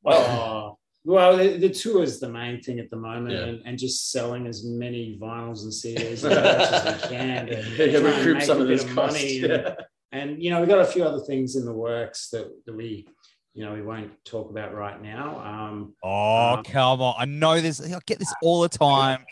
Oh, 0.05 0.79
well, 1.05 1.37
the, 1.37 1.57
the 1.59 1.69
tour 1.69 2.03
is 2.03 2.21
the 2.21 2.29
main 2.29 2.63
thing 2.63 2.79
at 2.79 2.91
the 2.91 2.97
moment, 2.97 3.35
Yeah. 3.35 3.45
and, 3.45 3.63
and 3.67 3.79
just 3.79 4.11
selling 4.13 4.47
as 4.47 4.65
many 4.65 5.19
vinyls 5.21 5.63
and 5.65 5.73
CDs 5.73 6.25
as 6.25 6.25
as 6.25 7.03
we 7.03 7.09
can. 7.17 7.47
to 7.47 7.91
yeah, 7.91 7.99
try 8.01 8.11
and 8.11 8.27
recoup 8.27 8.43
some 8.43 8.59
a 8.59 8.63
of 8.63 8.69
this 8.69 8.85
cost. 8.85 8.97
money 8.97 9.39
and- 9.43 9.49
Yeah. 9.51 9.75
and 10.13 10.43
you 10.43 10.51
know 10.51 10.61
we've 10.61 10.69
got 10.69 10.79
a 10.81 10.85
few 10.85 11.05
other 11.05 11.21
things 11.25 11.57
in 11.57 11.65
the 11.65 11.73
works 11.73 12.29
that, 12.31 12.47
that 12.67 12.75
we 12.77 13.07
you 13.55 13.65
know 13.65 13.73
we 13.75 13.83
won't 13.83 14.13
talk 14.25 14.51
about 14.51 14.75
right 14.75 15.01
now 15.03 15.39
um 15.41 15.95
Oh 16.03 16.55
Um, 16.57 16.65
come 16.65 17.01
on! 17.03 17.15
I 17.19 17.25
know 17.25 17.61
this. 17.61 17.81
I 17.81 17.99
get 18.07 18.19
this 18.19 18.33
all 18.43 18.61
the 18.63 18.69
time. 18.69 19.25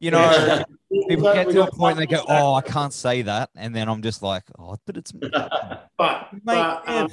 You 0.00 0.10
know, 0.10 0.20
Yeah. 0.20 0.64
people 1.08 1.32
get 1.32 1.44
to 1.44 1.50
a 1.62 1.64
got 1.66 1.72
point 1.72 1.98
and 1.98 2.02
they 2.02 2.14
go, 2.14 2.22
"Oh, 2.28 2.52
I 2.54 2.60
can't 2.60 2.92
say 2.92 3.22
that," 3.22 3.48
and 3.56 3.74
then 3.74 3.88
I'm 3.88 4.02
just 4.02 4.22
like, 4.22 4.42
"Oh, 4.58 4.76
but 4.86 4.96
it's 4.98 5.12
but, 5.98 6.28
Mate, 6.32 6.40
but 6.44 6.88
um, 6.88 7.04
Ev. 7.06 7.10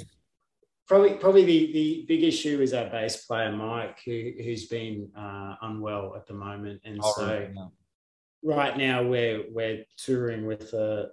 Probably 0.92 1.14
probably 1.14 1.44
the, 1.46 1.72
the 1.72 2.04
big 2.06 2.22
issue 2.22 2.60
is 2.60 2.74
our 2.74 2.88
bass 2.90 3.24
player 3.24 3.50
mike 3.50 3.98
who, 4.04 4.32
who's 4.44 4.66
been 4.66 5.08
uh, 5.16 5.54
unwell 5.62 6.14
at 6.14 6.26
the 6.26 6.34
moment 6.34 6.78
and 6.84 7.00
Oh, 7.02 7.12
so 7.16 7.26
right, 7.26 7.50
yeah. 7.54 7.66
right 8.42 8.76
now 8.76 9.02
we're 9.02 9.44
we're 9.50 9.86
touring 9.96 10.44
with 10.44 10.74
uh, 10.74 11.06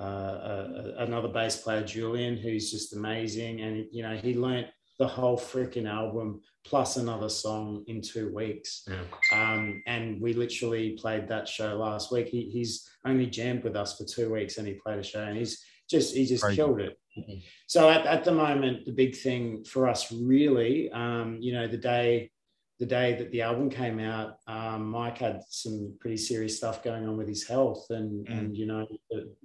uh, 0.00 0.92
another 0.98 1.28
bass 1.28 1.60
player, 1.60 1.84
Julian, 1.84 2.36
who's 2.36 2.70
just 2.70 2.94
amazing, 2.94 3.60
and 3.60 3.86
you 3.90 4.02
know 4.02 4.16
he 4.16 4.34
learnt 4.34 4.68
the 4.98 5.06
whole 5.06 5.36
freaking 5.36 5.88
album 5.88 6.40
plus 6.64 6.96
another 6.96 7.28
song 7.28 7.84
in 7.86 8.00
two 8.00 8.32
weeks. 8.34 8.88
Yeah. 8.88 9.02
Um, 9.32 9.82
and 9.86 10.20
we 10.20 10.32
literally 10.32 10.90
played 10.92 11.28
that 11.28 11.48
show 11.48 11.76
last 11.76 12.10
week. 12.12 12.28
He, 12.28 12.42
he's 12.48 12.88
only 13.04 13.26
jammed 13.26 13.62
with 13.64 13.76
us 13.76 13.98
for 13.98 14.04
two 14.04 14.32
weeks, 14.32 14.58
and 14.58 14.66
he 14.66 14.74
played 14.74 14.98
a 14.98 15.02
show, 15.02 15.22
and 15.22 15.36
he's 15.36 15.62
just 15.88 16.14
he 16.14 16.26
just 16.26 16.42
Crazy. 16.44 16.56
killed 16.56 16.80
it. 16.80 16.98
Mhm. 17.18 17.42
So 17.66 17.88
at, 17.90 18.06
at 18.06 18.24
the 18.24 18.32
moment, 18.32 18.84
the 18.84 18.92
big 18.92 19.16
thing 19.16 19.64
for 19.64 19.88
us 19.88 20.12
really, 20.12 20.90
um, 20.92 21.38
you 21.40 21.52
know, 21.52 21.66
the 21.66 21.76
day 21.78 22.30
the 22.78 22.86
day 22.86 23.16
that 23.16 23.32
the 23.32 23.42
album 23.42 23.68
came 23.68 23.98
out, 23.98 24.36
um, 24.46 24.88
Mike 24.88 25.18
had 25.18 25.42
some 25.48 25.96
pretty 25.98 26.16
serious 26.16 26.58
stuff 26.58 26.80
going 26.84 27.08
on 27.08 27.16
with 27.16 27.26
his 27.26 27.44
health, 27.48 27.86
and 27.90 28.24
Mm. 28.28 28.38
and 28.38 28.56
you 28.56 28.66
know, 28.66 28.86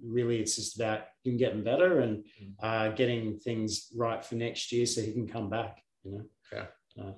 really, 0.04 0.40
it's 0.40 0.56
just 0.56 0.76
about 0.76 1.06
him 1.24 1.38
getting 1.38 1.64
better 1.64 2.02
and 2.02 2.24
Mm. 2.40 2.54
uh, 2.62 2.90
getting 2.96 3.40
things 3.40 3.90
right 3.96 4.24
for 4.24 4.36
next 4.36 4.72
year, 4.72 4.86
so 4.86 5.02
he 5.02 5.14
can 5.14 5.28
come 5.28 5.50
back. 5.50 5.84
You 6.04 6.12
know, 6.52 7.16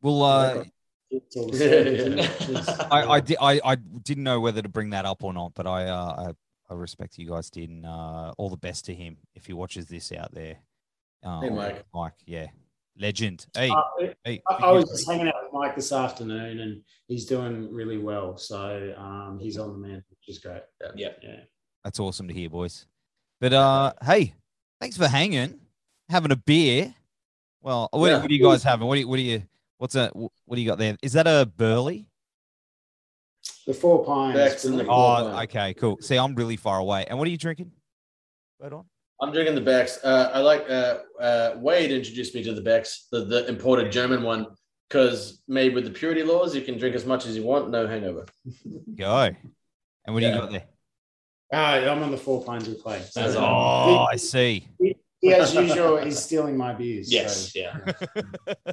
Well, 0.00 0.22
uh, 0.22 0.64
It's 1.10 1.36
all 1.36 1.48
the 1.48 1.58
same, 1.58 1.86
isn't 1.86 2.18
it? 2.18 2.40
Yeah. 2.40 2.50
It's- 2.58 2.68
I, 2.90 3.02
I, 3.16 3.20
di- 3.20 3.36
I, 3.40 3.60
I 3.64 3.74
didn't 3.76 4.24
know 4.24 4.40
whether 4.40 4.62
to 4.62 4.68
bring 4.68 4.90
that 4.90 5.04
up 5.04 5.22
or 5.22 5.32
not, 5.32 5.52
but 5.54 5.66
I, 5.66 5.84
uh, 5.86 6.30
I, 6.30 6.32
I 6.70 6.74
respect 6.74 7.18
you 7.18 7.28
guys 7.28 7.50
did, 7.50 7.70
and 7.70 7.84
uh, 7.84 8.32
all 8.38 8.48
the 8.50 8.56
best 8.56 8.84
to 8.86 8.94
him 8.94 9.16
if 9.34 9.46
he 9.46 9.52
watches 9.52 9.86
this 9.86 10.12
out 10.12 10.32
there. 10.32 10.56
Uh, 11.24 11.40
Hey, 11.40 11.50
Mike. 11.50 11.84
Mike, 11.94 12.12
yeah, 12.26 12.46
legend. 12.98 13.46
Hey, 13.54 13.70
Uh, 13.70 13.82
hey, 14.24 14.42
I, 14.48 14.54
I 14.54 14.72
was 14.72 14.88
just 14.88 15.08
hanging 15.08 15.28
out 15.28 15.34
with 15.42 15.52
Mike 15.52 15.76
this 15.76 15.92
afternoon, 15.92 16.60
and 16.60 16.82
he's 17.08 17.26
doing 17.26 17.72
really 17.72 17.98
well. 17.98 18.36
So 18.36 18.94
um, 18.96 19.38
he's 19.40 19.58
on 19.58 19.72
the 19.72 19.78
man, 19.86 20.02
which 20.10 20.28
is 20.28 20.38
great. 20.38 20.62
Yeah. 20.96 21.08
yeah. 21.22 21.40
that's 21.84 22.00
awesome 22.00 22.28
to 22.28 22.34
hear, 22.34 22.48
boys. 22.48 22.86
But 23.40 23.52
uh, 23.52 23.92
hey, 24.04 24.34
thanks 24.80 24.96
for 24.96 25.08
hanging, 25.08 25.60
having 26.08 26.30
a 26.32 26.36
beer. 26.36 26.94
Well, 27.60 27.88
what, 27.92 28.08
Yeah. 28.08 28.20
what 28.22 28.30
are 28.30 28.34
you 28.34 28.42
guys 28.42 28.62
having? 28.62 28.86
What 28.88 28.94
do 28.94 29.00
you, 29.00 29.08
what 29.08 29.16
do 29.16 29.22
you, 29.22 29.42
what's 29.78 29.94
a, 29.94 30.10
what 30.14 30.56
do 30.56 30.60
you 30.60 30.68
got 30.68 30.78
there? 30.78 30.96
Is 31.02 31.12
that 31.12 31.26
a 31.26 31.44
burley? 31.56 32.08
The 33.66 33.74
Four 33.74 34.04
Pines. 34.04 34.34
Beck's 34.36 34.64
and 34.64 34.74
the 34.78 34.84
brilliant. 34.84 34.88
Four 34.88 35.18
Oh, 35.30 35.32
Pines. 35.34 35.48
okay, 35.50 35.74
cool. 35.74 35.98
See, 36.00 36.16
I'm 36.18 36.34
really 36.34 36.56
far 36.56 36.78
away. 36.78 37.04
And 37.08 37.18
what 37.18 37.26
are 37.28 37.30
you 37.30 37.38
drinking? 37.38 37.70
Right 38.60 38.72
on. 38.72 38.84
I'm 39.20 39.32
drinking 39.32 39.54
the 39.54 39.60
Becks. 39.60 39.98
Uh, 40.02 40.30
I 40.34 40.40
like 40.40 40.68
uh, 40.68 40.98
uh, 41.20 41.54
Wade 41.58 41.92
introduced 41.92 42.34
me 42.34 42.42
to 42.42 42.52
the 42.54 42.60
Becks, 42.60 43.06
the, 43.12 43.24
the 43.24 43.46
imported 43.48 43.92
German 43.92 44.22
one, 44.24 44.46
because 44.88 45.42
made 45.46 45.74
with 45.74 45.84
the 45.84 45.90
purity 45.90 46.24
laws, 46.24 46.54
you 46.56 46.62
can 46.62 46.76
drink 46.76 46.96
as 46.96 47.06
much 47.06 47.24
as 47.26 47.36
you 47.36 47.44
want, 47.44 47.70
no 47.70 47.86
hangover. 47.86 48.26
Go. 48.96 49.30
And 50.04 50.14
what 50.14 50.20
do 50.20 50.26
you 50.26 50.34
got 50.34 50.50
there? 50.50 50.64
Ah, 51.52 51.74
I'm 51.74 52.02
on 52.02 52.10
the 52.10 52.16
Four 52.16 52.42
Pines 52.44 52.66
with 52.68 52.82
Clay. 52.82 53.00
So 53.02 53.20
That's 53.20 53.36
Oh, 53.36 54.06
I 54.10 54.16
see. 54.16 54.66
he, 54.80 54.96
as 55.34 55.54
usual, 55.54 55.98
is 55.98 56.20
stealing 56.20 56.56
my 56.56 56.72
beers. 56.74 57.12
Yes, 57.12 57.52
so- 57.52 57.60
yeah. 57.60 57.78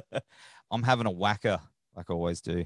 I'm 0.72 0.82
having 0.82 1.06
a 1.06 1.10
whacker 1.12 1.60
like 1.96 2.06
I 2.10 2.12
always 2.14 2.40
do. 2.40 2.64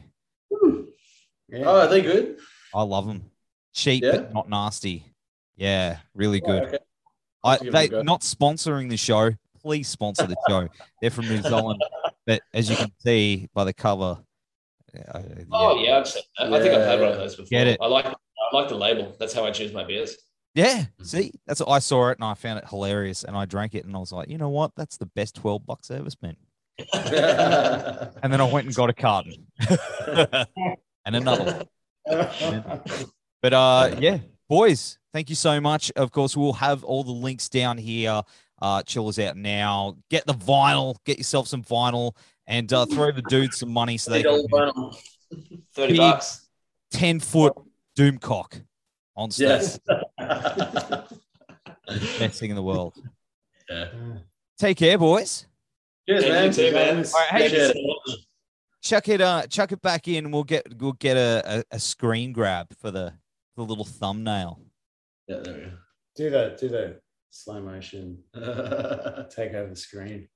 Yeah. 1.49 1.64
Oh, 1.66 1.80
are 1.80 1.88
they 1.88 2.03
good? 2.03 2.38
I 2.74 2.82
love 2.82 3.07
them. 3.07 3.30
Cheap 3.72 4.03
Yeah? 4.05 4.18
but 4.18 4.32
not 4.34 4.49
nasty. 4.49 5.05
Yeah, 5.57 5.99
really 6.14 6.40
Oh, 6.42 6.47
good. 6.47 6.62
okay. 6.64 6.78
I, 7.45 7.51
have 7.53 7.59
to 7.61 7.64
give 7.64 7.72
them 7.72 7.82
they 7.82 7.88
go. 7.88 8.03
not 8.03 8.22
sponsoring 8.22 8.88
the 8.90 8.97
show. 8.97 9.30
Please 9.61 9.88
sponsor 9.88 10.26
the 10.26 10.36
show. 10.49 10.68
They're 11.01 11.11
from 11.11 11.28
New 11.28 11.40
Zealand, 11.42 11.82
but 12.26 12.40
as 12.53 12.68
you 12.68 12.76
can 12.76 12.92
see 12.99 13.49
by 13.55 13.64
the 13.64 13.72
cover, 13.72 14.18
uh, 15.12 15.22
Oh 15.53 15.82
yeah, 15.82 15.99
I've 15.99 16.07
seen 16.09 16.22
that. 16.38 16.53
I 16.53 16.61
think 16.61 16.74
I've 16.74 16.86
had 16.86 17.01
one 17.01 17.11
of 17.12 17.16
those 17.18 17.34
before. 17.36 17.49
Get 17.51 17.66
it. 17.66 17.78
I 17.80 17.86
like 17.86 18.07
I 18.07 18.14
like 18.53 18.68
the 18.68 18.74
label. 18.76 19.16
That's 19.18 19.32
how 19.32 19.45
I 19.45 19.51
choose 19.51 19.72
my 19.72 19.82
beers. 19.84 20.16
yeah. 20.55 20.84
See, 21.03 21.32
that's 21.47 21.61
I 21.62 21.78
saw 21.78 22.11
it 22.11 22.18
and 22.18 22.24
I 22.24 22.34
found 22.34 22.59
it 22.59 22.68
hilarious, 22.68 23.24
and 23.24 23.36
I 23.36 23.45
drank 23.47 23.74
it 23.74 23.84
and 23.86 23.97
I 23.97 23.99
was 24.01 24.12
like, 24.12 24.28
you 24.28 24.38
know 24.38 24.51
what? 24.51 24.72
That's 24.76 24.97
the 24.99 25.07
best 25.07 25.34
twelve 25.36 25.64
bucks 25.66 25.90
I 25.90 25.97
ever 25.97 26.11
spent. 26.11 26.38
And 28.22 28.32
then 28.32 28.40
I 28.40 28.45
went 28.51 28.66
and 28.66 28.74
got 28.74 28.90
a 28.90 28.95
carton 28.95 29.47
and 31.07 31.16
another. 31.16 31.66
one. 32.05 32.80
But 33.42 33.52
uh, 33.52 33.96
yeah, 33.98 34.18
boys, 34.48 34.98
thank 35.12 35.28
you 35.28 35.36
so 35.36 35.61
much. 35.61 35.92
Of 35.96 36.11
course, 36.12 36.34
we'll 36.34 36.55
have 36.55 36.82
all 36.82 37.05
the 37.05 37.12
links 37.12 37.50
down 37.50 37.76
here. 37.76 38.22
Uh, 38.62 38.82
chill 38.84 39.07
us 39.09 39.18
out 39.18 39.36
now. 39.36 39.96
Get 40.09 40.26
the 40.26 40.32
vinyl. 40.32 40.96
Get 41.05 41.18
yourself 41.18 41.46
some 41.48 41.62
vinyl, 41.62 42.12
and 42.46 42.72
uh, 42.72 42.86
throw 42.86 43.12
the 43.12 43.20
dudes 43.28 43.59
some 43.59 43.68
money 43.70 43.98
so 43.98 44.12
they 44.12 44.22
can 44.22 44.46
$8 44.48 44.96
Thirty 45.74 45.92
Big- 45.92 45.98
bucks. 45.98 46.48
ten 46.90 47.20
foot 47.20 47.52
doomcock 47.98 48.62
on 49.14 49.30
stage. 49.30 49.48
Yes. 49.50 49.78
Best 52.18 52.40
thing 52.40 52.48
in 52.50 52.57
the 52.57 52.62
world. 52.62 52.94
Yeah. 53.68 53.88
Take 54.59 54.78
care, 54.78 54.96
boys. 54.96 55.46
Cheers, 56.09 56.24
man. 56.24 56.46
you 56.46 56.52
too, 56.52 56.72
man. 56.72 56.96
All 57.05 57.12
right, 57.30 57.42
hey, 57.50 57.74
chuck 58.85 59.09
it 59.09 59.20
uh 59.20 59.47
chuck 59.49 59.72
it 59.72 59.82
back 59.82 60.07
in. 60.07 60.30
We'll 60.30 60.45
get 60.45 60.66
we'll 60.78 60.93
get 60.93 61.16
a, 61.16 61.43
a, 61.45 61.64
a 61.76 61.78
screen 61.80 62.32
grab 62.32 62.68
for 62.78 62.91
the 62.91 63.14
the 63.57 63.64
little 63.64 63.85
thumbnail. 63.85 64.61
Yeah, 65.26 65.39
there 65.39 65.72
do 66.14 66.30
that 66.30 66.59
do 66.59 66.68
the 66.68 67.01
slow 67.30 67.61
motion. 67.61 68.18
Take 68.35 69.55
over 69.55 69.70
the 69.70 69.76
screen. 69.76 70.28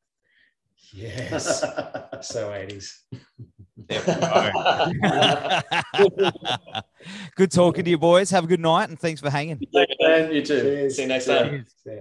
Yes. 0.93 1.61
so 2.23 2.51
80s. 2.51 2.99
There 3.77 4.01
we 4.07 4.13
go. 5.01 5.61
good 7.37 7.51
talking 7.51 7.85
to 7.85 7.91
you, 7.91 7.99
boys. 7.99 8.31
Have 8.31 8.45
a 8.45 8.47
good 8.47 8.61
night, 8.61 8.89
and 8.89 8.99
thanks 8.99 9.21
for 9.21 9.29
hanging. 9.29 9.61
and 10.01 10.33
you 10.33 10.43
too. 10.45 10.61
Cheers. 10.61 10.97
See 10.97 11.03
you 11.03 11.09
next 11.09 11.27
time. 11.27 11.67
See 11.85 11.97
ya. 11.97 12.01